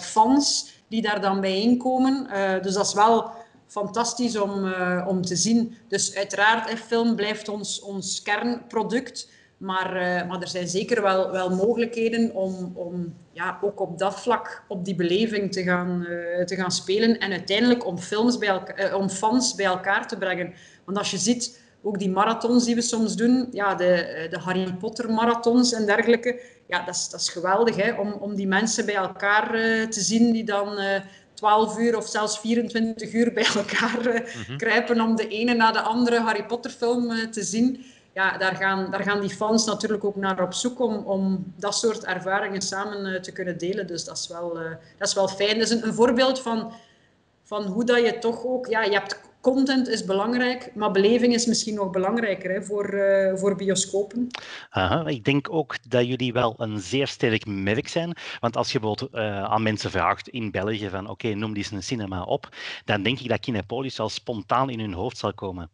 fans 0.00 0.72
die 0.88 1.02
daar 1.02 1.20
dan 1.20 1.40
bijeenkomen. 1.40 2.28
dus 2.62 2.74
dat 2.74 2.86
is 2.86 2.94
wel 2.94 3.30
fantastisch 3.72 4.38
om, 4.38 4.72
om 5.06 5.22
te 5.22 5.36
zien. 5.36 5.74
Dus 5.88 6.14
uiteraard, 6.16 6.78
film 6.78 7.16
blijft 7.16 7.48
ons, 7.48 7.80
ons 7.80 8.22
kernproduct. 8.22 9.28
Maar, 9.62 9.96
uh, 9.96 10.28
maar 10.28 10.40
er 10.40 10.48
zijn 10.48 10.68
zeker 10.68 11.02
wel, 11.02 11.30
wel 11.30 11.50
mogelijkheden 11.50 12.34
om, 12.34 12.72
om 12.74 13.14
ja, 13.32 13.58
ook 13.60 13.80
op 13.80 13.98
dat 13.98 14.20
vlak 14.20 14.64
op 14.68 14.84
die 14.84 14.94
beleving 14.94 15.52
te 15.52 15.62
gaan, 15.62 16.06
uh, 16.08 16.44
te 16.44 16.56
gaan 16.56 16.70
spelen. 16.70 17.18
En 17.18 17.30
uiteindelijk 17.30 17.86
om, 17.86 17.98
films 17.98 18.38
bij 18.38 18.48
elkaar, 18.48 18.94
om 18.94 19.08
fans 19.08 19.54
bij 19.54 19.66
elkaar 19.66 20.08
te 20.08 20.16
brengen. 20.16 20.54
Want 20.84 20.98
als 20.98 21.10
je 21.10 21.18
ziet, 21.18 21.60
ook 21.82 21.98
die 21.98 22.10
marathons 22.10 22.64
die 22.64 22.74
we 22.74 22.80
soms 22.80 23.16
doen, 23.16 23.48
ja, 23.52 23.74
de, 23.74 24.26
de 24.30 24.38
Harry 24.38 24.74
Potter 24.74 25.10
marathons 25.10 25.72
en 25.72 25.86
dergelijke, 25.86 26.40
ja, 26.66 26.84
dat 26.84 26.94
is, 26.94 27.08
dat 27.08 27.20
is 27.20 27.28
geweldig 27.28 27.76
hè, 27.76 27.92
om, 27.92 28.12
om 28.12 28.34
die 28.34 28.46
mensen 28.46 28.86
bij 28.86 28.94
elkaar 28.94 29.50
te 29.88 30.00
zien 30.00 30.32
die 30.32 30.44
dan 30.44 30.78
12 31.42 31.78
uur 31.78 31.96
of 31.96 32.08
zelfs 32.08 32.38
24 32.38 33.12
uur 33.12 33.32
bij 33.32 33.46
elkaar 33.54 33.98
mm 34.00 34.42
-hmm. 34.46 34.56
kruipen 34.56 35.00
om 35.00 35.16
de 35.16 35.28
ene 35.28 35.54
na 35.54 35.72
de 35.72 35.80
andere 35.80 36.20
Harry 36.20 36.44
Potter 36.44 36.70
film 36.70 37.30
te 37.30 37.42
zien 37.42 37.84
ja, 38.12 38.38
daar, 38.38 38.56
gaan, 38.56 38.90
daar 38.90 39.02
gaan 39.02 39.20
die 39.20 39.30
fans 39.30 39.64
natuurlijk 39.64 40.04
ook 40.04 40.16
naar 40.16 40.42
op 40.42 40.54
zoek 40.54 40.80
om, 40.80 40.96
om 40.96 41.52
dat 41.56 41.74
soort 41.74 42.04
ervaringen 42.04 42.62
samen 42.62 43.06
uh, 43.06 43.20
te 43.20 43.32
kunnen 43.32 43.58
delen. 43.58 43.86
Dus 43.86 44.04
dat 44.04 44.18
is 44.18 44.28
wel, 44.28 44.60
uh, 44.60 44.70
dat 44.98 45.08
is 45.08 45.14
wel 45.14 45.28
fijn. 45.28 45.58
Dat 45.58 45.68
is 45.68 45.70
een, 45.70 45.86
een 45.86 45.94
voorbeeld 45.94 46.40
van, 46.40 46.72
van 47.42 47.62
hoe 47.62 47.84
dat 47.84 48.00
je 48.00 48.18
toch 48.18 48.44
ook... 48.44 48.66
Ja, 48.66 48.82
je 48.82 48.92
hebt 48.92 49.20
content 49.42 49.88
is 49.88 50.04
belangrijk, 50.04 50.70
maar 50.74 50.90
beleving 50.90 51.34
is 51.34 51.46
misschien 51.46 51.74
nog 51.74 51.90
belangrijker 51.90 52.50
hè, 52.50 52.62
voor, 52.62 52.94
uh, 52.94 53.36
voor 53.36 53.56
bioscopen. 53.56 54.26
Aha, 54.70 55.06
ik 55.06 55.24
denk 55.24 55.52
ook 55.52 55.76
dat 55.88 56.06
jullie 56.06 56.32
wel 56.32 56.54
een 56.58 56.80
zeer 56.80 57.06
sterk 57.06 57.46
merk 57.46 57.88
zijn. 57.88 58.16
Want 58.40 58.56
als 58.56 58.72
je 58.72 58.80
bijvoorbeeld 58.80 59.14
uh, 59.14 59.44
aan 59.44 59.62
mensen 59.62 59.90
vraagt 59.90 60.28
in 60.28 60.50
België 60.50 60.88
van 60.88 61.08
oké, 61.08 61.34
noem 61.34 61.54
die 61.54 61.62
eens 61.62 61.72
een 61.72 61.82
cinema 61.82 62.22
op, 62.22 62.48
dan 62.84 63.02
denk 63.02 63.20
ik 63.20 63.28
dat 63.28 63.40
Kinepolis 63.40 64.00
al 64.00 64.08
spontaan 64.08 64.70
in 64.70 64.80
hun 64.80 64.92
hoofd 64.92 65.18
zal 65.18 65.34
komen. 65.34 65.70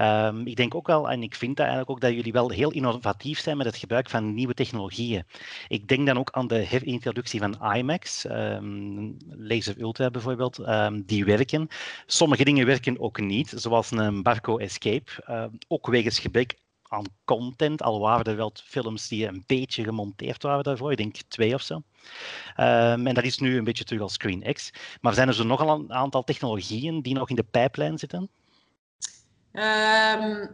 Um, 0.00 0.46
ik 0.46 0.56
denk 0.56 0.74
ook 0.74 0.86
wel, 0.86 1.10
en 1.10 1.22
ik 1.22 1.34
vind 1.34 1.56
dat 1.56 1.66
eigenlijk 1.66 1.90
ook 1.90 2.00
dat 2.00 2.12
jullie 2.12 2.32
wel 2.32 2.50
heel 2.50 2.72
innovatief 2.72 3.40
zijn 3.40 3.56
met 3.56 3.66
het 3.66 3.76
gebruik 3.76 4.10
van 4.10 4.34
nieuwe 4.34 4.54
technologieën. 4.54 5.24
Ik 5.68 5.88
denk 5.88 6.06
dan 6.06 6.18
ook 6.18 6.30
aan 6.30 6.46
de 6.46 6.54
herintroductie 6.54 7.40
van 7.40 7.74
IMAX, 7.74 8.24
um, 8.24 9.16
Laser 9.28 9.80
Ultra 9.80 10.10
bijvoorbeeld, 10.10 10.58
um, 10.58 11.02
die 11.06 11.24
werken. 11.24 11.68
Sommige 12.06 12.44
dingen 12.44 12.66
werken 12.66 13.00
ook 13.00 13.11
niet, 13.18 13.52
zoals 13.56 13.90
een 13.90 14.22
Barco 14.22 14.58
Escape. 14.58 15.10
Uh, 15.28 15.44
ook 15.68 15.86
wegens 15.86 16.18
gebrek 16.18 16.54
aan 16.88 17.04
content, 17.24 17.82
al 17.82 18.00
waren 18.00 18.24
er 18.24 18.36
wel 18.36 18.52
films 18.64 19.08
die 19.08 19.26
een 19.26 19.44
beetje 19.46 19.84
gemonteerd 19.84 20.42
waren 20.42 20.64
daarvoor, 20.64 20.90
ik 20.90 20.96
denk 20.96 21.16
twee 21.28 21.54
of 21.54 21.62
zo. 21.62 21.74
Um, 21.74 23.06
en 23.06 23.14
dat 23.14 23.24
is 23.24 23.38
nu 23.38 23.56
een 23.56 23.64
beetje 23.64 23.84
terug 23.84 24.02
als 24.02 24.12
Screen 24.12 24.52
X. 24.52 24.72
Maar 25.00 25.14
zijn 25.14 25.28
er 25.28 25.34
zo 25.34 25.44
nogal 25.44 25.78
een 25.78 25.92
aantal 25.92 26.24
technologieën 26.24 27.02
die 27.02 27.14
nog 27.14 27.30
in 27.30 27.36
de 27.36 27.44
pijplijn 27.50 27.98
zitten? 27.98 28.28
Um, 29.52 30.50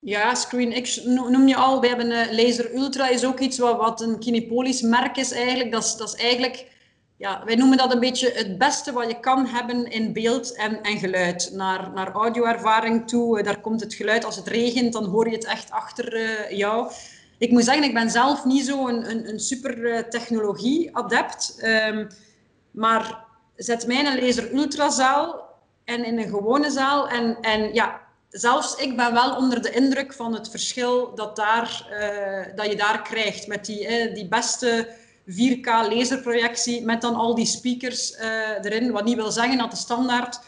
ja, 0.00 0.34
Screen 0.34 0.82
X 0.82 1.04
noem 1.04 1.48
je 1.48 1.56
al. 1.56 1.80
We 1.80 1.88
hebben 1.88 2.10
uh, 2.10 2.32
Laser 2.32 2.74
Ultra, 2.74 3.08
is 3.08 3.24
ook 3.24 3.40
iets 3.40 3.58
wat, 3.58 3.76
wat 3.76 4.00
een 4.00 4.18
Kinepolis 4.18 4.80
merk 4.80 5.16
is 5.16 5.32
eigenlijk. 5.32 5.76
Is, 5.76 5.96
dat 5.96 6.14
is 6.14 6.20
eigenlijk 6.20 6.70
ja, 7.22 7.42
wij 7.44 7.54
noemen 7.54 7.78
dat 7.78 7.92
een 7.92 8.00
beetje 8.00 8.32
het 8.34 8.58
beste 8.58 8.92
wat 8.92 9.08
je 9.08 9.20
kan 9.20 9.46
hebben 9.46 9.90
in 9.90 10.12
beeld 10.12 10.54
en, 10.54 10.82
en 10.82 10.98
geluid. 10.98 11.50
Naar, 11.52 11.90
naar 11.94 12.12
audioervaring 12.12 13.08
toe, 13.08 13.38
eh, 13.38 13.44
daar 13.44 13.60
komt 13.60 13.80
het 13.80 13.94
geluid. 13.94 14.24
Als 14.24 14.36
het 14.36 14.46
regent, 14.46 14.92
dan 14.92 15.04
hoor 15.04 15.28
je 15.28 15.34
het 15.34 15.44
echt 15.44 15.70
achter 15.70 16.16
uh, 16.16 16.50
jou. 16.50 16.92
Ik 17.38 17.50
moet 17.50 17.64
zeggen, 17.64 17.84
ik 17.84 17.94
ben 17.94 18.10
zelf 18.10 18.44
niet 18.44 18.66
zo 18.66 18.88
een, 18.88 19.10
een, 19.10 19.28
een 19.28 19.40
super 19.40 19.78
uh, 19.78 19.98
technologie-adept. 19.98 21.62
Um, 21.64 22.06
maar 22.70 23.24
zet 23.56 23.86
mij 23.86 23.96
in 23.96 24.06
een 24.06 24.24
laser 24.24 24.54
ultrazaal 24.54 25.48
en 25.84 26.04
in 26.04 26.18
een 26.18 26.28
gewone 26.28 26.70
zaal. 26.70 27.08
En, 27.08 27.38
en 27.40 27.74
ja, 27.74 28.00
zelfs 28.28 28.74
ik 28.74 28.96
ben 28.96 29.12
wel 29.12 29.36
onder 29.36 29.62
de 29.62 29.70
indruk 29.70 30.12
van 30.12 30.34
het 30.34 30.50
verschil 30.50 31.14
dat, 31.14 31.36
daar, 31.36 31.86
dat 32.54 32.66
je 32.66 32.76
daar 32.76 33.02
krijgt 33.02 33.46
met 33.46 33.64
die, 33.66 34.12
die 34.12 34.28
beste 34.28 35.00
4K 35.30 35.64
laserprojectie 35.64 36.84
met 36.84 37.00
dan 37.00 37.14
al 37.14 37.34
die 37.34 37.46
speakers 37.46 38.16
uh, 38.16 38.64
erin. 38.64 38.92
Wat 38.92 39.04
niet 39.04 39.16
wil 39.16 39.30
zeggen 39.30 39.58
dat 39.58 39.70
de 39.70 39.76
standaard 39.76 40.40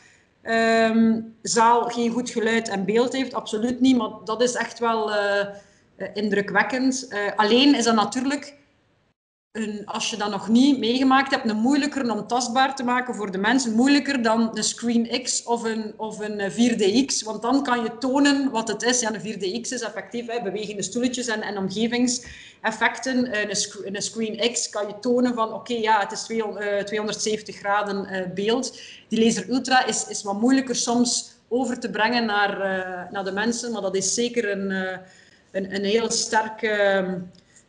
um, 0.43 1.35
zaal 1.43 1.83
geen 1.83 2.11
goed 2.11 2.31
geluid 2.31 2.69
en 2.69 2.85
beeld 2.85 3.13
heeft. 3.13 3.35
Absoluut 3.35 3.81
niet, 3.81 3.97
maar 3.97 4.11
dat 4.25 4.43
is 4.43 4.55
echt 4.55 4.79
wel 4.79 5.11
uh, 5.11 5.47
indrukwekkend. 6.15 7.07
Uh, 7.09 7.19
alleen 7.37 7.75
is 7.75 7.85
dat 7.85 7.95
natuurlijk 7.95 8.55
als 9.85 10.11
je 10.11 10.17
dat 10.17 10.31
nog 10.31 10.49
niet 10.49 10.79
meegemaakt 10.79 11.31
hebt, 11.31 11.51
een 11.51 11.57
moeilijker 11.57 12.11
om 12.11 12.27
tastbaar 12.27 12.77
te 12.77 12.85
maken 12.85 13.15
voor 13.15 13.31
de 13.31 13.39
mensen. 13.39 13.73
Moeilijker 13.75 14.23
dan 14.23 14.51
een 14.55 14.65
Screen 14.65 15.23
X 15.23 15.43
of 15.43 15.63
een, 15.63 15.95
of 15.97 16.19
een 16.19 16.51
4DX. 16.51 17.25
Want 17.25 17.43
dan 17.43 17.63
kan 17.63 17.83
je 17.83 17.99
tonen 17.99 18.51
wat 18.51 18.69
het 18.69 18.83
is. 18.83 19.01
Ja, 19.01 19.15
een 19.15 19.35
4DX 19.35 19.61
is 19.61 19.81
effectief 19.81 20.27
hè, 20.27 20.43
bewegende 20.43 20.83
stoeltjes 20.83 21.27
en, 21.27 21.43
en 21.43 21.59
omgevingseffecten. 21.59 23.27
Eh, 23.27 23.41
een, 23.41 23.95
een 23.95 24.03
Screen 24.03 24.53
X 24.53 24.69
kan 24.69 24.87
je 24.87 24.99
tonen 25.01 25.35
van 25.35 25.53
oké, 25.53 25.75
ja, 25.75 26.01
het 26.01 26.13
is 26.13 26.23
270 26.23 27.57
graden 27.57 28.09
uh, 28.11 28.35
beeld. 28.35 28.81
Die 29.09 29.25
Laser 29.25 29.51
Ultra 29.51 29.87
is, 29.87 30.09
is 30.09 30.23
wat 30.23 30.41
moeilijker 30.41 30.77
soms 30.77 31.33
over 31.49 31.81
te 31.81 31.91
brengen 31.91 32.27
naar, 32.27 32.59
naar 33.11 33.25
de 33.25 33.33
mensen. 33.33 33.73
Maar 33.73 33.83
dat 33.83 33.97
is 33.97 34.15
zeker 34.15 34.51
een, 34.51 34.71
een, 35.51 35.75
een 35.75 35.85
heel 35.85 36.11
sterke 36.11 37.05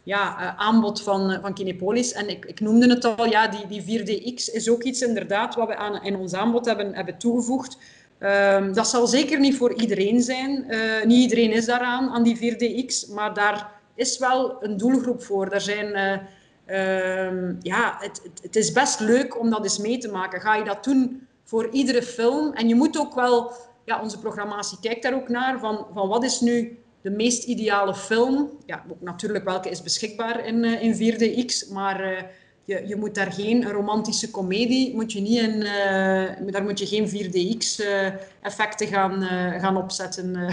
ja, 0.05 0.41
uh, 0.41 0.59
aanbod 0.59 1.01
van, 1.01 1.31
uh, 1.31 1.37
van 1.41 1.53
Kinepolis. 1.53 2.13
En 2.13 2.29
ik, 2.29 2.45
ik, 2.45 2.59
noemde 2.59 2.89
het 2.89 3.05
al, 3.05 3.25
ja, 3.25 3.47
die, 3.47 3.83
die 3.83 3.99
4DX 3.99 4.53
is 4.53 4.69
ook 4.69 4.83
iets 4.83 5.01
inderdaad 5.01 5.55
wat 5.55 5.67
we 5.67 5.75
aan, 5.75 6.03
in 6.03 6.15
ons 6.15 6.33
aanbod 6.33 6.65
hebben, 6.65 6.95
hebben 6.95 7.17
toegevoegd. 7.17 7.77
Um, 8.19 8.73
dat 8.73 8.87
zal 8.87 9.07
zeker 9.07 9.39
niet 9.39 9.57
voor 9.57 9.73
iedereen 9.73 10.21
zijn. 10.21 10.65
Uh, 10.69 11.03
niet 11.05 11.21
iedereen 11.21 11.51
is 11.51 11.65
daaraan, 11.65 12.09
aan 12.09 12.23
die 12.23 12.37
4DX, 12.37 13.13
maar 13.13 13.33
daar 13.33 13.71
is 13.95 14.17
wel 14.17 14.63
een 14.63 14.77
doelgroep 14.77 15.23
voor. 15.23 15.47
Er 15.47 15.61
zijn, 15.61 15.87
um, 15.87 17.57
ja, 17.61 17.97
het, 17.99 18.21
het, 18.23 18.39
het, 18.41 18.55
is 18.55 18.71
best 18.71 18.99
leuk 18.99 19.39
om 19.39 19.49
dat 19.49 19.63
eens 19.63 19.77
mee 19.77 19.97
te 19.97 20.11
maken. 20.11 20.41
Ga 20.41 20.55
je 20.55 20.63
dat 20.63 20.83
doen 20.83 21.27
voor 21.43 21.69
iedere 21.69 22.03
film? 22.03 22.53
En 22.53 22.67
je 22.67 22.75
moet 22.75 22.99
ook 22.99 23.15
wel, 23.15 23.51
ja, 23.85 24.01
onze 24.01 24.19
programmatie 24.19 24.77
kijkt 24.81 25.03
daar 25.03 25.15
ook 25.15 25.29
naar, 25.29 25.59
van, 25.59 25.85
van 25.93 26.07
wat 26.07 26.23
is 26.23 26.39
nu 26.39 26.77
de 27.05 27.11
meest 27.11 27.43
ideale 27.43 27.95
film. 27.95 28.49
Ja, 28.65 28.85
ook 28.91 29.01
natuurlijk 29.01 29.43
welke 29.43 29.69
is 29.69 29.81
beschikbaar 29.81 30.45
in, 30.45 30.63
uh, 30.63 30.81
in 30.81 30.93
4DX, 30.93 31.71
maar 31.71 32.11
uh, 32.11 32.21
je, 32.63 32.87
je 32.87 32.95
moet 32.95 33.15
daar 33.15 33.31
geen 33.31 33.71
romantische 33.71 34.31
komedie, 34.31 34.95
moet 34.95 35.11
je 35.11 35.21
niet 35.21 35.39
in, 35.39 35.55
uh, 35.55 36.51
daar 36.51 36.63
moet 36.63 36.79
je 36.79 36.85
geen 36.85 37.07
4DX-effecten 37.07 38.87
gaan, 38.87 39.21
gaan 39.59 39.77
opzetten. 39.77 40.33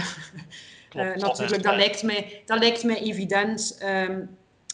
Klopt, 0.89 1.21
natuurlijk, 1.21 1.63
dat 1.63 1.75
lijkt, 1.75 2.03
mij, 2.03 2.41
dat 2.45 2.59
lijkt 2.59 2.83
mij 2.83 3.01
evident. 3.01 3.79
Um, 3.83 4.29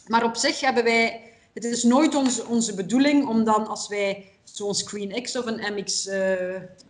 maar 0.06 0.24
op 0.24 0.36
zich 0.36 0.60
hebben 0.60 0.84
wij, 0.84 1.20
het 1.54 1.64
is 1.64 1.82
nooit 1.82 2.14
onze, 2.14 2.46
onze 2.46 2.74
bedoeling 2.74 3.28
om 3.28 3.44
dan 3.44 3.66
als 3.66 3.88
wij 3.88 4.24
zo'n 4.44 4.74
Screen 4.74 5.22
X 5.22 5.36
of 5.36 5.46
een 5.46 5.74
MX, 5.74 6.08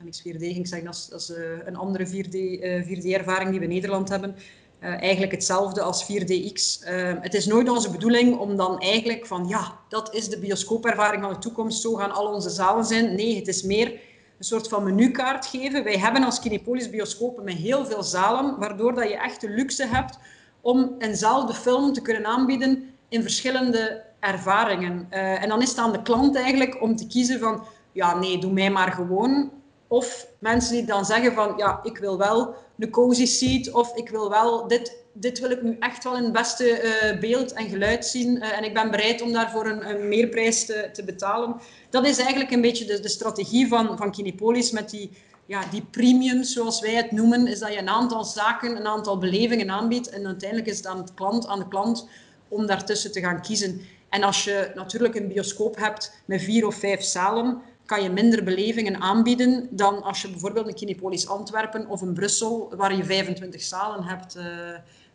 MX4D, 0.04 0.40
ik 0.40 0.66
zeg, 0.66 0.82
dat 0.82 0.94
is, 0.94 1.06
dat 1.06 1.20
is 1.20 1.32
een 1.64 1.76
andere 1.76 2.06
4D, 2.06 2.36
4D-ervaring 2.88 3.50
die 3.50 3.58
we 3.58 3.64
in 3.64 3.68
Nederland 3.68 4.08
hebben. 4.08 4.34
Uh, 4.82 5.02
eigenlijk 5.02 5.32
hetzelfde 5.32 5.82
als 5.82 6.04
4DX. 6.04 6.88
Uh, 6.88 7.12
het 7.20 7.34
is 7.34 7.46
nooit 7.46 7.68
onze 7.68 7.90
bedoeling 7.90 8.38
om 8.38 8.56
dan 8.56 8.78
eigenlijk 8.78 9.26
van 9.26 9.48
ja, 9.48 9.78
dat 9.88 10.14
is 10.14 10.28
de 10.28 10.38
bioscoopervaring 10.38 11.22
van 11.22 11.32
de 11.32 11.38
toekomst, 11.38 11.80
zo 11.80 11.94
gaan 11.94 12.12
al 12.12 12.26
onze 12.26 12.50
zalen 12.50 12.84
zijn. 12.84 13.14
Nee, 13.14 13.36
het 13.36 13.48
is 13.48 13.62
meer 13.62 13.90
een 14.38 14.44
soort 14.44 14.68
van 14.68 14.84
menukaart 14.84 15.46
geven. 15.46 15.84
Wij 15.84 15.98
hebben 15.98 16.24
als 16.24 16.40
Kinepolis 16.40 16.90
bioscopen 16.90 17.44
met 17.44 17.54
heel 17.54 17.86
veel 17.86 18.02
zalen, 18.02 18.58
waardoor 18.58 18.94
dat 18.94 19.08
je 19.08 19.16
echt 19.16 19.40
de 19.40 19.50
luxe 19.50 19.86
hebt 19.86 20.18
om 20.60 20.94
eenzelfde 20.98 21.54
film 21.54 21.92
te 21.92 22.02
kunnen 22.02 22.26
aanbieden 22.26 22.94
in 23.08 23.22
verschillende 23.22 24.04
ervaringen. 24.20 25.06
Uh, 25.10 25.42
en 25.42 25.48
dan 25.48 25.62
is 25.62 25.68
het 25.68 25.78
aan 25.78 25.92
de 25.92 26.02
klant 26.02 26.36
eigenlijk 26.36 26.82
om 26.82 26.96
te 26.96 27.06
kiezen 27.06 27.38
van 27.38 27.64
ja, 27.92 28.18
nee, 28.18 28.38
doe 28.38 28.52
mij 28.52 28.70
maar 28.70 28.92
gewoon. 28.92 29.50
Of 29.90 30.26
mensen 30.38 30.72
die 30.72 30.84
dan 30.84 31.04
zeggen 31.04 31.32
van 31.32 31.54
ja, 31.56 31.80
ik 31.82 31.98
wil 31.98 32.18
wel 32.18 32.54
een 32.78 32.90
cozy 32.90 33.26
seat 33.26 33.72
of 33.72 33.96
ik 33.96 34.08
wil 34.08 34.30
wel 34.30 34.68
dit, 34.68 34.96
dit 35.12 35.38
wil 35.38 35.50
ik 35.50 35.62
nu 35.62 35.76
echt 35.80 36.04
wel 36.04 36.16
in 36.16 36.22
het 36.22 36.32
beste 36.32 36.82
uh, 36.82 37.20
beeld 37.20 37.52
en 37.52 37.68
geluid 37.68 38.06
zien 38.06 38.36
uh, 38.36 38.58
en 38.58 38.64
ik 38.64 38.74
ben 38.74 38.90
bereid 38.90 39.22
om 39.22 39.32
daarvoor 39.32 39.66
een, 39.66 39.88
een 39.88 40.08
meerprijs 40.08 40.66
te, 40.66 40.90
te, 40.92 41.04
betalen. 41.04 41.56
Dat 41.90 42.06
is 42.06 42.18
eigenlijk 42.18 42.50
een 42.50 42.60
beetje 42.60 42.84
de, 42.84 43.00
de 43.00 43.08
strategie 43.08 43.68
van, 43.68 43.96
van 43.96 44.14
met 44.72 44.90
die, 44.90 45.10
ja, 45.46 45.62
die 45.70 45.82
premiums, 45.90 46.52
zoals 46.52 46.80
wij 46.80 46.94
het 46.94 47.10
noemen, 47.10 47.46
is 47.46 47.58
dat 47.58 47.72
je 47.72 47.78
een 47.78 47.88
aantal 47.88 48.24
zaken, 48.24 48.76
een 48.76 48.86
aantal 48.86 49.18
belevingen 49.18 49.70
aanbiedt 49.70 50.08
en 50.08 50.26
uiteindelijk 50.26 50.68
is 50.68 50.76
het 50.76 50.86
aan, 50.86 50.98
het 50.98 51.14
klant, 51.14 51.46
aan 51.46 51.58
de 51.58 51.68
klant 51.68 52.08
om 52.48 52.66
daartussen 52.66 53.12
te 53.12 53.20
gaan 53.20 53.42
kiezen. 53.42 53.80
En 54.08 54.22
als 54.22 54.44
je 54.44 54.72
natuurlijk 54.74 55.14
een 55.14 55.28
bioscoop 55.28 55.76
hebt 55.76 56.12
met 56.24 56.42
vier 56.42 56.66
of 56.66 56.74
vijf 56.74 57.02
zalen, 57.02 57.62
kan 57.90 58.02
je 58.02 58.10
minder 58.10 58.44
belevingen 58.44 59.00
aanbieden 59.00 59.68
dan 59.70 60.02
als 60.02 60.22
je 60.22 60.30
bijvoorbeeld 60.30 60.66
een 60.66 60.74
Kinepolis 60.74 61.28
Antwerpen 61.28 61.86
of 61.86 62.00
een 62.00 62.14
Brussel, 62.14 62.72
waar 62.76 62.96
je 62.96 63.04
25 63.04 63.62
zalen 63.62 64.04
hebt. 64.04 64.36
Uh, 64.36 64.44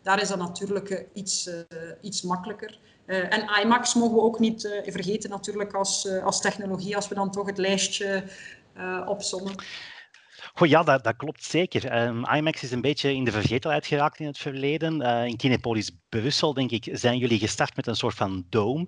daar 0.01 0.21
is 0.21 0.27
dat 0.27 0.37
natuurlijk 0.37 0.89
uh, 0.89 0.99
iets, 1.13 1.47
uh, 1.47 1.53
iets 2.01 2.21
makkelijker. 2.21 2.79
en 3.05 3.49
IMAX 3.61 3.93
mogen 3.93 4.15
we 4.15 4.21
ook 4.21 4.39
niet 4.39 4.81
vergeten 4.85 5.29
natuurlijk 5.29 5.73
als, 5.73 6.07
als 6.23 6.41
technologie, 6.41 6.95
als 6.95 7.07
we 7.07 7.15
dan 7.15 7.31
toch 7.31 7.45
het 7.45 7.57
lijstje 7.57 8.23
opzommen. 9.05 9.55
Oh 10.61 10.67
ja, 10.67 10.83
dat, 10.83 11.03
dat 11.03 11.15
klopt 11.15 11.43
zeker. 11.43 12.07
Um, 12.07 12.25
IMAX 12.25 12.63
is 12.63 12.71
een 12.71 12.81
beetje 12.81 13.13
in 13.13 13.23
de 13.23 13.31
vergetelheid 13.31 13.85
geraakt 13.85 14.19
in 14.19 14.25
het 14.25 14.37
verleden. 14.37 15.01
Uh, 15.01 15.25
in 15.25 15.35
Kinepolis 15.35 15.91
Brussel, 16.09 16.53
denk 16.53 16.71
ik, 16.71 16.87
zijn 16.91 17.17
jullie 17.17 17.39
gestart 17.39 17.75
met 17.75 17.87
een 17.87 17.95
soort 17.95 18.13
van 18.13 18.45
dome. 18.49 18.87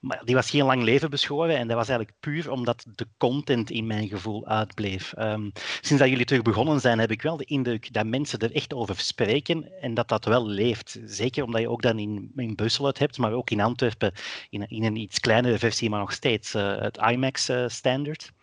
Maar 0.00 0.20
die 0.24 0.34
was 0.34 0.50
geen 0.50 0.64
lang 0.64 0.82
leven 0.82 1.10
beschoren 1.10 1.56
en 1.56 1.68
dat 1.68 1.76
was 1.76 1.88
eigenlijk 1.88 2.18
puur 2.20 2.50
omdat 2.50 2.86
de 2.94 3.06
content 3.16 3.70
in 3.70 3.86
mijn 3.86 4.08
gevoel 4.08 4.46
uitbleef. 4.46 5.12
Um, 5.18 5.52
sinds 5.80 6.02
dat 6.02 6.08
jullie 6.08 6.24
terug 6.24 6.42
begonnen 6.42 6.80
zijn, 6.80 6.98
heb 6.98 7.10
ik 7.10 7.22
wel 7.22 7.36
de 7.36 7.44
indruk 7.44 7.92
dat 7.92 8.06
mensen 8.06 8.38
er 8.38 8.54
echt 8.54 8.74
over 8.74 9.00
spreken 9.00 9.80
en 9.80 9.94
dat 9.94 10.08
dat 10.08 10.24
wel 10.24 10.46
leeft. 10.46 10.98
Zeker 11.04 11.44
omdat 11.44 11.60
je 11.60 11.70
ook 11.70 11.82
dan 11.82 11.98
in, 11.98 12.32
in 12.36 12.54
Brussel 12.54 12.86
het 12.86 12.98
hebt, 12.98 13.18
maar 13.18 13.32
ook 13.32 13.50
in 13.50 13.60
Antwerpen 13.60 14.12
in, 14.50 14.68
in 14.68 14.84
een 14.84 14.96
iets 14.96 15.20
kleinere 15.20 15.58
versie, 15.58 15.90
maar 15.90 16.00
nog 16.00 16.12
steeds 16.12 16.54
uh, 16.54 16.78
het 16.78 16.96
IMAX-standard. 16.96 18.22
Uh, 18.22 18.34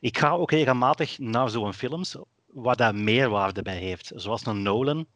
ik 0.00 0.18
ga 0.18 0.30
ook 0.30 0.50
regelmatig 0.50 1.18
naar 1.18 1.50
zo'n 1.50 1.74
films 1.74 2.16
waar 2.46 2.76
daar 2.76 2.94
meerwaarde 2.94 3.62
bij 3.62 3.78
heeft. 3.78 4.12
Zoals 4.14 4.46
een 4.46 4.62
Nolan, 4.62 5.06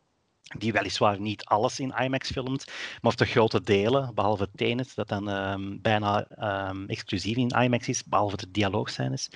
die 0.59 0.73
weliswaar 0.73 1.21
niet 1.21 1.45
alles 1.45 1.81
in 1.81 1.95
IMAX 1.99 2.31
filmt, 2.31 2.65
maar 3.01 3.17
de 3.17 3.25
grote 3.25 3.63
delen, 3.63 4.15
behalve 4.15 4.49
Tenet, 4.55 4.95
dat 4.95 5.09
dan 5.09 5.29
um, 5.29 5.79
bijna 5.83 6.27
um, 6.71 6.89
exclusief 6.89 7.37
in 7.37 7.49
IMAX 7.49 7.89
is, 7.89 8.05
behalve 8.05 8.37
de 8.37 8.51
dialoogscènes. 8.51 9.29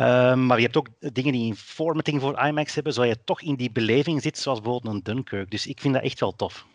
Um, 0.00 0.46
maar 0.46 0.56
je 0.56 0.64
hebt 0.64 0.76
ook 0.76 0.88
dingen 0.98 1.32
die 1.32 1.46
in 1.46 1.56
formatting 1.56 2.20
voor 2.20 2.46
IMAX 2.46 2.74
hebben, 2.74 2.92
zodat 2.92 3.10
je 3.10 3.24
toch 3.24 3.40
in 3.42 3.54
die 3.54 3.70
beleving 3.70 4.22
zit, 4.22 4.38
zoals 4.38 4.60
bijvoorbeeld 4.60 4.94
een 4.94 5.02
Dunkirk. 5.02 5.50
Dus 5.50 5.66
ik 5.66 5.80
vind 5.80 5.94
dat 5.94 6.02
echt 6.02 6.20
wel 6.20 6.36
tof. 6.36 6.66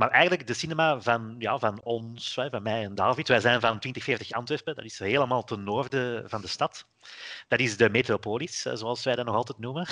Maar 0.00 0.10
eigenlijk 0.10 0.46
de 0.46 0.54
cinema 0.54 1.00
van, 1.00 1.34
ja, 1.38 1.58
van 1.58 1.80
ons, 1.82 2.34
van 2.50 2.62
mij 2.62 2.82
en 2.82 2.94
David, 2.94 3.28
wij 3.28 3.40
zijn 3.40 3.60
van 3.60 3.78
2040 3.78 4.32
Antwerpen, 4.32 4.74
dat 4.74 4.84
is 4.84 4.98
helemaal 4.98 5.44
ten 5.44 5.64
noorden 5.64 6.28
van 6.28 6.40
de 6.40 6.46
stad. 6.46 6.84
Dat 7.48 7.60
is 7.60 7.76
de 7.76 7.90
metropolis, 7.90 8.60
zoals 8.60 9.04
wij 9.04 9.14
dat 9.14 9.26
nog 9.26 9.34
altijd 9.34 9.58
noemen. 9.58 9.86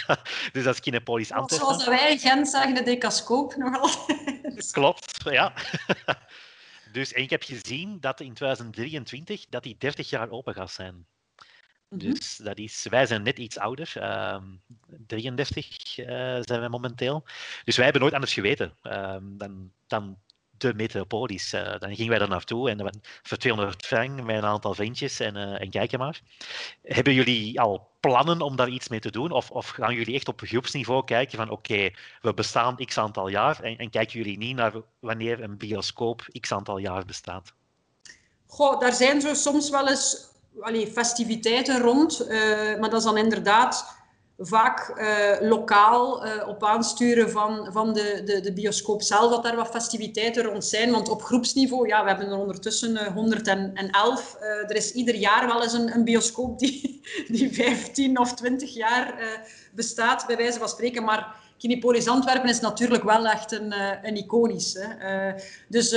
dus 0.52 0.64
dat 0.64 0.74
is 0.74 0.80
Kinepolis 0.80 1.32
Antwerpen. 1.32 1.68
Zoals 1.68 1.86
wij 1.86 2.10
in 2.10 2.18
Gent 2.18 2.48
zeggen, 2.48 2.74
de 2.74 2.82
decascoop 2.82 3.56
nog 3.56 3.80
altijd. 3.80 4.70
Klopt, 4.72 5.20
ja. 5.24 5.52
dus 6.92 7.12
en 7.12 7.22
ik 7.22 7.30
heb 7.30 7.42
gezien 7.42 8.00
dat 8.00 8.20
in 8.20 8.34
2023 8.34 9.46
dat 9.48 9.62
die 9.62 9.76
30 9.78 10.10
jaar 10.10 10.30
open 10.30 10.54
gaat 10.54 10.70
zijn. 10.70 11.06
Mhm. 11.92 12.10
Dus 12.10 12.36
dat 12.36 12.58
is, 12.58 12.86
wij 12.90 13.06
zijn 13.06 13.22
net 13.22 13.38
iets 13.38 13.58
ouder, 13.58 13.92
uh, 13.96 14.36
33 15.06 15.98
uh, 15.98 16.06
zijn 16.40 16.60
wij 16.60 16.68
momenteel. 16.68 17.24
Dus 17.64 17.74
wij 17.74 17.84
hebben 17.84 18.02
nooit 18.02 18.14
anders 18.14 18.32
geweten 18.32 18.74
uh, 18.82 19.16
dan, 19.20 19.70
dan 19.86 20.18
de 20.62 20.74
metropolis. 20.74 21.54
Uh, 21.54 21.78
dan 21.78 21.94
gingen 21.94 22.10
wij 22.10 22.18
daar 22.18 22.28
naartoe 22.28 22.70
en 22.70 22.76
dan 22.76 22.94
voor 23.22 23.36
200 23.36 23.86
frank 23.86 24.22
met 24.22 24.36
een 24.36 24.44
aantal 24.44 24.74
vriendjes 24.74 25.20
en, 25.20 25.36
uh, 25.36 25.60
en 25.60 25.70
kijken 25.70 25.98
maar. 25.98 26.20
Hebben 26.82 27.14
jullie 27.14 27.60
al 27.60 27.90
plannen 28.00 28.40
om 28.40 28.56
daar 28.56 28.68
iets 28.68 28.88
mee 28.88 29.00
te 29.00 29.10
doen? 29.10 29.30
Of, 29.30 29.50
of 29.50 29.68
gaan 29.68 29.94
jullie 29.94 30.14
echt 30.14 30.28
op 30.28 30.40
groepsniveau 30.40 31.04
kijken 31.04 31.38
van 31.38 31.50
oké, 31.50 31.72
okay, 31.72 31.94
we 32.20 32.34
bestaan 32.34 32.76
x 32.76 32.98
aantal 32.98 33.28
jaar 33.28 33.62
en, 33.62 33.78
en 33.78 33.90
kijken 33.90 34.18
jullie 34.18 34.38
niet 34.38 34.56
naar 34.56 34.72
wanneer 34.98 35.42
een 35.42 35.56
bioscoop 35.56 36.22
x 36.40 36.52
aantal 36.52 36.78
jaar 36.78 37.04
bestaat? 37.04 37.52
Goh, 38.46 38.80
daar 38.80 38.92
zijn 38.92 39.20
zo 39.20 39.34
soms 39.34 39.70
wel 39.70 39.88
eens 39.88 40.31
allee, 40.60 40.86
festiviteiten 40.86 41.80
rond. 41.80 42.26
Uh, 42.28 42.78
maar 42.80 42.90
dat 42.90 42.98
is 42.98 43.04
dan 43.04 43.16
inderdaad 43.16 44.00
vaak 44.38 44.94
uh, 44.98 45.48
lokaal 45.48 46.26
uh, 46.26 46.48
op 46.48 46.64
aansturen 46.64 47.30
van, 47.30 47.68
van 47.72 47.92
de, 47.92 48.22
de, 48.24 48.40
de 48.40 48.52
bioscoop 48.52 49.02
zelf, 49.02 49.30
dat 49.30 49.42
daar 49.42 49.56
wat 49.56 49.70
festiviteiten 49.70 50.42
rond 50.42 50.64
zijn. 50.64 50.90
Want 50.90 51.08
op 51.08 51.22
groepsniveau, 51.22 51.88
ja, 51.88 52.02
we 52.02 52.08
hebben 52.08 52.28
er 52.28 52.38
ondertussen 52.38 53.12
111. 53.12 54.36
er 54.40 54.76
is 54.76 54.92
ieder 54.92 55.14
jaar 55.14 55.46
wel 55.46 55.62
eens 55.62 55.72
een, 55.72 55.94
een 55.94 56.04
bioscoop 56.04 56.58
die, 56.58 57.00
die 57.28 57.54
15 57.54 58.18
of 58.18 58.34
20 58.34 58.74
jaar 58.74 59.38
bestaat, 59.74 60.26
bij 60.26 60.36
wijze 60.36 60.58
van 60.58 60.68
spreken. 60.68 61.04
Maar 61.04 61.36
Kinepolis 61.58 62.08
Antwerpen 62.08 62.48
is 62.48 62.60
natuurlijk 62.60 63.04
wel 63.04 63.26
echt 63.26 63.52
een, 63.52 63.74
een 64.02 64.16
iconisch. 64.16 64.78
Dus 65.68 65.96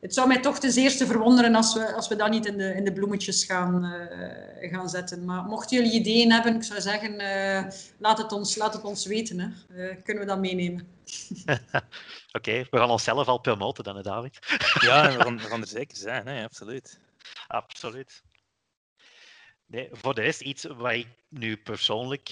het 0.00 0.14
zou 0.14 0.28
mij 0.28 0.40
toch 0.40 0.58
ten 0.58 0.74
eerste 0.74 1.06
verwonderen 1.06 1.54
als 1.54 1.74
we, 1.74 1.94
als 1.94 2.08
we 2.08 2.16
dat 2.16 2.30
niet 2.30 2.46
in 2.46 2.58
de, 2.58 2.74
in 2.74 2.84
de 2.84 2.92
bloemetjes 2.92 3.44
gaan, 3.44 3.84
uh, 3.84 4.72
gaan 4.72 4.88
zetten. 4.88 5.24
Maar 5.24 5.42
mochten 5.42 5.76
jullie 5.76 6.00
ideeën 6.00 6.32
hebben, 6.32 6.54
ik 6.54 6.62
zou 6.62 6.80
zeggen, 6.80 7.20
uh, 7.20 7.72
laat, 7.98 8.18
het 8.18 8.32
ons, 8.32 8.56
laat 8.56 8.74
het 8.74 8.84
ons 8.84 9.06
weten. 9.06 9.38
Hè. 9.38 9.48
Uh, 9.68 10.02
kunnen 10.04 10.22
we 10.22 10.28
dat 10.28 10.38
meenemen? 10.38 10.88
Oké, 11.44 11.58
okay, 12.32 12.66
we 12.70 12.78
gaan 12.78 12.90
onszelf 12.90 13.26
al 13.26 13.38
promoten 13.38 13.84
dan, 13.84 14.02
David. 14.02 14.38
ja, 14.86 15.16
we 15.16 15.22
gaan, 15.22 15.36
we 15.36 15.42
gaan 15.42 15.60
er 15.60 15.66
zeker 15.66 15.96
zijn, 15.96 16.26
hè, 16.26 16.44
absoluut. 16.44 16.98
Absoluut. 17.46 18.22
Nee, 19.66 19.88
voor 19.92 20.14
de 20.14 20.20
rest, 20.20 20.40
iets 20.40 20.64
waar 20.64 20.96
ik 20.96 21.06
nu 21.28 21.56
persoonlijk 21.56 22.28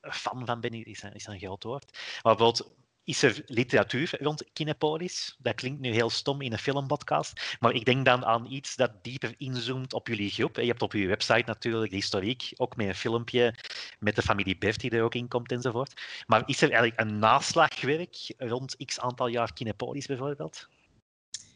fan 0.00 0.46
van 0.46 0.60
ben, 0.60 0.84
is 0.84 1.02
een, 1.02 1.14
is 1.14 1.26
een 1.26 1.38
groot 1.38 1.62
woord. 1.64 1.98
Maar 2.22 2.36
bijvoorbeeld 2.36 2.70
is 3.04 3.22
er 3.22 3.42
literatuur 3.46 4.16
rond 4.20 4.44
Kinepolis? 4.52 5.36
Dat 5.38 5.54
klinkt 5.54 5.80
nu 5.80 5.92
heel 5.92 6.10
stom 6.10 6.40
in 6.40 6.52
een 6.52 6.58
filmpodcast, 6.58 7.56
maar 7.60 7.74
ik 7.74 7.84
denk 7.84 8.04
dan 8.04 8.24
aan 8.24 8.46
iets 8.50 8.76
dat 8.76 8.90
dieper 9.02 9.34
inzoomt 9.38 9.92
op 9.92 10.08
jullie 10.08 10.30
groep. 10.30 10.56
Je 10.56 10.66
hebt 10.66 10.82
op 10.82 10.92
je 10.92 11.06
website 11.06 11.42
natuurlijk 11.46 11.90
de 11.90 11.96
historiek, 11.96 12.52
ook 12.56 12.76
met 12.76 12.86
een 12.86 12.94
filmpje 12.94 13.54
met 13.98 14.16
de 14.16 14.22
familie 14.22 14.58
Bert 14.58 14.80
die 14.80 14.90
er 14.90 15.02
ook 15.02 15.14
in 15.14 15.28
komt 15.28 15.52
enzovoort. 15.52 16.00
Maar 16.26 16.42
is 16.46 16.62
er 16.62 16.70
eigenlijk 16.70 17.00
een 17.00 17.18
naslagwerk 17.18 18.34
rond 18.38 18.76
x 18.84 19.00
aantal 19.00 19.26
jaar 19.26 19.52
Kinepolis 19.52 20.06
bijvoorbeeld? 20.06 20.68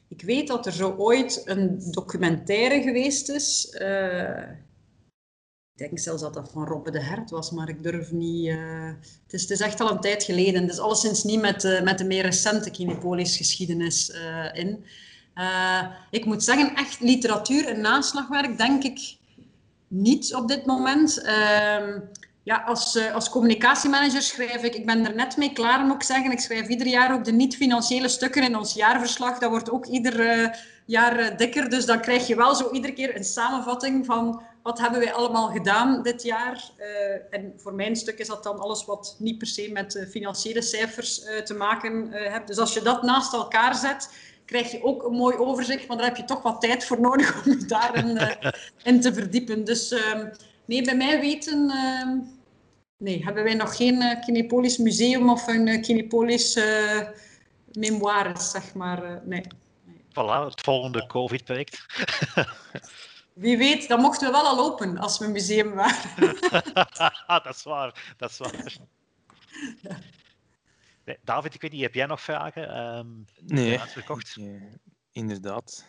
Ik 0.08 0.22
weet 0.22 0.48
dat 0.48 0.66
er 0.66 0.72
zo 0.72 0.94
ooit 0.96 1.42
een 1.44 1.90
documentaire 1.90 2.82
geweest 2.82 3.28
is. 3.28 3.76
Uh, 3.80 4.42
ik 5.76 5.82
denk 5.82 5.98
zelfs 5.98 6.22
dat 6.22 6.34
dat 6.34 6.50
van 6.52 6.66
Robbe 6.66 6.90
de 6.90 7.02
Hert 7.02 7.30
was, 7.30 7.50
maar 7.50 7.68
ik 7.68 7.82
durf 7.82 8.12
niet... 8.12 8.46
Uh... 8.46 8.86
Het, 9.24 9.32
is, 9.32 9.42
het, 9.42 9.50
is, 9.50 9.60
echt 9.60 9.80
al 9.80 9.90
een 9.90 10.00
tijd 10.00 10.22
geleden. 10.24 10.62
Het 10.62 10.72
is 10.72 10.78
alleszins 10.78 11.24
niet 11.24 11.40
met, 11.40 11.64
uh, 11.64 11.82
met 11.82 11.98
de 11.98 12.04
meer 12.04 12.22
recente 12.22 12.70
Kinepolis-geschiedenis 12.70 14.10
uh, 14.10 14.54
in. 14.54 14.84
ik 16.10 16.24
moet 16.24 16.44
zeggen, 16.44 16.74
echt 16.74 17.00
literatuur 17.00 17.68
en 17.68 17.80
naslagwerk 17.80 18.58
denk 18.58 18.82
ik 18.82 19.16
niet 19.88 20.34
op 20.34 20.48
dit 20.48 20.66
moment. 20.66 21.22
Ehm, 21.22 22.00
ja, 22.42 22.62
als, 22.66 23.12
als 23.12 23.28
communicatiemanager 23.28 24.22
schrijf 24.22 24.62
ik... 24.62 24.74
Ik 24.74 24.86
ben 24.86 25.06
er 25.06 25.14
net 25.14 25.36
mee 25.36 25.52
klaar, 25.52 25.84
moet 25.84 25.94
ik 25.94 26.02
zeggen. 26.02 26.32
Ik 26.32 26.40
schrijf 26.40 26.68
ieder 26.68 26.86
jaar 26.86 27.14
ook 27.14 27.24
de 27.24 27.32
niet-financiële 27.32 28.08
stukken 28.08 28.42
in 28.42 28.56
ons 28.56 28.74
jaarverslag. 28.74 29.38
Dat 29.38 29.50
wordt 29.50 29.70
ook 29.70 29.86
ieder 29.86 30.50
jaar 30.86 31.36
dikker. 31.36 31.70
Dus 31.70 31.86
dan 31.86 32.00
krijg 32.00 32.26
je 32.26 32.36
wel 32.36 32.54
zo 32.54 32.70
iedere 32.70 32.92
keer 32.92 33.16
een 33.16 33.24
samenvatting 33.24 34.06
van 34.06 34.42
wat 34.66 34.78
hebben 34.78 35.00
wij 35.00 35.12
allemaal 35.12 35.48
gedaan 35.48 36.02
dit 36.02 36.22
jaar? 36.22 36.70
Uh, 36.78 36.86
en 37.30 37.52
voor 37.56 37.74
mijn 37.74 37.96
stuk 37.96 38.18
is 38.18 38.26
dat 38.26 38.42
dan 38.42 38.58
alles 38.58 38.84
wat 38.84 39.16
niet 39.18 39.38
per 39.38 39.46
se 39.46 39.70
met 39.72 39.94
uh, 39.94 40.06
financiële 40.08 40.62
cijfers 40.62 41.24
uh, 41.24 41.38
te 41.38 41.54
maken 41.54 42.12
heeft. 42.12 42.46
Dus 42.46 42.58
als 42.58 42.74
je 42.74 42.82
dat 42.82 43.02
naast 43.02 43.32
elkaar 43.32 43.74
zet, 43.74 44.14
krijg 44.44 44.70
je 44.70 44.82
ook 44.82 45.02
een 45.02 45.12
mooi 45.12 45.36
overzicht, 45.36 45.88
maar 45.88 45.96
daar 45.96 46.06
heb 46.06 46.16
je 46.16 46.24
toch 46.24 46.42
wat 46.42 46.60
tijd 46.60 46.84
voor 46.84 47.00
nodig 47.00 47.44
om 47.44 47.52
je 47.52 47.66
daarin 47.66 48.38
in 48.90 49.00
te 49.00 49.14
verdiepen. 49.14 49.64
Dus 49.64 49.92
ehm, 49.92 50.28
nee, 50.64 50.82
bij 50.82 50.96
mij 50.96 51.20
weten... 51.20 51.70
Ehm, 51.70 52.18
nee, 52.98 53.24
hebben 53.24 53.44
wij 53.44 53.54
nog 53.54 53.76
geen 53.76 54.18
Kinepolis 54.24 54.78
museum 54.78 55.30
of 55.30 55.46
een 55.46 55.80
Kinepolis 55.80 56.58
memoires, 57.72 58.50
zeg 58.50 58.74
maar. 58.74 59.22
nee. 59.24 59.42
Voilà, 60.10 60.44
het 60.48 60.60
volgende 60.60 61.06
COVID-project. 61.06 61.86
Wie 63.36 63.58
weet, 63.58 63.88
dan 63.88 64.00
mochten 64.00 64.26
we 64.26 64.32
wel 64.32 64.46
al 64.46 64.58
open 64.58 64.98
als 64.98 65.18
we 65.18 65.24
een 65.24 65.32
museum 65.32 65.74
waren. 65.74 66.36
dat 67.44 67.46
is 67.46 67.62
waar, 67.62 68.14
dat 68.16 68.30
is 68.30 68.38
waar. 68.38 68.76
Nee, 71.04 71.18
David, 71.22 71.54
ik 71.54 71.60
weet 71.60 71.72
niet, 71.72 71.82
heb 71.82 71.94
jij 71.94 72.06
nog 72.06 72.20
vragen? 72.20 72.78
Um, 72.78 73.24
nee, 73.42 73.80
uitverkocht? 73.80 74.38
inderdaad. 75.12 75.86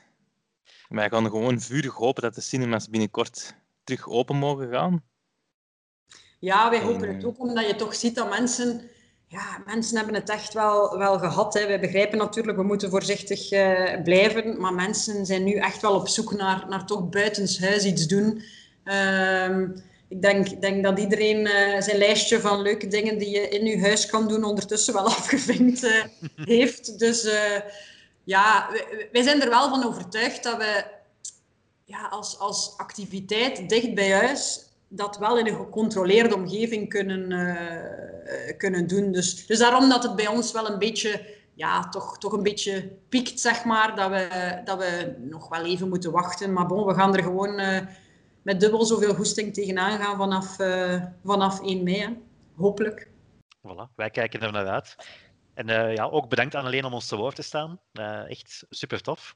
Maar 0.88 1.04
ik 1.04 1.12
kan 1.12 1.26
gewoon 1.26 1.60
vurig 1.60 1.94
hopen 1.94 2.22
dat 2.22 2.36
de 2.36 2.42
cinemas 2.42 2.90
binnenkort 2.90 3.56
terug 3.84 4.08
open 4.08 4.36
mogen 4.36 4.70
gaan. 4.70 5.04
Ja, 6.40 6.70
wij 6.70 6.82
hopen 6.82 7.16
het 7.16 7.26
ook, 7.26 7.40
omdat 7.40 7.68
je 7.68 7.76
toch 7.76 7.96
ziet 7.96 8.16
dat 8.16 8.30
mensen 8.30 8.90
ja, 9.30 9.62
mensen 9.66 9.98
hebben 9.98 10.16
het 10.16 10.30
echt 10.30 10.54
wel, 10.54 10.98
wel 10.98 11.20
gehad. 11.20 11.54
Hè. 11.54 11.68
Wij 11.68 11.80
begrijpen 11.80 12.18
natuurlijk, 12.18 12.58
we 12.58 12.64
moeten 12.64 12.90
voorzichtig 12.90 13.52
uh, 13.52 14.02
blijven. 14.04 14.60
Maar 14.60 14.74
mensen 14.74 15.26
zijn 15.26 15.44
nu 15.44 15.54
echt 15.54 15.82
wel 15.82 15.96
op 15.96 16.08
zoek 16.08 16.34
naar, 16.34 16.66
naar 16.70 16.86
toch 16.86 17.10
buitenshuis 17.10 17.86
iets 17.86 18.08
doen. 18.08 18.44
Uh, 18.86 19.60
ik 20.08 20.22
denk, 20.22 20.62
denk 20.62 20.84
dat 20.84 21.00
iedereen 21.00 21.40
uh, 21.40 21.82
zijn 21.82 21.98
lijstje 21.98 22.40
van 22.40 22.62
leuke 22.62 22.88
dingen 22.88 23.18
die 23.18 23.30
je 23.30 23.50
in 23.50 23.66
je 23.66 23.82
huis 23.82 24.06
kan 24.06 24.28
doen 24.28 24.44
ondertussen 24.44 24.94
wel 24.94 25.06
afgevinkt 25.20 25.84
uh, 25.84 26.04
heeft. 26.36 27.00
Dus 27.00 27.30
ja, 28.24 28.70
wij 29.12 29.24
zijn 29.24 29.42
er 29.42 29.50
wel 29.50 29.70
van 29.70 29.86
overtuigd 29.86 30.44
dat 30.44 30.58
we 30.58 30.86
ja, 31.84 32.08
als, 32.08 32.40
als 32.40 32.74
activiteit 32.78 33.70
dicht 33.70 33.94
bij 33.94 34.12
huis 34.12 34.67
dat 34.88 35.18
wel 35.18 35.38
in 35.38 35.48
een 35.48 35.56
gecontroleerde 35.56 36.36
omgeving 36.36 36.90
kunnen, 36.90 37.32
uh, 37.32 38.58
kunnen 38.58 38.88
doen. 38.88 39.12
Dus, 39.12 39.46
dus 39.46 39.60
daarom 39.60 39.90
dat 39.90 40.04
het 40.04 40.16
bij 40.16 40.28
ons 40.28 40.52
wel 40.52 40.70
een 40.70 40.80
beetje, 40.80 41.26
ja, 41.54 41.90
toch, 41.90 42.18
toch 42.18 42.32
een 42.32 42.44
beetje 42.44 42.92
piekt, 43.10 43.40
zeg 43.40 43.64
maar, 43.64 43.96
dat 43.96 44.10
we, 44.10 44.62
dat 44.66 44.78
we 44.78 45.16
nog 45.20 45.50
wel 45.50 45.66
even 45.66 45.90
moeten 45.90 46.12
wachten. 46.12 46.54
Maar 46.54 46.66
bon, 46.66 46.86
we 46.86 46.94
gaan 46.94 47.16
er 47.16 47.24
gewoon 47.24 47.60
uh, 47.60 47.80
met 48.42 48.60
dubbel 48.60 48.86
zoveel 48.86 49.14
goesting 49.14 49.54
tegenaan 49.54 50.00
gaan 50.00 50.18
vanaf, 50.18 50.60
uh, 50.60 51.04
vanaf 51.24 51.62
1 51.62 51.84
mei. 51.84 52.18
Hopelijk. 52.56 53.10
Voilà, 53.68 53.96
wij 53.96 54.10
kijken 54.10 54.40
er 54.40 54.52
naar 54.52 54.68
uit. 54.68 54.96
En 55.54 55.94
ja, 55.94 56.06
ook 56.06 56.30
bedankt 56.30 56.56
aan 56.56 56.66
alleen 56.66 56.86
om 56.86 56.94
ons 56.94 57.08
te 57.08 57.16
woord 57.16 57.36
te 57.36 57.42
staan. 57.42 57.80
echt 58.28 58.66
super 58.70 59.02
tof. 59.02 59.36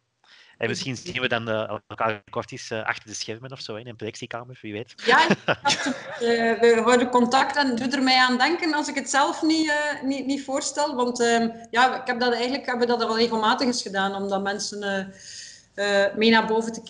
En 0.62 0.68
misschien 0.68 0.98
zien 0.98 1.22
we 1.22 1.28
dan 1.28 1.50
uh, 1.50 1.78
elkaar 1.88 2.24
kort 2.30 2.52
eens 2.52 2.72
uh, 2.72 2.84
achter 2.84 3.08
de 3.08 3.14
schermen 3.14 3.52
of 3.52 3.62
zo, 3.62 3.76
in 3.76 3.88
een 3.88 3.96
projectiekamer, 3.96 4.60
wie 4.62 4.74
weet. 4.74 4.94
Ja, 5.06 5.28
uh, 5.30 6.60
we 6.60 6.82
houden 6.84 7.10
contact 7.10 7.56
en 7.56 7.76
doe 7.76 7.88
er 7.88 8.04
mij 8.04 8.18
aan 8.18 8.38
denken 8.38 8.74
als 8.74 8.88
ik 8.88 8.96
het 8.96 9.10
zelf 9.10 9.42
niet, 9.42 9.74
niet, 10.04 10.26
niet 10.26 10.44
voorstel. 10.44 10.96
Want 10.96 11.22
ehm, 11.22 11.50
ja, 11.72 12.02
ik 12.02 12.08
heb 12.08 12.20
dat 12.20 12.34
eigenlijk 12.34 12.66
hebben 12.66 12.88
we 12.88 12.98
dat 12.98 13.10
al 13.10 13.18
regelmatig 13.18 13.68
eens 13.68 13.82
gedaan, 13.82 14.16
omdat 14.16 14.42
mensen 14.42 15.14
mee 16.16 16.30
naar 16.30 16.48
boven 16.48 16.72
te, 16.74 16.82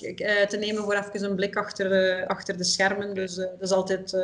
te, 0.50 0.58
nemen 0.58 0.84
voor 0.84 0.94
even 0.94 1.24
een 1.24 1.36
blik 1.36 1.56
achter, 1.56 2.28
achter 2.28 2.58
de 2.58 2.64
schermen. 2.64 3.14
Dus 3.14 3.36
dat 3.36 3.62
is 3.62 3.72
altijd 3.72 4.18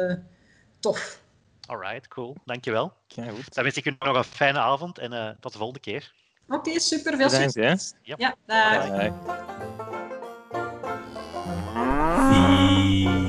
tof. 0.80 1.22
Alright, 1.68 2.08
cool. 2.08 2.36
Dankjewel. 2.46 2.94
Ja, 3.08 3.30
goed. 3.30 3.54
Dan 3.54 3.64
wens 3.64 3.78
ik 3.78 3.86
u 3.86 3.96
nog 4.00 4.16
een 4.16 4.24
fijne 4.24 4.60
avond 4.60 4.98
en 4.98 5.38
tot 5.40 5.52
de 5.52 5.58
volgende 5.58 5.82
keer. 5.82 6.14
Oké, 6.48 6.70
okay, 6.70 6.80
super. 6.80 7.18
Veel 7.18 7.30
succes. 7.30 7.94
Ja, 8.02 8.36
dag. 8.46 8.88
Bye. 8.88 9.14
Bye. 11.74 13.27